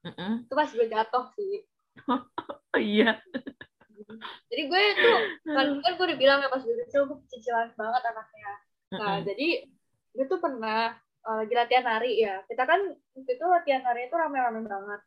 Mm-mm. 0.04 0.48
itu 0.48 0.54
pas 0.56 0.70
gue 0.72 0.88
jatuh 0.88 1.26
sih. 1.36 1.64
Oh 2.78 2.80
iya. 2.80 3.18
Jadi 4.48 4.62
gue 4.72 4.84
tuh 5.04 5.18
kan, 5.44 5.68
kan 5.84 5.92
gue 6.00 6.06
udah 6.08 6.20
bilang 6.20 6.40
ya 6.40 6.48
pas 6.48 6.64
gue 6.64 6.76
kecil 6.88 7.02
gue 7.12 7.18
cicilan 7.28 7.70
banget 7.76 8.04
anaknya. 8.08 8.52
Nah 8.96 9.14
Mm-mm. 9.20 9.28
jadi 9.28 9.48
gue 10.16 10.26
tuh 10.32 10.40
pernah 10.40 10.96
eh, 10.98 11.36
lagi 11.44 11.54
latihan 11.54 11.86
nari 11.86 12.12
ya. 12.24 12.36
Kita 12.48 12.64
kan 12.64 12.80
waktu 12.88 13.32
itu 13.36 13.46
latihan 13.46 13.82
nari 13.84 14.08
itu 14.08 14.16
rame-rame 14.16 14.62
banget. 14.64 15.02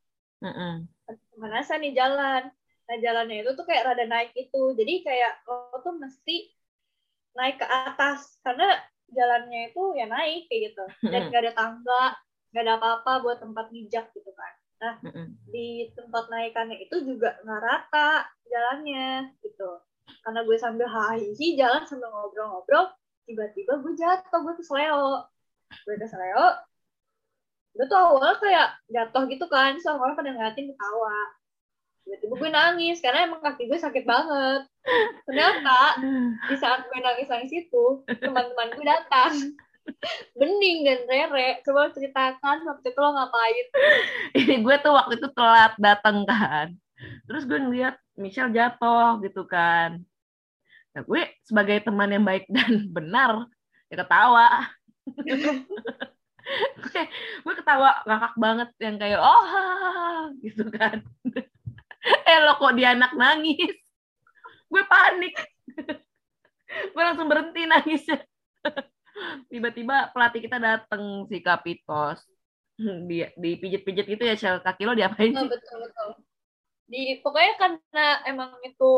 Mm-mm. 0.44 0.74
Ke 1.08 1.12
mana 1.40 1.64
sih 1.64 1.80
nih 1.80 1.92
jalan? 1.96 2.42
Nah 2.86 2.96
jalannya 3.00 3.36
itu 3.42 3.50
tuh 3.56 3.64
kayak 3.64 3.84
rada 3.88 4.04
naik 4.04 4.30
itu. 4.36 4.62
Jadi 4.76 4.94
kayak 5.06 5.32
lo 5.48 5.80
tuh 5.80 5.96
mesti 5.96 6.52
naik 7.38 7.56
ke 7.62 7.66
atas 7.66 8.36
karena 8.44 8.68
jalannya 9.10 9.72
itu 9.72 9.82
ya 9.96 10.06
naik 10.06 10.46
kayak 10.52 10.60
gitu. 10.70 10.84
Dan 11.08 11.32
gak 11.32 11.42
ada 11.48 11.52
tangga, 11.56 12.04
gak 12.52 12.62
ada 12.68 12.72
apa-apa 12.76 13.12
buat 13.24 13.38
tempat 13.40 13.72
mijak 13.72 14.12
gitu 14.12 14.30
kan. 14.36 14.52
Mm-mm. 14.80 15.36
Di 15.52 15.92
tempat 15.92 16.32
naikannya 16.32 16.80
itu 16.80 17.04
juga 17.04 17.36
nggak 17.44 17.60
rata 17.60 18.24
jalannya 18.48 19.36
gitu. 19.44 19.84
Karena 20.24 20.40
gue 20.42 20.56
sambil 20.58 20.88
hahi 20.90 21.54
jalan 21.54 21.86
sambil 21.86 22.10
ngobrol-ngobrol, 22.10 22.90
tiba-tiba 23.28 23.78
gue 23.78 23.94
jatuh, 23.94 24.40
gue 24.42 24.54
kesleo. 24.58 25.28
Gue 25.86 25.94
kesleo, 26.02 26.46
gue 27.78 27.86
tuh 27.86 27.94
awalnya 27.94 28.34
kayak 28.42 28.68
jatuh 28.90 29.22
gitu 29.30 29.46
kan, 29.46 29.78
so 29.78 29.94
orang 29.94 30.18
pada 30.18 30.34
ngeliatin 30.34 30.74
ketawa. 30.74 31.18
Tiba-tiba 32.02 32.34
gue 32.42 32.50
nangis, 32.50 32.98
karena 32.98 33.30
emang 33.30 33.38
kaki 33.38 33.70
gue 33.70 33.78
sakit 33.78 34.02
banget. 34.02 34.66
Ternyata 35.30 36.02
di 36.50 36.56
saat 36.58 36.90
gue 36.90 36.98
nangis-nangis 36.98 37.54
itu, 37.54 38.02
teman-teman 38.18 38.74
gue 38.74 38.82
datang. 38.82 39.30
Bening 40.38 40.86
dan 40.86 41.00
Rere, 41.08 41.60
coba 41.66 41.92
ceritakan 41.92 42.64
waktu 42.64 42.86
itu 42.92 43.00
lo 43.00 43.10
ngapain. 43.12 43.66
Ini 44.36 44.54
gue 44.62 44.76
tuh 44.80 44.92
waktu 44.94 45.18
itu 45.20 45.28
telat 45.34 45.72
dateng 45.76 46.24
kan. 46.24 46.72
Terus 47.28 47.42
gue 47.48 47.58
ngeliat 47.58 47.96
Michelle 48.16 48.52
jatuh 48.52 49.20
gitu 49.24 49.44
kan. 49.48 50.00
Nah, 50.90 51.02
gue 51.06 51.22
sebagai 51.46 51.86
teman 51.86 52.10
yang 52.10 52.24
baik 52.26 52.44
dan 52.50 52.70
benar 52.96 53.46
ya 53.90 53.96
ketawa. 53.98 54.46
gue, 56.80 57.02
gue 57.44 57.54
ketawa 57.54 58.02
ngakak 58.06 58.34
banget 58.38 58.68
yang 58.82 58.96
kayak 58.98 59.20
oh 59.20 60.30
gitu 60.42 60.66
kan. 60.72 61.02
eh 62.30 62.38
lo 62.40 62.56
kok 62.56 62.74
dia 62.76 62.96
anak 62.96 63.12
nangis. 63.14 63.76
Gue 64.70 64.82
panik. 64.86 65.34
gue 66.94 67.02
langsung 67.02 67.26
berhenti 67.26 67.66
nangisnya. 67.66 68.22
Tiba-tiba 69.52 69.96
pelatih 70.14 70.40
kita 70.46 70.58
dateng 70.60 71.02
si 71.30 71.36
Kapitos. 71.46 72.18
Di 73.08 73.16
dipijit-pijit 73.36 74.06
gitu 74.08 74.22
ya, 74.24 74.34
Shell. 74.40 74.62
Kaki 74.64 74.82
lo 74.88 74.92
diapain 74.96 75.32
Oh, 75.36 75.44
sih? 75.44 75.50
betul 75.52 75.76
betul. 75.84 76.08
Di 76.92 77.02
pokoknya 77.24 77.54
karena 77.60 78.04
emang 78.30 78.50
itu 78.66 78.92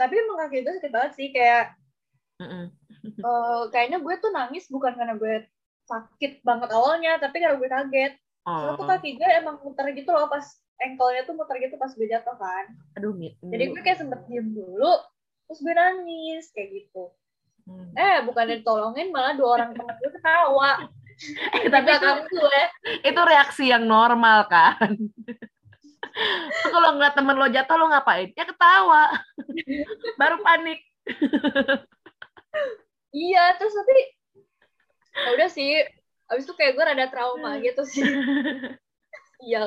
tapi 0.00 0.14
emang 0.18 0.36
kaki 0.42 0.56
gue 0.66 0.72
sakit 0.78 0.92
banget 0.94 1.12
sih 1.18 1.28
kayak 1.34 1.64
Mm-mm. 2.40 2.70
eh, 3.26 3.62
kayaknya 3.72 3.98
gue 4.04 4.14
tuh 4.22 4.30
nangis 4.34 4.64
bukan 4.74 4.92
karena 4.98 5.14
gue 5.18 5.34
sakit 5.90 6.32
banget 6.48 6.70
awalnya 6.72 7.12
tapi 7.20 7.36
karena 7.42 7.56
gue 7.60 7.70
kaget 7.70 8.12
Soalnya 8.58 8.76
tuh 8.80 8.86
Oh, 8.86 8.90
kaki 8.92 9.08
gue 9.18 9.28
emang 9.40 9.56
muter 9.64 9.86
gitu 9.98 10.10
loh 10.14 10.28
pas 10.28 10.44
ankle-nya 10.84 11.22
tuh 11.28 11.34
muter 11.38 11.56
gitu 11.64 11.74
pas 11.80 11.90
gue 11.96 12.06
jatuh 12.06 12.36
kan. 12.36 12.64
aduh 12.96 13.12
mi. 13.14 13.28
Jadi 13.52 13.64
gue 13.72 13.80
kayak 13.84 13.98
sempet 14.04 14.20
diem 14.28 14.48
dulu, 14.52 14.92
terus 15.48 15.60
gue 15.64 15.74
nangis 15.74 16.44
kayak 16.54 16.68
gitu. 16.76 17.02
Hmm. 17.64 17.90
Eh, 17.96 18.18
bukan 18.28 18.44
ditolongin 18.52 19.08
malah 19.08 19.32
dua 19.32 19.48
orang 19.60 19.70
temen 19.72 19.94
gue 20.00 20.12
ketawa. 20.12 20.72
Eh, 21.54 21.70
tapi 21.70 21.94
itu, 21.94 22.10
gue. 22.26 22.62
itu 23.06 23.20
reaksi 23.22 23.70
yang 23.70 23.86
normal 23.86 24.50
kan. 24.50 24.98
Kalau 26.66 26.98
ngeliat 26.98 27.14
temen 27.14 27.38
lo 27.38 27.46
jatuh 27.46 27.78
lo 27.78 27.86
ngapain? 27.86 28.34
Ya 28.34 28.42
ketawa. 28.42 29.14
Baru 30.20 30.42
panik. 30.42 30.82
Iya, 33.14 33.54
terus 33.62 33.78
tapi 33.78 33.94
ya 35.14 35.28
udah 35.38 35.48
sih. 35.54 35.86
Abis 36.34 36.50
itu 36.50 36.54
kayak 36.58 36.74
gue 36.74 36.82
rada 36.82 37.06
trauma 37.06 37.62
gitu 37.62 37.86
sih. 37.86 38.02
Iya, 39.44 39.66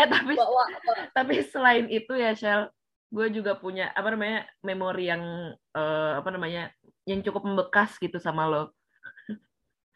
eh 0.00 0.06
tapi 0.08 0.34
bawa 0.34 0.66
tapi 1.12 1.46
selain 1.46 1.86
itu 1.86 2.10
ya 2.16 2.32
Shell, 2.34 2.72
gue 3.14 3.26
juga 3.30 3.52
punya 3.56 3.90
apa 3.94 4.08
namanya 4.12 4.38
memori 4.66 5.04
yang 5.10 5.22
eh, 5.54 6.12
apa 6.20 6.28
namanya 6.34 6.70
yang 7.06 7.20
cukup 7.22 7.42
membekas 7.46 7.96
gitu 8.02 8.18
sama 8.18 8.46
lo. 8.50 8.62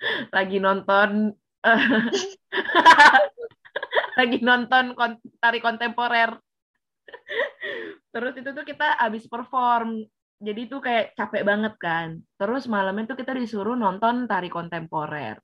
Lagi 0.35 0.57
nonton 0.63 1.35
eh, 1.67 1.81
lagi 4.19 4.39
nonton 4.43 4.85
kon- 4.99 5.23
tari 5.43 5.59
kontemporer. 5.63 6.31
Terus 8.11 8.35
itu 8.39 8.51
tuh 8.51 8.65
kita 8.67 8.99
abis 8.99 9.25
perform. 9.31 10.03
Jadi 10.41 10.61
tuh 10.73 10.81
kayak 10.81 11.13
capek 11.19 11.43
banget 11.45 11.75
kan. 11.77 12.09
Terus 12.41 12.65
malamnya 12.67 13.13
tuh 13.13 13.19
kita 13.21 13.37
disuruh 13.37 13.77
nonton 13.77 14.25
tari 14.25 14.49
kontemporer. 14.49 15.37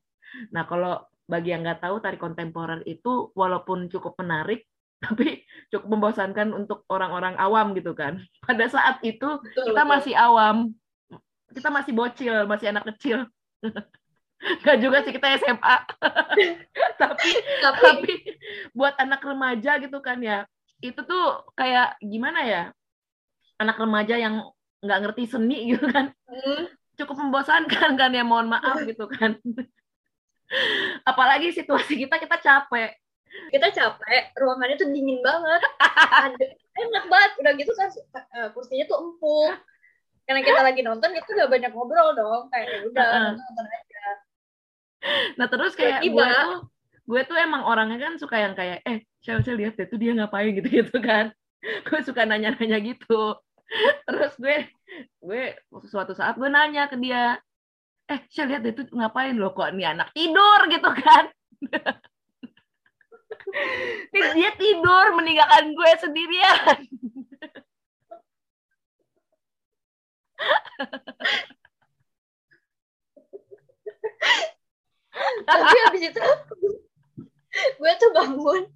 Nah, 0.55 0.64
kalau 0.64 1.05
bagi 1.29 1.53
yang 1.53 1.67
nggak 1.67 1.85
tahu 1.85 1.97
tari 2.01 2.17
kontemporer 2.17 2.81
itu 2.89 3.31
walaupun 3.37 3.93
cukup 3.93 4.17
menarik, 4.23 4.64
tapi 5.01 5.44
cukup 5.68 5.88
membosankan 5.92 6.57
untuk 6.57 6.84
orang-orang 6.88 7.36
awam 7.36 7.76
gitu 7.76 7.92
kan. 7.92 8.20
Pada 8.47 8.66
saat 8.70 9.01
itu 9.05 9.26
betul, 9.42 9.64
kita 9.72 9.82
betul. 9.84 9.92
masih 9.92 10.14
awam, 10.16 10.57
kita 11.53 11.68
masih 11.68 11.92
bocil, 11.92 12.36
masih 12.49 12.66
anak 12.72 12.84
kecil. 12.94 13.28
Gak 14.64 14.78
juga 14.84 15.01
sih 15.01 15.16
kita 15.16 15.40
SMA. 15.40 15.76
tapi 17.01 17.30
tapi 17.64 17.80
tapi 17.80 18.12
buat 18.76 18.92
anak 19.01 19.24
remaja 19.24 19.80
gitu 19.80 19.99
kan 20.05 20.20
ya, 20.20 20.44
itu 20.84 21.01
tuh 21.01 21.49
kayak 21.57 21.97
gimana 22.05 22.44
ya? 22.44 22.62
Anak 23.57 23.80
remaja 23.80 24.20
yang 24.20 24.44
nggak 24.84 25.01
ngerti 25.09 25.24
seni 25.24 25.72
gitu 25.72 25.88
kan, 25.88 26.12
hmm, 26.28 26.68
cukup 27.01 27.16
membosankan 27.16 27.97
kan 27.97 28.12
ya, 28.12 28.20
mohon 28.20 28.53
maaf 28.53 28.84
gitu 28.84 29.09
kan. 29.09 29.40
Apalagi 31.09 31.57
situasi 31.57 32.05
kita 32.05 32.20
kita 32.20 32.36
capek. 32.36 32.92
Kita 33.51 33.66
capek, 33.72 34.22
ruangannya 34.39 34.77
tuh 34.79 34.89
dingin 34.91 35.20
banget. 35.20 35.62
Enak 36.83 37.05
banget, 37.09 37.31
udah 37.41 37.53
gitu 37.57 37.72
kan 37.72 37.89
eh, 37.93 38.49
kursinya 38.53 38.85
tuh 38.89 38.99
empuk. 39.01 39.55
Karena 40.27 40.41
kita 40.43 40.61
lagi 40.61 40.81
nonton 40.83 41.14
itu 41.14 41.31
gak 41.39 41.51
banyak 41.51 41.70
ngobrol 41.70 42.11
dong, 42.18 42.51
kayak 42.51 42.66
ya 42.66 42.79
udah 42.91 43.09
nonton, 43.39 43.64
aja. 43.64 44.05
Nah 45.39 45.47
terus 45.47 45.79
kayak 45.79 46.03
gue 46.03 46.11
tuh 46.11 46.66
gue 47.07 47.20
tuh 47.22 47.39
emang 47.39 47.62
orangnya 47.62 48.03
kan 48.03 48.18
suka 48.18 48.43
yang 48.43 48.59
kayak 48.59 48.83
eh 48.83 49.07
saya 49.22 49.39
saya 49.47 49.55
lihat 49.55 49.79
deh 49.79 49.87
tuh 49.87 49.99
dia 49.99 50.11
ngapain 50.18 50.51
gitu 50.51 50.66
gitu 50.66 50.99
kan. 50.99 51.31
Gue 51.87 51.99
suka 52.03 52.22
nanya-nanya 52.27 52.79
gitu. 52.79 53.39
Terus 54.07 54.35
gue 54.39 54.70
gue 55.18 55.43
suatu 55.91 56.14
saat 56.14 56.39
gue 56.39 56.47
nanya 56.47 56.87
ke 56.87 56.95
dia, 56.99 57.39
eh 58.07 58.20
saya 58.31 58.47
lihat 58.51 58.62
deh 58.62 58.74
tuh 58.74 58.87
ngapain 58.95 59.35
loh 59.35 59.51
kok 59.51 59.74
nih 59.74 59.95
anak 59.95 60.11
tidur 60.14 60.61
gitu 60.70 60.91
kan. 60.91 61.24
Nih, 64.12 64.24
dia 64.34 64.51
tidur 64.59 65.07
meninggalkan 65.14 65.70
gue 65.70 65.90
sendirian. 66.03 66.78
Tapi 75.47 75.76
habis 75.88 76.03
itu 76.12 76.20
gue 77.57 77.92
tuh 77.97 78.11
bangun 78.12 78.68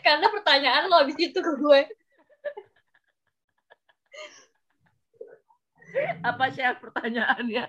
karena 0.00 0.26
pertanyaan 0.32 0.88
lo 0.88 1.02
habis 1.02 1.18
itu 1.20 1.36
ke 1.36 1.52
gue. 1.60 1.80
Apa 6.24 6.50
sih 6.50 6.64
pertanyaannya? 6.80 7.64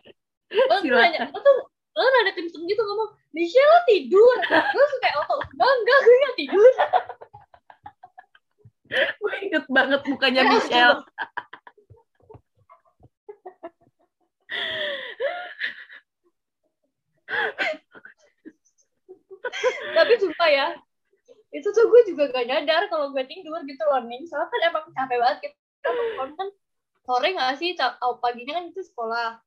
Lo 0.49 0.75
tuh 0.79 0.87
Silakan. 0.87 1.01
nanya, 1.11 1.21
lo 1.29 1.39
tuh 1.41 1.57
lo 1.95 2.03
rada 2.11 2.31
kenceng 2.35 2.67
gitu 2.67 2.81
ngomong, 2.83 3.15
Michelle 3.31 3.71
lo 3.71 3.79
tidur. 3.87 4.37
Gue 4.51 4.85
suka 4.91 5.09
auto, 5.15 5.35
enggak, 5.55 5.71
enggak, 5.79 5.99
gue 6.03 6.15
gak 6.19 6.35
tidur. 6.35 6.71
Gue 8.85 9.33
inget 9.41 9.65
banget 9.65 10.01
mukanya 10.05 10.45
Michelle. 10.45 11.01
Tapi 19.95 20.13
sumpah 20.21 20.49
ya, 20.53 20.67
itu 21.49 21.67
tuh 21.71 21.85
gue 21.89 22.01
juga 22.13 22.29
gak 22.29 22.45
nyadar 22.45 22.85
kalau 22.93 23.09
gue 23.09 23.25
tidur 23.25 23.57
gitu 23.65 23.83
loh 23.89 24.05
nih. 24.05 24.21
Soalnya 24.29 24.51
kan 24.53 24.61
emang 24.69 24.83
capek 24.93 25.17
banget 25.17 25.37
kita 25.49 25.89
kan 26.37 26.49
sore 27.07 27.29
gak 27.33 27.57
sih, 27.57 27.73
oh, 28.05 28.21
paginya 28.21 28.61
kan 28.61 28.69
itu 28.69 28.85
sekolah. 28.85 29.41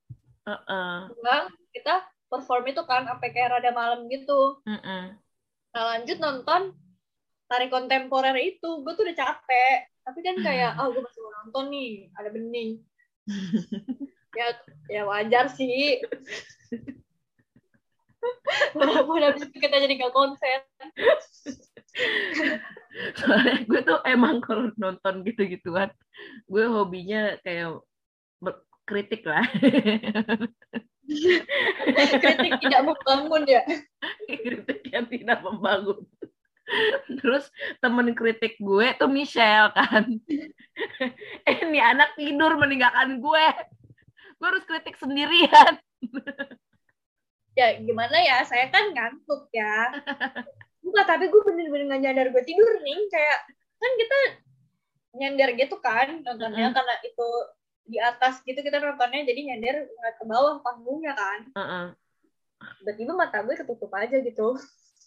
Heeh. 0.51 0.99
Enggak, 1.15 1.43
kita 1.77 1.95
perform 2.29 2.65
itu 2.69 2.85
kan 2.85 3.09
sampai 3.09 3.29
kayak 3.33 3.59
rada 3.59 3.73
malam 3.73 4.07
gitu. 4.13 4.61
Heeh. 4.69 5.17
Nah 5.73 5.83
lanjut 5.97 6.19
nonton 6.21 6.77
tari 7.49 7.73
kontemporer 7.73 8.37
itu, 8.37 8.85
gue 8.85 8.93
tuh 8.93 9.05
udah 9.09 9.17
capek. 9.17 9.89
Tapi 10.05 10.21
kan 10.25 10.37
kayak, 10.41 10.77
oh 10.81 10.93
gue 10.93 11.01
masih 11.05 11.21
mau 11.25 11.33
nonton 11.45 11.65
nih, 11.73 11.93
ada 12.17 12.29
bening. 12.33 12.71
ya, 14.39 14.47
ya 14.89 15.03
wajar 15.09 15.49
sih. 15.53 16.01
Walaupun 18.77 19.21
habis 19.25 19.49
itu 19.49 19.57
kita 19.61 19.81
jadi 19.81 19.97
gak 20.01 20.13
konsen. 20.17 20.61
Soalnya 23.17 23.65
gue 23.65 23.81
tuh 23.85 24.01
emang 24.05 24.41
kalau 24.45 24.73
nonton 24.77 25.25
gitu-gituan, 25.25 25.93
gue 26.49 26.65
hobinya 26.69 27.37
kayak 27.45 27.81
kritik 28.89 29.21
lah. 29.29 29.45
Kritik 32.23 32.53
tidak 32.61 32.83
membangun 32.85 33.43
ya. 33.49 33.63
kritik 34.45 34.81
yang 34.93 35.07
tidak 35.09 35.39
membangun. 35.41 36.05
Terus 37.09 37.49
temen 37.81 38.13
kritik 38.13 38.61
gue 38.61 38.93
tuh 39.01 39.09
Michelle 39.09 39.73
kan. 39.73 40.05
eh 41.49 41.59
nih 41.65 41.83
anak 41.83 42.13
tidur 42.21 42.61
meninggalkan 42.61 43.25
gue. 43.25 43.47
Gue 44.37 44.47
harus 44.47 44.69
kritik 44.69 45.01
sendirian. 45.01 45.81
Ya 47.57 47.75
gimana 47.81 48.21
ya, 48.23 48.45
saya 48.47 48.69
kan 48.69 48.93
ngantuk 48.93 49.49
ya. 49.51 49.91
Enggak, 50.85 51.07
tapi 51.09 51.27
gue 51.27 51.43
bener-bener 51.43 51.91
gak 51.91 52.03
nyadar 52.05 52.27
gue 52.31 52.43
tidur 52.47 52.71
nih. 52.85 53.01
Kayak, 53.11 53.39
kan 53.81 53.93
kita 53.99 54.19
nyender 55.19 55.57
gitu 55.57 55.77
kan 55.81 56.21
nontonnya 56.23 56.71
Mm-mm. 56.71 56.77
karena 56.77 56.95
itu 57.03 57.29
di 57.89 57.97
atas 57.97 58.45
gitu 58.45 58.61
kita 58.61 58.77
nontonnya 58.79 59.25
jadi 59.25 59.41
nyender 59.49 59.89
ngeliat 59.89 60.17
ke 60.21 60.25
bawah 60.29 60.61
panggungnya 60.61 61.17
kan 61.17 61.41
Heeh. 61.57 61.87
tiba-tiba 62.85 63.13
mata 63.17 63.41
gue 63.43 63.57
ketutup 63.57 63.91
aja 63.97 64.17
gitu 64.21 64.49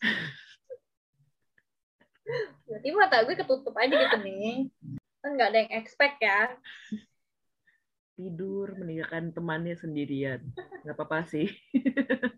tiba-tiba 2.65 2.95
mata 3.05 3.21
gue 3.21 3.35
ketutup 3.37 3.73
aja 3.77 3.93
gitu 3.93 4.17
nih 4.25 4.73
kan 5.21 5.29
nggak 5.37 5.49
ada 5.53 5.57
yang 5.65 5.71
expect 5.77 6.17
ya 6.19 6.57
Tidur 8.11 8.77
meninggalkan 8.77 9.33
temannya 9.33 9.73
sendirian. 9.73 10.45
Nggak 10.85 10.93
apa-apa 10.93 11.25
sih. 11.25 11.49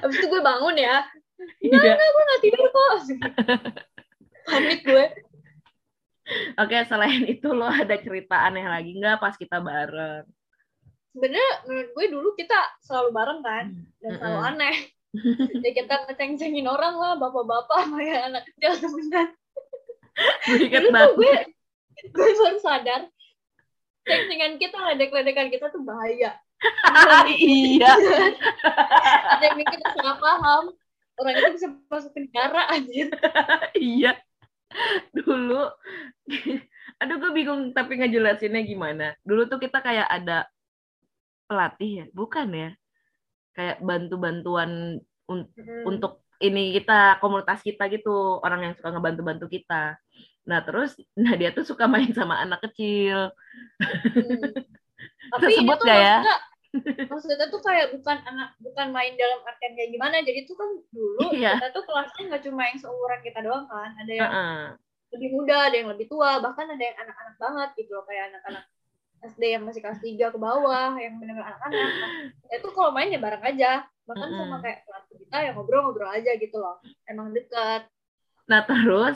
habis 0.00 0.16
itu 0.20 0.28
gue 0.28 0.42
bangun 0.44 0.76
ya 0.76 1.08
Iya. 1.64 1.96
gue 1.96 2.24
nggak 2.28 2.42
tidur 2.44 2.68
kok 2.68 2.90
panik 4.50 4.80
gue 4.84 5.04
Oke, 6.58 6.76
selain 6.86 7.26
itu 7.26 7.50
lo 7.50 7.66
ada 7.66 7.98
cerita 7.98 8.46
aneh 8.46 8.62
lagi 8.62 8.94
nggak 8.94 9.18
pas 9.18 9.34
kita 9.34 9.58
bareng? 9.58 10.24
sebenarnya 11.10 11.50
menurut 11.66 11.90
gue 11.90 12.06
dulu 12.10 12.28
kita 12.38 12.58
selalu 12.86 13.10
bareng 13.10 13.40
kan 13.42 13.64
dan 13.98 14.12
selalu 14.18 14.38
Mm-mm. 14.38 14.50
aneh 14.54 14.76
ya 15.66 15.70
kita 15.74 15.94
ngeceng-cengin 16.06 16.66
orang 16.70 16.94
lah 16.94 17.18
bapak-bapak 17.18 17.82
sama 17.86 17.98
yang 17.98 18.22
anak 18.30 18.46
kecil 18.46 18.78
inget 20.54 20.80
dulu 20.80 20.86
tuh 20.86 20.92
banget. 20.94 21.10
gue 21.18 21.34
gue 22.14 22.28
baru 22.38 22.58
sadar 22.62 23.02
ceng-cengan 24.06 24.54
kita 24.62 24.76
ledek-ledekan 24.78 25.50
kita 25.50 25.66
tuh 25.74 25.82
bahaya 25.82 26.38
iya. 27.40 27.90
ada 29.32 29.44
yang 29.48 29.56
mikir 29.56 29.80
salah 29.96 30.20
paham 30.20 30.76
orang 31.16 31.32
itu 31.40 31.48
bisa 31.56 31.66
masuk 31.88 32.12
penjara 32.14 32.68
anjir 32.70 33.08
iya. 33.74 34.14
Dulu, 35.10 35.60
aduh 36.96 37.16
gue 37.18 37.30
bingung 37.34 37.74
tapi 37.74 37.98
ngejelasinnya 37.98 38.62
gimana. 38.62 39.12
Dulu 39.26 39.50
tuh 39.50 39.58
kita 39.58 39.82
kayak 39.82 40.06
ada 40.06 40.46
pelatih 41.46 41.90
ya, 41.90 42.06
bukan 42.14 42.48
ya? 42.54 42.70
Kayak 43.52 43.82
bantu-bantuan 43.82 44.70
Un- 45.30 45.46
Mm. 45.54 45.86
untuk 45.86 46.26
ini 46.42 46.74
kita 46.74 47.22
komunitas 47.22 47.62
kita 47.62 47.86
gitu 47.86 48.42
orang 48.42 48.66
yang 48.66 48.74
suka 48.74 48.90
ngebantu-bantu 48.90 49.46
kita 49.46 49.94
nah 50.42 50.58
terus 50.58 50.98
nah 51.14 51.38
dia 51.38 51.54
tuh 51.54 51.62
suka 51.62 51.86
main 51.86 52.10
sama 52.10 52.42
anak 52.42 52.66
kecil 52.66 53.30
Hmm. 53.78 54.50
Tapi 55.30 55.42
Tersebut 55.54 55.78
nggak 55.78 55.94
ya? 55.94 56.14
maksudnya, 56.18 56.36
maksudnya 57.10 57.50
tuh 57.50 57.58
kayak 57.62 57.90
bukan 57.98 58.18
anak 58.30 58.54
bukan 58.62 58.94
main 58.94 59.18
dalam 59.18 59.42
artian 59.42 59.74
kayak 59.74 59.90
gimana. 59.90 60.22
Jadi 60.22 60.46
tuh 60.46 60.54
kan 60.54 60.70
dulu 60.94 61.34
Iya. 61.34 61.58
kita 61.58 61.68
tuh 61.74 61.82
kelasnya 61.82 62.22
nggak 62.30 62.42
cuma 62.46 62.62
yang 62.70 62.78
seumuran 62.78 63.20
kita 63.26 63.38
doang 63.42 63.66
kan. 63.66 63.90
Ada 63.98 64.12
yang 64.14 64.30
Heeh. 64.30 64.62
lebih 65.10 65.28
muda, 65.34 65.56
ada 65.66 65.76
yang 65.76 65.90
lebih 65.90 66.06
tua, 66.06 66.38
bahkan 66.38 66.70
ada 66.70 66.78
yang 66.82 66.96
anak-anak 67.02 67.36
banget 67.42 67.68
gitu 67.82 67.90
loh 67.98 68.04
kayak 68.06 68.30
anak-anak 68.30 68.64
SD 69.20 69.42
yang 69.52 69.62
masih 69.68 69.84
kelas 69.84 70.00
3 70.00 70.32
ke 70.32 70.38
bawah, 70.40 70.96
yang 70.96 71.20
benar 71.20 71.44
anak-anak. 71.44 71.90
Nah, 72.40 72.54
itu 72.56 72.68
kalau 72.72 72.90
main 72.94 73.12
ya 73.12 73.20
bareng 73.20 73.44
aja. 73.44 73.84
Bahkan 74.08 74.28
Mm-mm. 74.32 74.40
sama 74.42 74.56
kayak 74.64 74.78
kelas 74.88 75.04
kita 75.12 75.36
ya 75.44 75.50
ngobrol-ngobrol 75.54 76.10
aja 76.10 76.30
gitu 76.40 76.56
loh. 76.56 76.78
Emang 77.06 77.30
deket. 77.34 77.86
nah 78.50 78.66
terus 78.66 79.14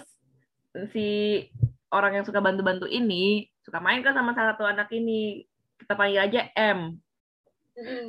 si 0.94 1.42
orang 1.90 2.22
yang 2.22 2.24
suka 2.26 2.38
bantu-bantu 2.38 2.86
ini 2.86 3.50
suka 3.66 3.82
main 3.82 3.98
kan 4.06 4.14
sama 4.14 4.30
salah 4.30 4.54
satu 4.54 4.62
anak 4.62 4.86
ini 4.94 5.42
kita 5.78 5.98
panggil 5.98 6.22
aja 6.22 6.40
M 6.54 6.94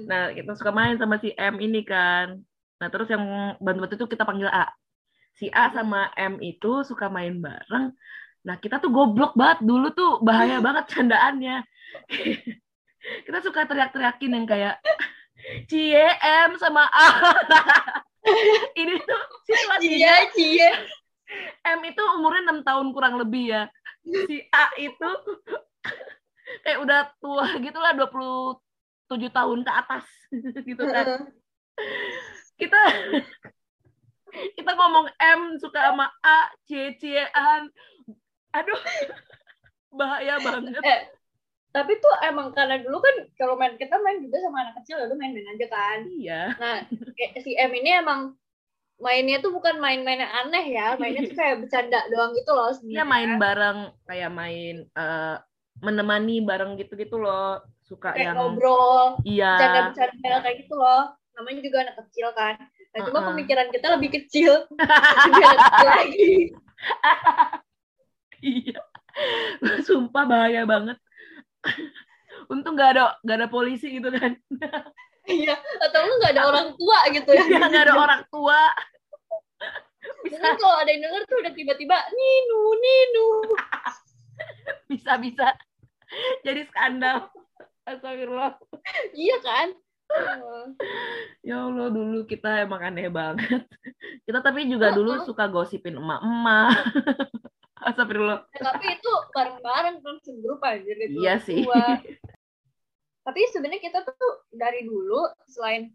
Nah, 0.05 0.29
kita 0.33 0.53
suka 0.53 0.69
main 0.69 0.95
sama 0.97 1.17
si 1.17 1.33
M 1.33 1.57
ini 1.57 1.81
kan. 1.81 2.37
Nah, 2.77 2.87
terus 2.93 3.09
yang 3.09 3.55
bantu-bantu 3.57 3.97
itu 3.97 4.07
kita 4.13 4.23
panggil 4.27 4.49
A. 4.49 4.69
Si 5.35 5.49
A 5.49 5.73
sama 5.73 6.13
M 6.15 6.37
itu 6.39 6.85
suka 6.85 7.09
main 7.09 7.41
bareng. 7.41 7.91
Nah, 8.45 8.55
kita 8.61 8.77
tuh 8.77 8.93
goblok 8.93 9.33
banget. 9.33 9.65
Dulu 9.65 9.87
tuh 9.97 10.11
bahaya 10.21 10.61
banget 10.65 10.85
candaannya. 10.93 11.65
kita 13.25 13.39
suka 13.41 13.65
teriak-teriakin 13.65 14.31
yang 14.33 14.45
kayak 14.49 14.75
Cie 15.69 16.09
M 16.21 16.57
sama 16.57 16.89
A. 16.89 17.09
ini 18.73 18.97
tuh 19.05 19.21
situasinya 19.45 19.93
Iya, 19.93 20.15
cie. 20.33 20.69
M 21.65 21.79
itu 21.85 22.01
umurnya 22.17 22.53
6 22.53 22.65
tahun 22.65 22.87
kurang 22.93 23.17
lebih 23.21 23.53
ya. 23.53 23.63
Si 24.05 24.41
A 24.49 24.73
itu 24.77 25.09
kayak 26.65 26.79
udah 26.81 26.99
tua 27.21 27.45
gitu 27.61 27.77
lah 27.77 27.93
27 29.09 29.29
tahun 29.29 29.59
ke 29.61 29.71
atas 29.71 30.05
gitu 30.69 30.83
kan. 30.89 31.29
Kita 32.55 32.81
kita 34.57 34.71
ngomong 34.75 35.05
M 35.19 35.41
suka 35.61 35.91
sama 35.91 36.09
A, 36.23 36.51
cie-ciean. 36.67 37.69
Aduh. 38.55 38.79
Bahaya 39.99 40.35
banget. 40.43 40.75
Eh, 40.83 41.01
tapi 41.71 41.95
tuh 41.99 42.13
emang 42.23 42.51
karena 42.51 42.79
dulu 42.83 42.99
kan 42.99 43.15
kalau 43.39 43.55
main 43.55 43.75
kita 43.79 43.95
main 43.99 44.19
juga 44.23 44.43
sama 44.43 44.63
anak 44.67 44.75
kecil 44.83 44.99
lalu 44.99 45.15
main-main 45.19 45.55
aja 45.55 45.67
kan. 45.71 45.99
Iya. 46.07 46.41
Nah, 46.59 46.77
kayak 47.15 47.43
si 47.43 47.55
M 47.55 47.71
ini 47.71 47.99
emang 47.99 48.35
mainnya 48.95 49.43
tuh 49.43 49.51
bukan 49.51 49.79
main-main 49.79 50.23
yang 50.23 50.33
aneh 50.47 50.65
ya, 50.71 50.95
mainnya 50.95 51.27
tuh 51.27 51.35
kayak 51.35 51.67
bercanda 51.67 51.99
doang 52.11 52.31
gitu 52.31 52.51
loh 52.55 52.71
sebenarnya. 52.71 53.03
main 53.07 53.31
bareng 53.39 53.79
kayak 54.07 54.31
main 54.31 54.75
eh, 54.87 55.35
menemani 55.83 56.35
bareng 56.43 56.79
gitu-gitu 56.79 57.19
loh. 57.19 57.59
Suka 57.85 58.17
kayak 58.17 58.33
yang 58.33 58.35
ngobrol, 58.41 59.21
iya. 59.21 59.61
bercanda-bercanda 59.61 60.37
kayak 60.41 60.57
gitu 60.65 60.73
loh. 60.73 61.13
Namanya 61.37 61.59
juga 61.61 61.77
anak 61.85 61.95
kecil 62.01 62.27
kan. 62.33 62.57
Nah, 62.95 62.99
cuma 63.05 63.19
Uh-uh. 63.21 63.29
pemikiran 63.35 63.67
kita 63.69 63.87
lebih 63.93 64.09
kecil. 64.17 64.65
Lebih 64.73 65.43
anak 65.45 65.61
kecil 65.69 65.89
lagi. 66.01 66.33
Iya. 68.41 68.79
Sumpah 69.85 70.23
bahaya 70.25 70.65
banget. 70.65 70.97
Untung 72.49 72.73
nggak 72.73 72.97
ada 72.97 73.03
nggak 73.21 73.37
ada 73.41 73.49
polisi 73.49 74.01
gitu 74.01 74.09
kan. 74.09 74.33
Iya, 75.25 75.57
atau 75.57 76.05
nggak 76.05 76.33
ada 76.37 76.43
orang 76.45 76.67
tua 76.77 76.97
gitu 77.09 77.29
ya. 77.33 77.45
Ya 77.49 77.69
nggak 77.69 77.85
ada 77.89 77.95
orang 77.97 78.21
tua. 78.29 78.59
Mungkin 80.05 80.37
Bisa 80.37 80.57
kalau 80.61 80.77
ada 80.81 80.89
yang 80.89 81.01
denger 81.05 81.21
tuh 81.25 81.37
udah 81.41 81.53
tiba-tiba 81.53 81.97
Ninu, 82.13 82.61
Ninu. 82.77 83.29
bisa 84.93 85.17
bisa. 85.17 85.53
Jadi 86.45 86.61
skandal. 86.69 87.29
Astagfirullah. 87.85 88.57
Iya 89.13 89.37
kan? 89.45 89.67
Oh. 90.09 90.65
Ya 91.41 91.65
Allah 91.65 91.89
dulu 91.89 92.25
kita 92.25 92.65
emang 92.65 92.81
aneh 92.81 93.09
banget. 93.09 93.65
Kita 94.25 94.41
tapi 94.41 94.65
juga 94.69 94.93
dulu 94.93 95.17
suka 95.27 95.45
gosipin 95.49 95.97
emak-emak. 96.01 96.73
Astagfirullah. 97.89 98.49
Ya, 98.57 98.61
tapi 98.73 98.85
itu 98.97 99.11
bareng-bareng 99.33 100.01
kan 100.01 100.15
segrup 100.25 100.61
aja 100.65 100.81
gitu. 100.81 101.17
Iya 101.21 101.35
sih. 101.37 101.61
Dua. 101.61 102.01
Tapi 103.25 103.41
sebenarnya 103.53 103.81
kita 103.81 104.05
tuh 104.05 104.33
dari 104.53 104.85
dulu 104.85 105.29
selain 105.49 105.93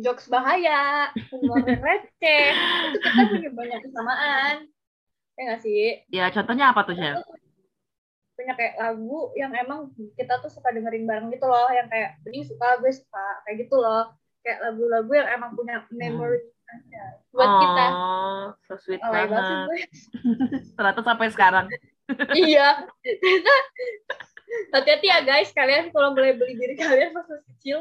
jokes 0.00 0.26
bahaya, 0.28 1.12
humor 1.30 1.60
receh, 1.86 2.46
itu 2.90 2.98
kita 2.98 3.22
punya 3.30 3.50
banyak 3.52 3.80
kesamaan. 3.84 4.54
Ya 5.36 5.40
nggak 5.48 5.60
sih? 5.60 5.84
Ya 6.10 6.24
contohnya 6.32 6.72
apa 6.72 6.82
tuh, 6.88 6.96
Chef? 6.96 7.16
Punya 8.34 8.52
kayak 8.58 8.74
lagu 8.78 9.30
yang 9.38 9.54
emang 9.54 9.94
kita 10.18 10.42
tuh 10.42 10.50
suka 10.50 10.74
dengerin 10.74 11.06
bareng 11.06 11.30
gitu 11.30 11.46
loh, 11.46 11.70
yang 11.70 11.86
kayak 11.86 12.18
bening 12.26 12.42
suka, 12.42 12.82
gue 12.82 12.90
suka, 12.90 13.26
kayak 13.46 13.66
gitu 13.66 13.76
loh. 13.78 14.10
Kayak 14.42 14.58
lagu-lagu 14.70 15.12
yang 15.14 15.28
emang 15.38 15.56
punya 15.56 15.86
memory 15.88 16.54
aja 16.68 17.04
buat 17.34 17.50
kita. 17.50 17.86
Oh, 17.90 18.44
so 18.66 18.74
sweet 18.78 19.02
Alay 19.02 19.26
banget. 19.26 19.88
Ternyata 20.76 21.00
sampai 21.02 21.28
sekarang. 21.30 21.66
iya. 22.36 22.86
Hati-hati 24.74 25.06
ya 25.10 25.18
guys, 25.26 25.50
kalian 25.50 25.90
kalau 25.90 26.14
mulai 26.14 26.38
beli 26.38 26.54
diri 26.54 26.74
kalian 26.78 27.10
pas 27.10 27.26
masih 27.26 27.42
kecil. 27.58 27.78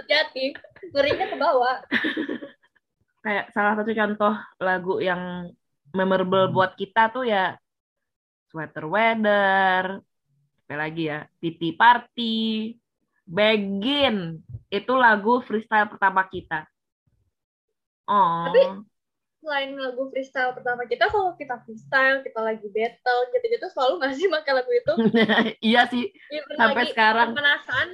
hati-hati, 0.00 0.56
ngerinya 0.92 1.26
ke 1.28 1.36
bawah. 1.36 1.76
kayak 3.20 3.52
salah 3.52 3.76
satu 3.76 3.92
contoh 3.92 4.32
lagu 4.64 4.96
yang 5.04 5.52
memorable 5.90 6.46
buat 6.50 6.74
kita 6.74 7.10
tuh 7.10 7.26
ya 7.26 7.56
Sweater 8.50 8.86
Weather, 8.86 10.02
apa 10.66 10.74
lagi 10.74 11.06
ya, 11.06 11.22
Titi 11.38 11.70
Party, 11.70 12.74
Begin, 13.22 14.42
itu 14.66 14.92
lagu 14.98 15.38
freestyle 15.38 15.86
pertama 15.86 16.26
kita. 16.26 16.66
Oh, 18.10 18.50
Tapi- 18.50 18.90
Selain 19.40 19.72
lagu 19.72 20.12
freestyle 20.12 20.52
pertama 20.52 20.84
kita, 20.84 21.08
kalau 21.08 21.32
kita 21.32 21.56
freestyle, 21.64 22.20
kita 22.20 22.44
lagi 22.44 22.66
battle, 22.68 23.20
gitu-gitu 23.32 23.66
selalu 23.72 23.92
nggak 23.96 24.12
sih 24.12 24.28
makan 24.28 24.52
lagu 24.52 24.68
itu? 24.74 24.92
iya 25.72 25.88
sih, 25.88 26.12
Even 26.28 26.54
sampai 26.60 26.84
lagi 26.84 26.92
sekarang. 26.92 27.32
pemanasan, 27.32 27.88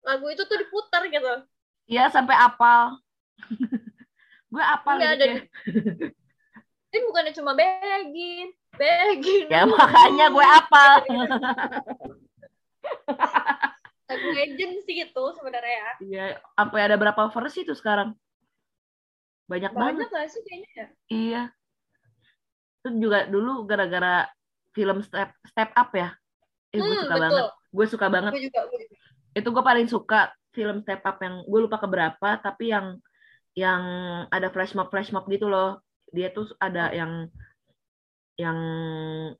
lagu 0.00 0.26
itu 0.32 0.40
tuh 0.48 0.56
diputar 0.56 1.04
gitu. 1.10 1.44
Iya 1.84 2.08
sampai 2.08 2.32
apal. 2.32 2.96
Gue 4.54 4.64
apal 4.64 4.96
Iya, 5.04 5.10
gitu. 5.20 5.26
Ini 6.90 6.98
bukannya 7.06 7.32
cuma 7.38 7.54
begin, 7.54 8.50
begin. 8.74 9.46
Ya 9.46 9.62
makanya 9.62 10.26
gue 10.34 10.42
apal. 10.42 10.94
Lagu 14.10 14.28
legend 14.34 14.82
sih 14.82 15.06
itu 15.06 15.24
sebenarnya. 15.38 16.02
Iya, 16.02 16.24
sampai 16.58 16.80
ada 16.82 16.98
berapa 16.98 17.30
versi 17.30 17.62
tuh 17.62 17.78
sekarang? 17.78 18.10
Banyak 19.46 19.70
banget. 19.70 20.02
Banyak 20.02 20.10
gak 20.10 20.26
sih 20.34 20.42
kayaknya 20.42 20.70
ya? 20.74 20.86
Iya. 21.06 21.42
Itu 22.82 22.88
juga 22.98 23.18
dulu 23.30 23.62
gara-gara 23.70 24.26
film 24.74 24.98
Step 25.06 25.30
Step 25.46 25.70
Up 25.78 25.90
ya. 25.94 26.10
Eh, 26.74 26.78
gue 26.82 26.86
Hmm, 26.90 27.02
suka 27.06 27.14
betul. 27.14 27.22
banget. 27.22 27.44
Gue 27.70 27.86
suka 27.86 28.06
banget. 28.10 28.32
Gue 28.34 28.42
juga, 28.50 28.60
gue 28.66 28.78
juga. 28.82 28.96
Itu 29.30 29.48
gue 29.54 29.62
paling 29.62 29.86
suka 29.86 30.20
film 30.50 30.82
Step 30.82 31.06
Up 31.06 31.22
yang 31.22 31.46
gue 31.46 31.60
lupa 31.62 31.78
keberapa, 31.78 32.28
tapi 32.42 32.74
yang 32.74 32.98
yang 33.54 33.82
ada 34.30 34.50
flash 34.50 34.74
mob 34.74 34.90
flash 34.90 35.14
mob 35.14 35.26
gitu 35.30 35.46
loh. 35.46 35.78
Dia 36.10 36.28
tuh 36.34 36.50
ada 36.58 36.90
yang 36.90 37.30
yang 38.40 38.58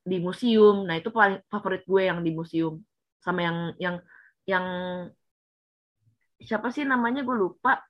di 0.04 0.18
museum. 0.20 0.84
Nah 0.84 1.00
itu 1.00 1.08
paling 1.08 1.40
favorit 1.48 1.82
gue 1.88 2.02
yang 2.06 2.20
di 2.20 2.30
museum. 2.34 2.80
Sama 3.20 3.40
yang 3.44 3.58
yang 3.80 3.96
yang 4.44 4.66
siapa 6.40 6.68
sih 6.72 6.84
namanya 6.84 7.24
gue 7.24 7.36
lupa. 7.36 7.80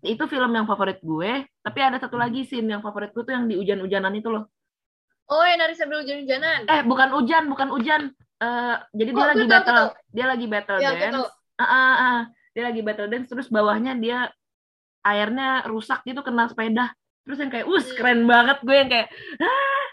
Itu 0.00 0.24
film 0.28 0.52
yang 0.56 0.64
favorit 0.64 1.00
gue. 1.04 1.44
Tapi 1.60 1.78
ada 1.80 2.00
satu 2.00 2.16
lagi 2.16 2.48
scene 2.48 2.72
yang 2.72 2.80
favorit 2.80 3.12
gue 3.12 3.20
tuh 3.24 3.36
yang 3.36 3.44
di 3.44 3.56
hujan-hujanan 3.60 4.16
itu 4.16 4.32
loh. 4.32 4.48
Oh, 5.30 5.44
yang 5.46 5.62
dari 5.62 5.76
sambil 5.76 6.02
hujan-hujanan. 6.02 6.66
Eh, 6.66 6.82
bukan 6.88 7.08
hujan, 7.14 7.46
bukan 7.46 7.68
hujan. 7.70 8.02
Eh, 8.40 8.76
jadi 8.96 9.10
dia 9.12 9.20
Oh, 9.20 9.28
lagi 9.28 9.44
gue 9.44 9.46
tahu, 9.46 9.52
battle, 9.52 9.76
tahu. 9.76 9.88
dia 10.10 10.26
lagi 10.26 10.46
battle 10.48 10.78
Ya, 10.80 10.90
gue 10.90 11.00
dance. 11.04 11.28
Ah, 11.60 11.64
ah, 11.64 11.92
ah. 12.00 12.18
Dia 12.56 12.62
lagi 12.72 12.80
battle 12.80 13.08
dance, 13.12 13.28
terus 13.28 13.46
bawahnya 13.52 13.92
dia 14.00 14.32
airnya 15.04 15.68
rusak 15.68 16.00
gitu 16.08 16.24
kena 16.24 16.48
sepeda. 16.48 16.96
Terus 17.26 17.38
yang 17.38 17.50
kayak, 17.52 17.66
us 17.68 17.86
Hmm. 17.90 17.96
keren 17.96 18.20
banget 18.24 18.58
gue 18.64 18.76
yang 18.76 18.90
kayak, 18.90 19.08
ah, 19.38 19.84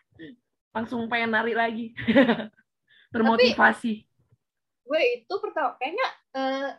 langsung 0.77 1.05
pengen 1.11 1.31
nari 1.33 1.53
lagi. 1.57 1.91
Termotivasi. 3.13 4.03
Gue 4.87 5.01
itu 5.19 5.33
pertama, 5.43 5.75
kayaknya 5.79 6.07
eh, 6.37 6.69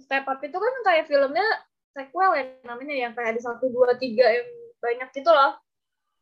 Step 0.00 0.26
Up 0.26 0.40
itu 0.42 0.56
kan 0.56 0.74
kayak 0.86 1.04
filmnya 1.06 1.46
sequel 1.90 2.30
ya 2.38 2.44
namanya, 2.66 2.94
yang 2.94 3.12
kayak 3.14 3.34
ada 3.36 3.40
satu, 3.42 3.70
dua, 3.70 3.94
tiga 3.98 4.26
yang 4.26 4.48
banyak 4.78 5.08
gitu 5.14 5.30
loh. 5.30 5.58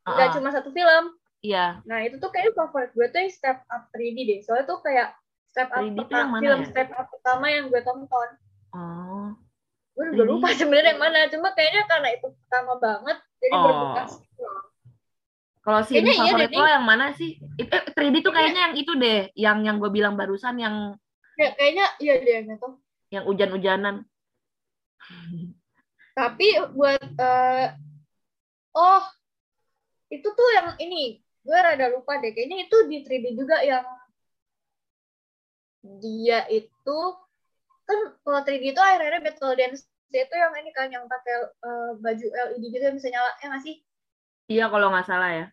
Nggak 0.09 0.29
ah. 0.29 0.35
cuma 0.37 0.49
satu 0.53 0.73
film. 0.73 1.15
Iya, 1.39 1.79
Nah, 1.87 2.03
itu 2.03 2.19
tuh 2.19 2.35
kayaknya 2.35 2.51
favorit 2.51 2.91
gue 2.99 3.07
tuh 3.15 3.19
yang 3.23 3.31
Step 3.31 3.59
Up 3.71 3.87
3D 3.95 4.19
deh. 4.27 4.39
Soalnya 4.43 4.67
tuh 4.67 4.83
kayak 4.83 5.15
Step 5.47 5.71
Up 5.71 5.87
3D 5.87 5.95
tuh 5.95 6.03
pertama, 6.03 6.37
film 6.43 6.61
ya? 6.65 6.67
Step 6.67 6.91
Up 6.99 7.07
pertama 7.15 7.47
yang 7.47 7.65
gue 7.71 7.81
tonton. 7.87 8.29
oh, 8.75 9.29
Gue 9.95 10.05
udah 10.19 10.27
lupa 10.27 10.51
sebenarnya 10.55 10.95
yang 10.95 11.03
mana, 11.03 11.31
cuma 11.31 11.55
kayaknya 11.55 11.83
karena 11.87 12.09
itu 12.15 12.27
pertama 12.31 12.73
banget, 12.79 13.19
jadi 13.39 13.55
Oh. 13.55 13.63
berbekas. 13.65 14.11
Kalau 15.63 15.81
scene 15.85 16.01
Kayaknya 16.01 16.15
iya 16.17 16.33
favorit 16.33 16.49
deh, 16.49 16.59
lo 16.59 16.65
yang 16.65 16.87
mana 16.89 17.07
sih? 17.13 17.31
Itu 17.61 17.69
eh, 17.77 17.93
3D 17.93 18.25
tuh 18.25 18.33
kayaknya 18.33 18.61
yang 18.73 18.75
itu 18.81 18.93
deh, 18.97 19.21
yang 19.37 19.59
yang 19.69 19.77
gue 19.77 19.91
bilang 19.93 20.17
barusan 20.17 20.57
yang 20.57 20.97
Kayak, 21.37 21.55
kayaknya 21.61 21.87
iya 22.01 22.15
deh 22.25 22.39
gitu. 22.51 22.69
yang 23.13 23.25
hujan-hujanan. 23.29 23.95
Tapi 26.17 26.47
buat 26.73 27.05
eh, 27.05 27.67
oh 28.75 29.03
itu 30.09 30.25
tuh 30.25 30.49
yang 30.57 30.69
ini 30.81 31.21
gue 31.45 31.59
rada 31.61 31.93
lupa 31.93 32.17
deh. 32.17 32.33
Kayaknya 32.33 32.65
itu 32.65 32.77
di 32.89 32.97
3D 33.05 33.27
juga 33.37 33.61
yang 33.61 33.85
dia 36.01 36.49
itu 36.49 36.99
kan 37.85 37.99
kalau 38.25 38.41
3D 38.41 38.73
itu 38.73 38.81
akhirnya 38.81 39.21
Battle 39.21 39.53
Dance 39.53 39.85
itu 40.09 40.35
yang 40.35 40.53
ini 40.57 40.71
kan 40.73 40.89
yang 40.89 41.05
pakai 41.05 41.35
eh, 41.53 41.91
baju 42.01 42.27
LED 42.33 42.65
gitu 42.73 42.85
yang 42.85 42.97
bisa 42.97 43.09
nyala 43.13 43.31
ya 43.41 43.47
nggak 43.53 43.63
sih? 43.65 43.77
Iya 44.49 44.65
kalau 44.73 44.89
nggak 44.89 45.07
salah 45.09 45.31
ya. 45.33 45.47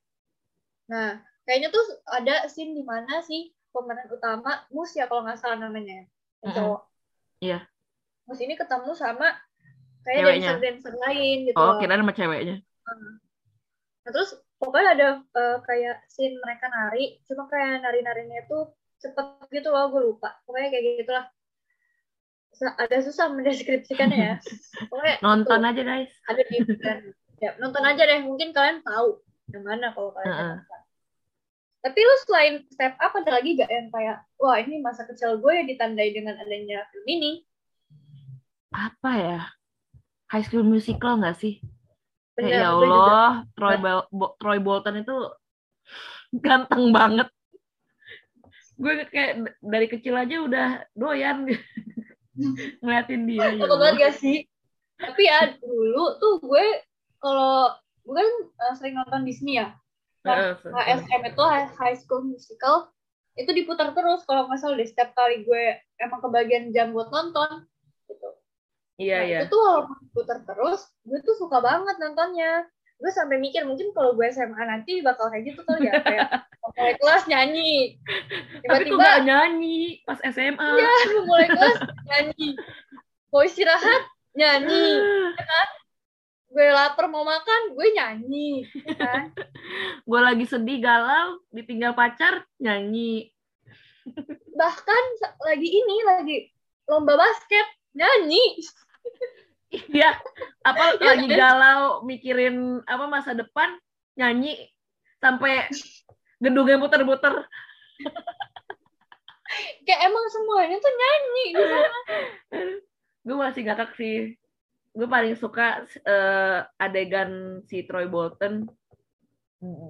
Nah 0.87 1.19
kayaknya 1.43 1.69
tuh 1.69 1.83
ada 2.07 2.47
scene 2.47 2.73
di 2.73 2.83
mana 2.87 3.19
sih 3.21 3.51
pemeran 3.75 4.07
utama 4.07 4.63
Mus 4.71 4.95
ya 4.95 5.05
kalau 5.11 5.27
nggak 5.27 5.39
salah 5.39 5.59
namanya 5.59 6.07
yang 6.07 6.07
Mm-mm. 6.47 6.55
cowok. 6.55 6.81
Iya. 7.43 7.59
Mus 8.25 8.39
ini 8.39 8.55
ketemu 8.55 8.91
sama 8.95 9.35
kayak 10.05 10.21
Ceweknya. 10.23 10.49
dancer-dancer 10.55 10.93
lain 10.95 11.37
gitu. 11.51 11.57
Oh, 11.59 11.75
kira 11.81 11.97
sama 11.99 12.13
ceweknya. 12.15 12.55
Nah, 14.05 14.11
terus 14.13 14.37
pokoknya 14.61 14.89
ada 14.95 15.07
eh, 15.21 15.57
kayak 15.65 15.95
scene 16.07 16.37
mereka 16.37 16.69
nari, 16.69 17.19
cuma 17.25 17.49
kayak 17.49 17.81
nari-narinya 17.81 18.45
tuh 18.45 18.71
cepet 19.01 19.25
gitu 19.49 19.73
loh, 19.73 19.89
gue 19.89 20.01
lupa. 20.13 20.29
Pokoknya 20.45 20.69
kayak 20.71 20.85
gitulah. 21.03 21.25
Agak 22.61 23.03
susah 23.03 23.31
mendeskripsikannya 23.33 24.19
ya. 24.19 24.35
Pokoknya 24.89 25.15
Nonton 25.19 25.59
tuh, 25.59 25.69
aja 25.71 25.81
guys. 25.83 26.11
ada 26.29 26.41
di 26.47 26.57
ya, 27.43 27.51
nonton 27.59 27.83
aja 27.83 28.01
deh, 28.07 28.23
mungkin 28.23 28.55
kalian 28.55 28.79
tahu 28.79 29.19
yang 29.51 29.63
mana 29.67 29.91
kalau 29.91 30.15
kalian 30.15 30.31
Heeh. 30.31 30.55
nonton. 30.63 30.81
Tapi 31.85 31.99
lu 32.01 32.15
selain 32.25 32.55
step 32.71 32.97
up 32.97 33.13
ada 33.13 33.31
lagi 33.37 33.59
gak 33.59 33.69
yang 33.69 33.93
kayak, 33.93 34.23
wah 34.41 34.57
ini 34.57 34.81
masa 34.81 35.05
kecil 35.05 35.37
gue 35.37 35.53
yang 35.53 35.67
ditandai 35.69 36.09
dengan 36.15 36.33
adanya 36.41 36.81
film 36.89 37.05
ini. 37.05 37.31
Apa 38.73 39.11
ya? 39.19 39.39
High 40.33 40.45
School 40.49 40.65
Musical 40.65 41.21
nggak 41.21 41.37
sih? 41.37 41.61
Kayak 42.33 42.41
Bener, 42.41 42.57
ya 42.57 42.69
juga. 42.73 42.87
Allah, 42.89 43.29
Troy, 43.53 43.75
Bal- 43.77 44.09
Bo- 44.09 44.35
Troy 44.41 44.59
Bolton 44.59 44.95
itu 45.05 45.15
ganteng 46.45 46.89
banget. 46.89 47.29
Gue 48.75 49.05
kayak 49.07 49.55
dari 49.61 49.87
kecil 49.87 50.17
aja 50.17 50.35
udah 50.41 50.67
doyan 50.97 51.45
ngeliatin 52.83 53.21
dia. 53.29 53.47
ya 53.55 53.63
Apa 53.65 53.75
banget 53.79 53.95
gak 54.01 54.15
sih? 54.19 54.37
Tapi 54.95 55.21
ya 55.27 55.39
dulu 55.59 56.03
tuh 56.19 56.33
gue 56.39 56.65
kalau 57.19 57.73
gue 58.05 58.15
kan 58.15 58.29
eh, 58.45 58.73
sering 58.79 58.95
nonton 58.99 59.21
Disney 59.27 59.59
ya. 59.59 59.75
Heeh, 60.25 60.57
se- 60.57 60.71
HSM 60.73 61.21
itu 61.29 61.43
High 61.77 61.97
School 62.01 62.25
Musical 62.25 62.89
itu 63.35 63.51
diputar 63.51 63.91
terus 63.91 64.23
kalau 64.23 64.47
nggak 64.47 64.59
salah 64.63 64.79
deh 64.79 64.87
setiap 64.87 65.11
kali 65.11 65.43
gue 65.43 65.63
emang 65.99 66.23
kebagian 66.23 66.71
jam 66.71 66.95
buat 66.95 67.11
nonton 67.11 67.67
gitu. 68.07 68.29
Iya, 68.95 69.15
Nah, 69.19 69.23
iya. 69.27 69.37
itu 69.43 69.45
tuh 69.51 69.59
walaupun 69.59 69.97
diputar 70.07 70.39
terus, 70.47 70.81
gue 71.03 71.19
tuh 71.19 71.35
suka 71.35 71.59
banget 71.59 71.95
nontonnya. 71.99 72.63
Gue 72.95 73.11
sampai 73.11 73.43
mikir 73.43 73.67
mungkin 73.67 73.91
kalau 73.91 74.15
gue 74.15 74.23
SMA 74.31 74.63
nanti 74.63 75.03
bakal 75.03 75.27
kayak 75.27 75.51
gitu 75.51 75.61
kali 75.67 75.91
ya 75.91 75.99
kayak 75.99 76.27
mulai 76.75 76.95
kelas 76.95 77.23
nyanyi. 77.25 77.73
Tapi 77.97 78.19
kok 78.59 78.63
Tiba-tiba 78.63 78.99
gak 78.99 79.19
nyanyi 79.23 79.79
pas 80.03 80.19
SMA? 80.21 80.69
ya 80.75 80.91
mulai 81.21 81.47
kelas 81.47 81.77
nyanyi. 82.05 82.49
Mau 83.29 83.41
istirahat 83.41 84.03
nyanyi. 84.33 84.87
Gue 86.47 86.71
lapar 86.71 87.07
mau 87.07 87.23
makan, 87.23 87.75
gue 87.75 87.87
nyanyi. 87.91 88.63
ya 88.87 88.95
Kan? 88.95 89.23
gue 90.09 90.19
lagi 90.21 90.45
sedih 90.45 90.79
galau 90.79 91.43
ditinggal 91.49 91.91
pacar 91.91 92.47
nyanyi 92.57 93.27
Bahkan 94.59 95.03
lagi 95.41 95.67
ini 95.67 95.95
lagi 96.05 96.37
lomba 96.85 97.17
basket 97.17 97.65
nyanyi. 97.91 98.55
iya 99.91 100.15
apa 100.61 100.95
Iya, 100.95 101.03
lagi 101.11 101.27
kan? 101.27 101.35
galau 101.35 101.81
mikirin 102.03 102.79
apa 102.85 103.03
masa 103.05 103.35
depan 103.35 103.75
nyanyi 104.15 104.71
sampai 105.19 105.67
gedungnya 106.45 106.77
muter-muter 106.77 107.33
Kayak 109.85 110.01
emang 110.09 110.25
semuanya 110.27 110.77
tuh 110.77 110.91
nyanyi 110.91 111.45
sana. 111.53 111.89
gue 113.25 113.35
masih 113.35 113.61
ngakak 113.65 113.91
sih 113.95 114.37
gue 114.91 115.07
paling 115.07 115.33
suka 115.35 115.81
eh, 115.83 116.59
adegan 116.77 117.31
si 117.65 117.83
Troy 117.83 118.05
Bolton 118.05 118.65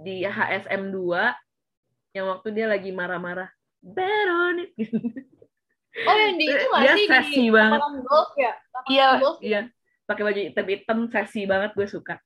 di 0.01 0.23
HSM 0.23 0.89
2 0.89 2.15
yang 2.15 2.25
waktu 2.29 2.47
dia 2.51 2.67
lagi 2.67 2.91
marah-marah 2.91 3.51
Baron 3.79 4.63
Oh 5.95 6.11
yang 6.13 6.35
di 6.35 6.43
itu 6.43 6.67
Dia 6.75 6.91
sih 6.91 7.07
seksi 7.07 7.39
di 7.39 7.55
banget. 7.55 7.79
golf 8.03 8.31
ya? 8.35 8.51
Iya 8.85 9.07
golf. 9.15 9.37
iya 9.39 9.61
pakai 10.03 10.23
baju 10.23 10.39
hitam-hitam 10.43 10.99
seksi 11.07 11.47
banget 11.47 11.71
gue 11.71 11.87
suka 11.87 12.19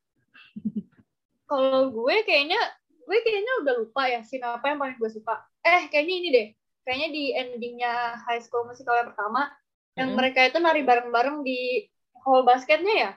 Kalau 1.46 1.90
gue 1.90 2.16
kayaknya 2.24 2.58
gue 3.10 3.18
kayaknya 3.26 3.54
udah 3.66 3.74
lupa 3.82 4.06
ya 4.06 4.22
scene 4.22 4.46
apa 4.46 4.62
yang 4.70 4.78
paling 4.78 4.98
gue 5.02 5.10
suka. 5.10 5.42
Eh 5.66 5.90
kayaknya 5.90 6.16
ini 6.22 6.30
deh. 6.30 6.48
Kayaknya 6.86 7.10
di 7.10 7.24
endingnya 7.34 7.94
High 8.30 8.46
School 8.46 8.70
Musical 8.70 8.94
yang 9.02 9.10
pertama 9.10 9.50
yang 9.98 10.14
Mm-mm. 10.14 10.18
mereka 10.22 10.46
itu 10.46 10.62
nari 10.62 10.86
bareng-bareng 10.86 11.42
di 11.42 11.90
hall 12.22 12.46
basketnya 12.46 12.94
ya. 12.94 13.12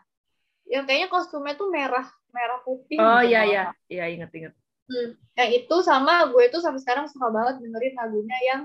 Yang 0.64 0.84
kayaknya 0.88 1.08
kostumnya 1.12 1.54
tuh 1.60 1.68
merah 1.68 2.08
merah 2.32 2.64
putih. 2.64 2.96
oh 2.96 3.20
gitu 3.20 3.28
iya 3.28 3.40
iya 3.44 3.64
iya 3.92 4.04
inget-inget 4.08 4.56
Hmm. 4.82 5.14
Yang 5.38 5.50
itu 5.64 5.76
sama 5.86 6.26
gue 6.28 6.44
tuh 6.52 6.58
sampai 6.60 6.82
sekarang 6.82 7.06
suka 7.06 7.30
banget 7.30 7.64
dengerin 7.64 7.94
lagunya 7.96 8.38
yang 8.44 8.60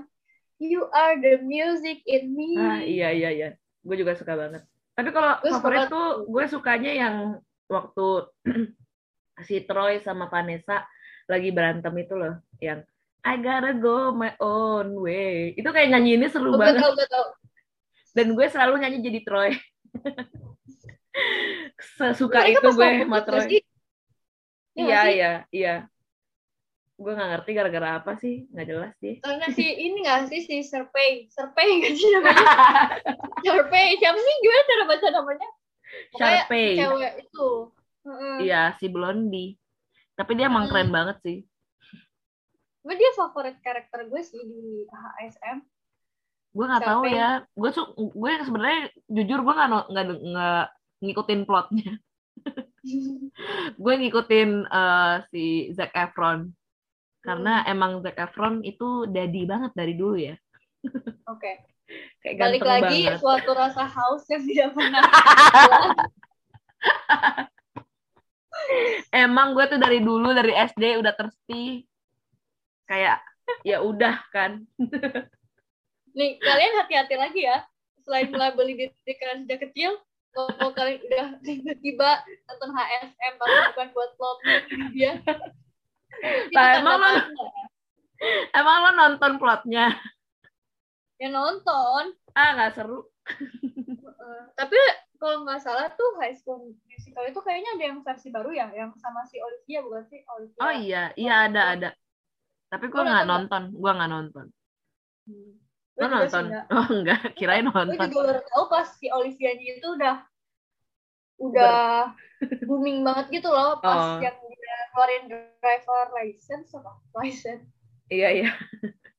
You 0.58 0.90
Are 0.90 1.14
the 1.16 1.40
Music 1.40 2.02
in 2.04 2.34
Me. 2.34 2.58
ah 2.58 2.82
iya 2.82 3.14
iya 3.14 3.30
iya 3.30 3.48
gue 3.86 3.96
juga 3.96 4.12
suka 4.18 4.34
banget 4.34 4.66
tapi 4.98 5.08
kalau 5.14 5.38
favorit 5.40 5.86
tuh 5.88 6.26
gue 6.26 6.44
sukanya 6.50 6.92
yang 6.92 7.14
waktu 7.70 8.28
si 9.46 9.62
Troy 9.62 10.02
sama 10.02 10.26
Vanessa 10.26 10.82
lagi 11.28 11.50
berantem 11.52 11.92
itu 11.94 12.14
loh 12.16 12.34
yang 12.58 12.80
I 13.20 13.36
gotta 13.36 13.76
go 13.76 14.10
my 14.10 14.32
own 14.40 14.96
way 14.98 15.52
itu 15.52 15.68
kayak 15.68 15.92
nyanyi 15.92 16.16
ini 16.16 16.26
seru 16.26 16.50
Oh, 16.50 16.56
banget 16.56 16.80
gue 16.80 17.06
tau. 17.06 17.36
dan 18.16 18.32
gue 18.32 18.46
selalu 18.48 18.80
nyanyi 18.80 18.98
jadi 19.04 19.20
Troy 19.22 19.50
sesuka 21.98 22.40
Mereka 22.42 22.58
itu 22.58 22.68
gue 22.72 22.88
sama 23.04 23.20
Troy? 23.22 23.46
Iya 24.74 24.78
iya 24.78 25.00
sih? 25.02 25.12
iya 25.12 25.32
iya 25.50 25.74
gue 26.98 27.12
nggak 27.14 27.30
ngerti 27.30 27.50
gara-gara 27.54 27.88
apa 28.02 28.12
sih 28.18 28.50
nggak 28.50 28.66
jelas 28.66 28.92
sih 28.98 29.14
Karena 29.22 29.46
si 29.54 29.62
ini 29.62 30.02
nggak 30.02 30.20
sih 30.26 30.40
si 30.42 30.56
Serpay, 30.66 31.30
Serpay 31.30 31.78
nggak 31.78 31.94
sih 31.94 32.08
namanya? 32.10 32.46
Serpay, 33.46 33.86
siapa 34.02 34.18
sih 34.18 34.34
gimana 34.42 34.62
cara 34.66 34.84
baca 34.86 35.06
namanya? 35.14 35.48
Sharpay 36.18 36.66
cewek 36.74 37.12
itu. 37.22 37.48
Iya 38.42 38.74
si 38.82 38.86
Blondie 38.90 39.54
tapi 40.18 40.34
dia 40.34 40.50
emang 40.50 40.66
Hmm. 40.66 40.72
keren 40.74 40.90
banget 40.90 41.16
sih 41.22 41.38
Gue 42.78 42.94
dia 42.96 43.10
favorit 43.12 43.58
karakter 43.60 44.08
gue 44.08 44.22
sih 44.22 44.40
di 44.40 44.62
HSM. 44.88 45.60
gue 46.48 46.64
nggak 46.64 46.82
tahu 46.82 47.02
ya 47.06 47.44
gue 47.44 47.70
su 47.70 47.84
gue 47.94 48.32
sebenarnya 48.40 48.80
jujur 49.06 49.44
gue 49.44 49.54
nggak 49.54 49.68
nggak 50.24 50.66
ngikutin 50.98 51.40
plotnya 51.44 51.92
gue 53.82 53.94
ngikutin 54.00 54.50
eh, 54.64 55.14
si 55.28 55.44
Zac 55.70 55.92
Efron 55.92 56.50
karena 57.20 57.62
emang 57.68 58.00
Zac 58.00 58.16
Efron 58.16 58.64
itu 58.64 59.04
daddy 59.06 59.44
banget 59.44 59.70
dari 59.76 59.92
dulu 59.94 60.16
ya 60.16 60.34
Oke. 61.28 61.52
kayak 62.24 62.36
Balik 62.40 62.62
lagi 62.64 63.04
banget 63.04 63.20
suatu 63.20 63.50
rasa 63.52 63.84
haus 63.84 64.24
yang 64.28 64.42
tidak 64.44 64.68
pernah. 64.72 65.02
emang 69.10 69.52
gue 69.52 69.64
tuh 69.66 69.80
dari 69.80 69.98
dulu 70.00 70.30
dari 70.32 70.52
SD 70.52 71.00
udah 71.00 71.12
thirsty 71.14 71.84
kayak 72.84 73.20
ya 73.64 73.80
udah 73.80 74.16
kan 74.30 74.64
Nih, 76.12 76.34
kalian 76.42 76.82
hati-hati 76.82 77.14
lagi 77.14 77.46
ya. 77.46 77.62
Selain 78.02 78.26
melabeli 78.26 78.74
diri 78.74 79.12
kalian 79.22 79.46
sejak 79.46 79.70
kecil, 79.70 79.92
kalau 80.34 80.74
kalian 80.74 80.98
udah 81.04 81.26
tiba-tiba 81.40 82.10
nonton 82.48 82.70
HSM 82.74 83.32
tapi 83.38 83.54
bukan 83.70 83.88
buat 83.94 84.10
plotnya 84.18 84.56
dia. 84.96 85.12
Lah, 86.50 86.68
emang 86.82 86.96
lo- 86.98 87.28
emang 88.50 88.76
lo 88.82 88.90
nonton 88.96 89.32
plotnya 89.38 89.94
Ya 91.18 91.28
nonton. 91.30 92.14
ah 92.34 92.48
nggak 92.54 92.74
seru 92.74 93.06
tapi 94.54 94.78
kalau 95.18 95.42
nggak 95.44 95.60
salah 95.60 95.90
tuh 95.98 96.10
High 96.22 96.38
School 96.38 96.72
Musical 96.86 97.26
itu 97.26 97.40
kayaknya 97.42 97.70
ada 97.74 97.84
yang 97.90 97.98
versi 98.06 98.28
baru 98.30 98.50
ya, 98.54 98.66
yang 98.70 98.94
sama 99.02 99.26
si 99.26 99.36
Olivia 99.42 99.82
bukan 99.82 100.02
sih? 100.06 100.20
Olivia. 100.30 100.60
oh 100.62 100.72
iya 100.74 101.02
iya 101.18 101.34
ada 101.50 101.62
ada 101.74 101.88
tapi 102.70 102.86
gue 102.86 103.00
Lo 103.00 103.06
nggak 103.06 103.26
nonton 103.26 103.62
gue 103.74 103.90
nggak 103.92 104.10
nonton 104.12 104.46
Hmm. 105.28 105.60
lo 106.00 106.00
Gue 106.00 106.08
nonton 106.08 106.44
oh 106.78 106.86
enggak 106.88 107.20
kirain 107.36 107.66
Gue 107.66 107.74
nonton 107.74 108.08
juga 108.08 108.22
baru 108.32 108.42
tahu 108.48 108.64
pas 108.72 108.88
si 108.96 109.06
Olivia 109.12 109.52
itu 109.52 109.84
udah 109.84 110.16
udah 111.38 112.14
booming 112.64 113.04
banget 113.06 113.26
gitu 113.42 113.48
loh 113.52 113.76
pas 113.84 113.98
Oh. 113.98 114.18
yang 114.24 114.34
dia 114.34 114.76
keluarin 114.94 115.24
driver 115.60 116.04
license 116.16 116.72
apa 116.74 116.96
license 117.20 117.66
Iya 118.08 118.28
iya. 118.40 118.50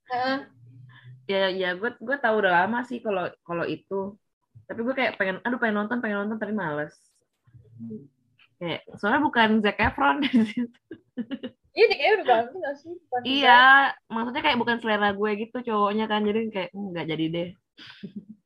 Heeh. 0.09 0.37
Ya 1.29 1.45
ya 1.53 1.69
gue 1.77 1.93
gue 2.01 2.17
tahu 2.17 2.41
udah 2.41 2.65
lama 2.65 2.81
sih 2.89 2.97
kalau 3.05 3.29
kalau 3.45 3.61
itu. 3.69 4.17
Tapi 4.69 4.79
gue 4.85 4.93
kayak 4.93 5.17
pengen 5.17 5.41
aduh 5.41 5.57
pengen 5.57 5.81
nonton 5.81 5.97
pengen 5.97 6.21
nonton 6.23 6.37
tapi 6.37 6.53
males. 6.53 6.93
Kayak 8.61 8.85
soalnya 9.01 9.25
bukan 9.25 9.49
Zac 9.65 9.81
Efron 9.81 10.21
di 10.23 10.29
situ. 10.45 10.69
Iya, 11.73 11.85
dia 11.89 11.97
kayaknya 11.97 12.15
udah 12.21 12.25
gak 12.49 12.75
sih? 12.81 12.93
Bukan 12.93 13.21
Iya, 13.25 13.61
maksudnya 14.09 14.41
kayak 14.45 14.59
bukan 14.61 14.77
selera 14.77 15.09
gue 15.15 15.31
gitu 15.41 15.57
cowoknya 15.63 16.05
kan 16.05 16.21
jadi 16.21 16.39
kayak 16.53 16.69
"Hmm, 16.75 16.93
nggak 16.93 17.07
jadi 17.09 17.25
deh. 17.33 17.49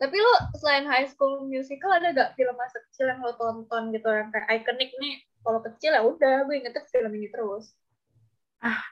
Tapi 0.00 0.16
lo 0.20 0.32
selain 0.58 0.84
High 0.84 1.08
School 1.10 1.46
Musical 1.46 1.90
ada 1.96 2.12
gak 2.12 2.30
film 2.38 2.54
masa 2.58 2.82
kecil 2.90 3.08
yang 3.08 3.22
lo 3.24 3.34
tonton 3.34 3.94
gitu 3.94 4.06
yang 4.10 4.28
kayak 4.30 4.62
ikonik 4.62 4.90
nih? 5.00 5.22
Kalau 5.44 5.60
kecil 5.64 5.90
ya 5.94 6.02
udah, 6.02 6.36
gue 6.44 6.54
ingetnya 6.60 6.82
film 6.92 7.12
ini 7.14 7.28
terus. 7.30 7.72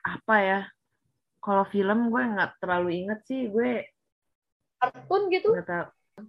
Apa 0.07 0.37
ya? 0.41 0.61
Kalau 1.43 1.67
film 1.67 2.09
gue 2.09 2.23
nggak 2.23 2.63
terlalu 2.63 3.03
inget 3.03 3.19
sih 3.27 3.51
gue 3.51 3.83
Kartun 4.83 5.31
gitu? 5.31 5.55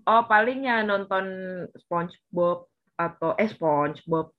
Oh 0.06 0.22
paling 0.30 0.70
ya 0.70 0.86
nonton 0.86 1.26
SpongeBob 1.74 2.70
atau 2.94 3.34
eh 3.42 3.50
SpongeBob. 3.50 4.30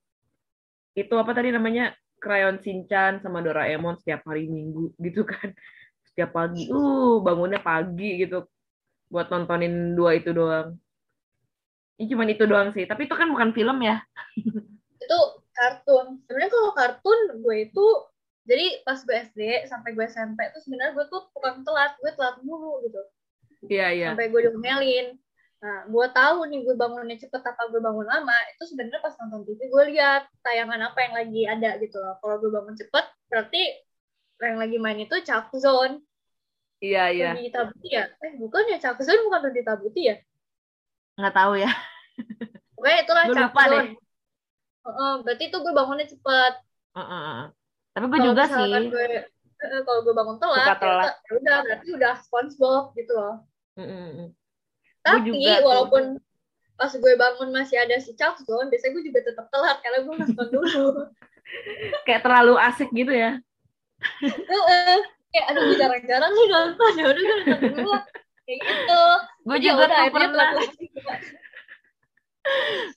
Itu 0.95 1.19
apa 1.19 1.35
tadi 1.35 1.51
namanya? 1.51 1.91
Crayon 2.23 2.57
Shinchan 2.63 3.21
sama 3.21 3.45
Doraemon 3.45 4.01
setiap 4.01 4.25
hari 4.31 4.47
Minggu 4.47 4.95
gitu 5.05 5.27
kan. 5.27 5.51
Setiap 6.07 6.31
pagi. 6.31 6.71
Uh 6.71 7.19
bangunnya 7.21 7.59
pagi 7.59 8.23
gitu. 8.23 8.47
Buat 9.11 9.35
nontonin 9.35 9.99
dua 9.99 10.15
itu 10.15 10.31
doang. 10.31 10.79
Ini 11.99 12.07
cuman 12.15 12.31
itu 12.31 12.47
doang 12.47 12.71
sih. 12.71 12.87
Tapi 12.87 13.11
itu 13.11 13.15
kan 13.19 13.27
bukan 13.31 13.51
film 13.51 13.83
ya. 13.83 13.99
Itu 15.05 15.21
kartun. 15.53 16.25
Sebenarnya 16.25 16.49
kalau 16.49 16.73
kartun 16.73 17.21
gue 17.45 17.57
itu 17.69 17.87
jadi 18.49 18.81
pas 18.89 18.97
gue 19.05 19.13
SD 19.13 19.69
sampai 19.69 19.93
gue 19.93 20.05
SMP 20.09 20.49
tuh 20.57 20.65
sebenarnya 20.65 20.97
gue 20.97 21.07
tuh 21.13 21.29
bukan 21.37 21.61
telat, 21.61 21.93
gue 22.01 22.13
telat 22.17 22.41
mulu 22.41 22.81
gitu. 22.89 23.05
Iya 23.71 23.87
iya 23.95 24.09
Sampai 24.13 24.29
gue 24.33 24.41
diomelin. 24.51 25.07
Nah, 25.65 25.89
gue 25.89 26.07
tahu 26.13 26.45
nih 26.53 26.61
gue 26.61 26.77
bangunnya 26.77 27.17
cepet 27.17 27.41
apa 27.41 27.63
gue 27.73 27.81
bangun 27.81 28.05
lama, 28.05 28.37
itu 28.53 28.69
sebenarnya 28.69 29.01
pas 29.01 29.17
nonton 29.17 29.49
TV 29.49 29.61
gue 29.73 29.85
lihat 29.97 30.29
tayangan 30.45 30.93
apa 30.93 30.99
yang 31.09 31.15
lagi 31.17 31.43
ada 31.49 31.71
gitu 31.81 31.97
loh. 31.97 32.21
Kalau 32.21 32.37
gue 32.37 32.53
bangun 32.53 32.77
cepet, 32.77 33.05
berarti 33.33 33.63
yang 34.45 34.61
lagi 34.61 34.77
main 34.77 35.01
itu 35.01 35.17
Chuck 35.25 35.49
Zone. 35.57 36.05
iya 36.85 37.09
iya 37.09 37.33
Rudy 37.33 37.49
Tabuti 37.49 37.89
ya? 37.97 38.05
Eh, 38.21 38.37
bukan 38.37 38.63
ya, 38.69 38.77
Chuck 38.77 39.01
Zone 39.01 39.25
bukan 39.25 39.41
Rudy 39.49 39.63
Tabuti 39.65 40.03
ya? 40.13 40.17
nggak 41.15 41.35
tahu 41.35 41.55
ya 41.63 41.71
Pokoknya 42.75 42.99
itulah 43.07 43.25
Chuck 43.25 43.37
lupa 43.49 43.63
deh. 43.65 43.73
Zone. 43.73 43.91
Heeh, 44.85 45.13
berarti 45.25 45.45
itu 45.49 45.57
gue 45.65 45.73
bangunnya 45.73 46.07
cepet. 46.13 46.53
Heeh. 46.93 47.37
tapi 47.95 48.05
gue 48.11 48.19
Kalau 48.21 48.29
juga 48.29 48.45
sih 48.45 48.73
Gue, 48.93 49.07
kalau 49.85 50.01
gue 50.05 50.15
bangun 50.15 50.37
telat, 50.37 50.77
telat. 50.77 50.81
udah- 50.83 51.17
ya 51.25 51.33
udah, 51.41 51.57
berarti 51.65 51.89
udah 51.97 52.13
SpongeBob 52.25 52.85
gitu 52.99 53.13
loh. 53.17 53.35
Mm-mm. 53.75 54.31
Tapi 55.05 55.19
juga 55.29 55.53
tuh. 55.61 55.67
walaupun 55.67 56.03
pas 56.75 56.91
gue 56.91 57.15
bangun 57.15 57.49
masih 57.55 57.77
ada 57.79 57.97
si 58.03 58.13
Chuck 58.19 58.41
Zone, 58.43 58.69
biasanya 58.73 58.93
gue 58.99 59.05
juga 59.07 59.21
tetap 59.23 59.47
telat 59.49 59.79
karena 59.81 59.99
gue 60.03 60.15
nonton 60.21 60.49
dulu. 60.51 60.87
kayak 62.07 62.23
terlalu 62.25 62.55
asik 62.59 62.91
gitu 62.91 63.13
ya. 63.15 63.39
Kayak 65.35 65.47
aduh 65.51 65.63
gue 65.71 65.77
jarang-jarang 65.79 66.33
nih 66.33 66.47
nonton, 66.51 66.93
ya 67.01 67.05
udah 67.11 67.23
gue 67.23 67.37
nonton 67.47 67.73
dulu. 67.79 67.95
Kayak 68.45 68.61
gitu. 68.61 69.03
gue 69.45 69.57
Ya 69.57 69.65
juga 69.65 69.85
udah, 69.87 69.97
tuh 69.97 70.13
pernah 70.13 70.49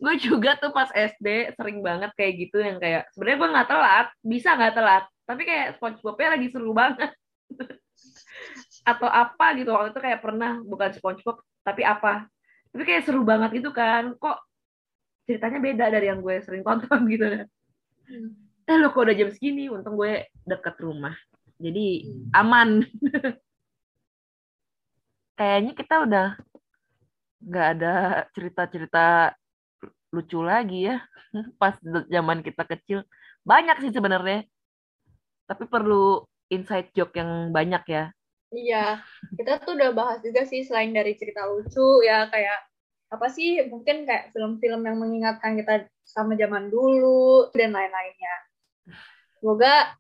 gue 0.04 0.16
juga 0.20 0.60
tuh 0.60 0.76
pas 0.76 0.92
SD 0.92 1.56
sering 1.56 1.80
banget 1.80 2.12
kayak 2.20 2.34
gitu 2.36 2.60
yang 2.60 2.84
kayak 2.84 3.08
sebenarnya 3.16 3.38
gue 3.40 3.50
nggak 3.56 3.70
telat 3.72 4.08
bisa 4.20 4.50
nggak 4.60 4.76
telat 4.76 5.08
tapi 5.28 5.44
kayak 5.44 5.76
SpongeBobnya 5.76 6.40
lagi 6.40 6.48
seru 6.48 6.72
banget. 6.72 7.12
Atau 8.90 9.12
apa 9.12 9.60
gitu 9.60 9.76
waktu 9.76 9.92
itu 9.92 10.00
kayak 10.00 10.24
pernah 10.24 10.64
bukan 10.64 10.96
SpongeBob 10.96 11.44
tapi 11.68 11.84
apa. 11.84 12.32
Tapi 12.72 12.84
kayak 12.88 13.04
seru 13.04 13.28
banget 13.28 13.60
gitu 13.60 13.76
kan. 13.76 14.16
Kok 14.16 14.38
ceritanya 15.28 15.60
beda 15.60 15.86
dari 15.92 16.08
yang 16.08 16.24
gue 16.24 16.40
sering 16.40 16.64
tonton 16.64 17.04
gitu 17.14 17.28
kan. 17.28 17.46
Hmm. 18.08 18.32
eh 18.68 18.80
lo 18.80 18.96
kok 18.96 19.04
udah 19.04 19.16
jam 19.20 19.28
segini? 19.36 19.68
Untung 19.68 20.00
gue 20.00 20.32
deket 20.48 20.80
rumah. 20.80 21.16
Jadi 21.60 22.08
aman. 22.32 22.88
Kayaknya 25.38 25.74
kita 25.76 25.96
udah 26.08 26.28
nggak 27.44 27.68
ada 27.78 27.94
cerita-cerita 28.32 29.36
lucu 30.16 30.40
lagi 30.40 30.88
ya. 30.88 31.04
Pas 31.60 31.76
zaman 31.84 32.40
kita 32.40 32.64
kecil. 32.64 33.04
Banyak 33.44 33.84
sih 33.84 33.92
sebenarnya 33.92 34.48
tapi 35.48 35.64
perlu 35.66 36.22
inside 36.52 36.92
joke 36.92 37.16
yang 37.16 37.56
banyak 37.56 37.84
ya 37.88 38.12
Iya, 38.48 39.04
kita 39.36 39.60
tuh 39.60 39.76
udah 39.76 39.92
bahas 39.92 40.24
juga 40.24 40.48
sih 40.48 40.64
selain 40.64 40.96
dari 40.96 41.20
cerita 41.20 41.44
lucu 41.52 42.00
ya 42.08 42.32
kayak 42.32 42.64
apa 43.12 43.28
sih 43.28 43.68
mungkin 43.68 44.08
kayak 44.08 44.32
film-film 44.32 44.88
yang 44.88 44.98
mengingatkan 45.00 45.60
kita 45.60 45.88
sama 46.08 46.40
zaman 46.40 46.72
dulu 46.72 47.52
dan 47.52 47.76
lain-lainnya. 47.76 48.36
Semoga 49.40 49.96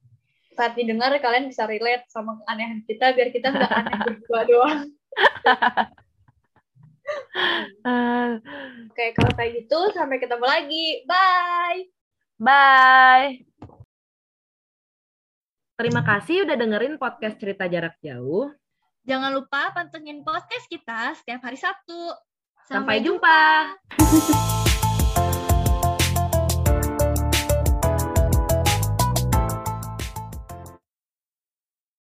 saat 0.55 0.79
didengar 0.79 1.11
kalian 1.19 1.51
bisa 1.51 1.67
relate 1.67 2.07
sama 2.07 2.39
keanehan 2.43 2.81
kita 2.87 3.11
biar 3.13 3.29
kita 3.35 3.51
nggak 3.51 3.71
aneh 3.71 3.97
berdua 4.07 4.41
doang. 4.47 4.81
Oke, 8.87 9.11
kalau 9.11 9.31
kayak 9.35 9.51
gitu 9.63 9.79
sampai 9.91 10.23
ketemu 10.23 10.45
lagi. 10.47 11.03
Bye. 11.03 11.91
bye 12.39 13.46
terima 15.77 16.01
kasih 16.01 16.43
udah 16.43 16.57
dengerin 16.57 16.97
podcast 16.97 17.37
cerita 17.37 17.69
jarak 17.69 17.95
jauh 18.01 18.49
Jangan 19.07 19.31
lupa 19.31 19.71
pantengin 19.71 20.19
podcast 20.19 20.67
kita 20.67 21.15
setiap 21.15 21.39
hari 21.39 21.55
Sabtu. 21.55 22.11
sampai 22.67 22.99
jumpa. 22.99 23.71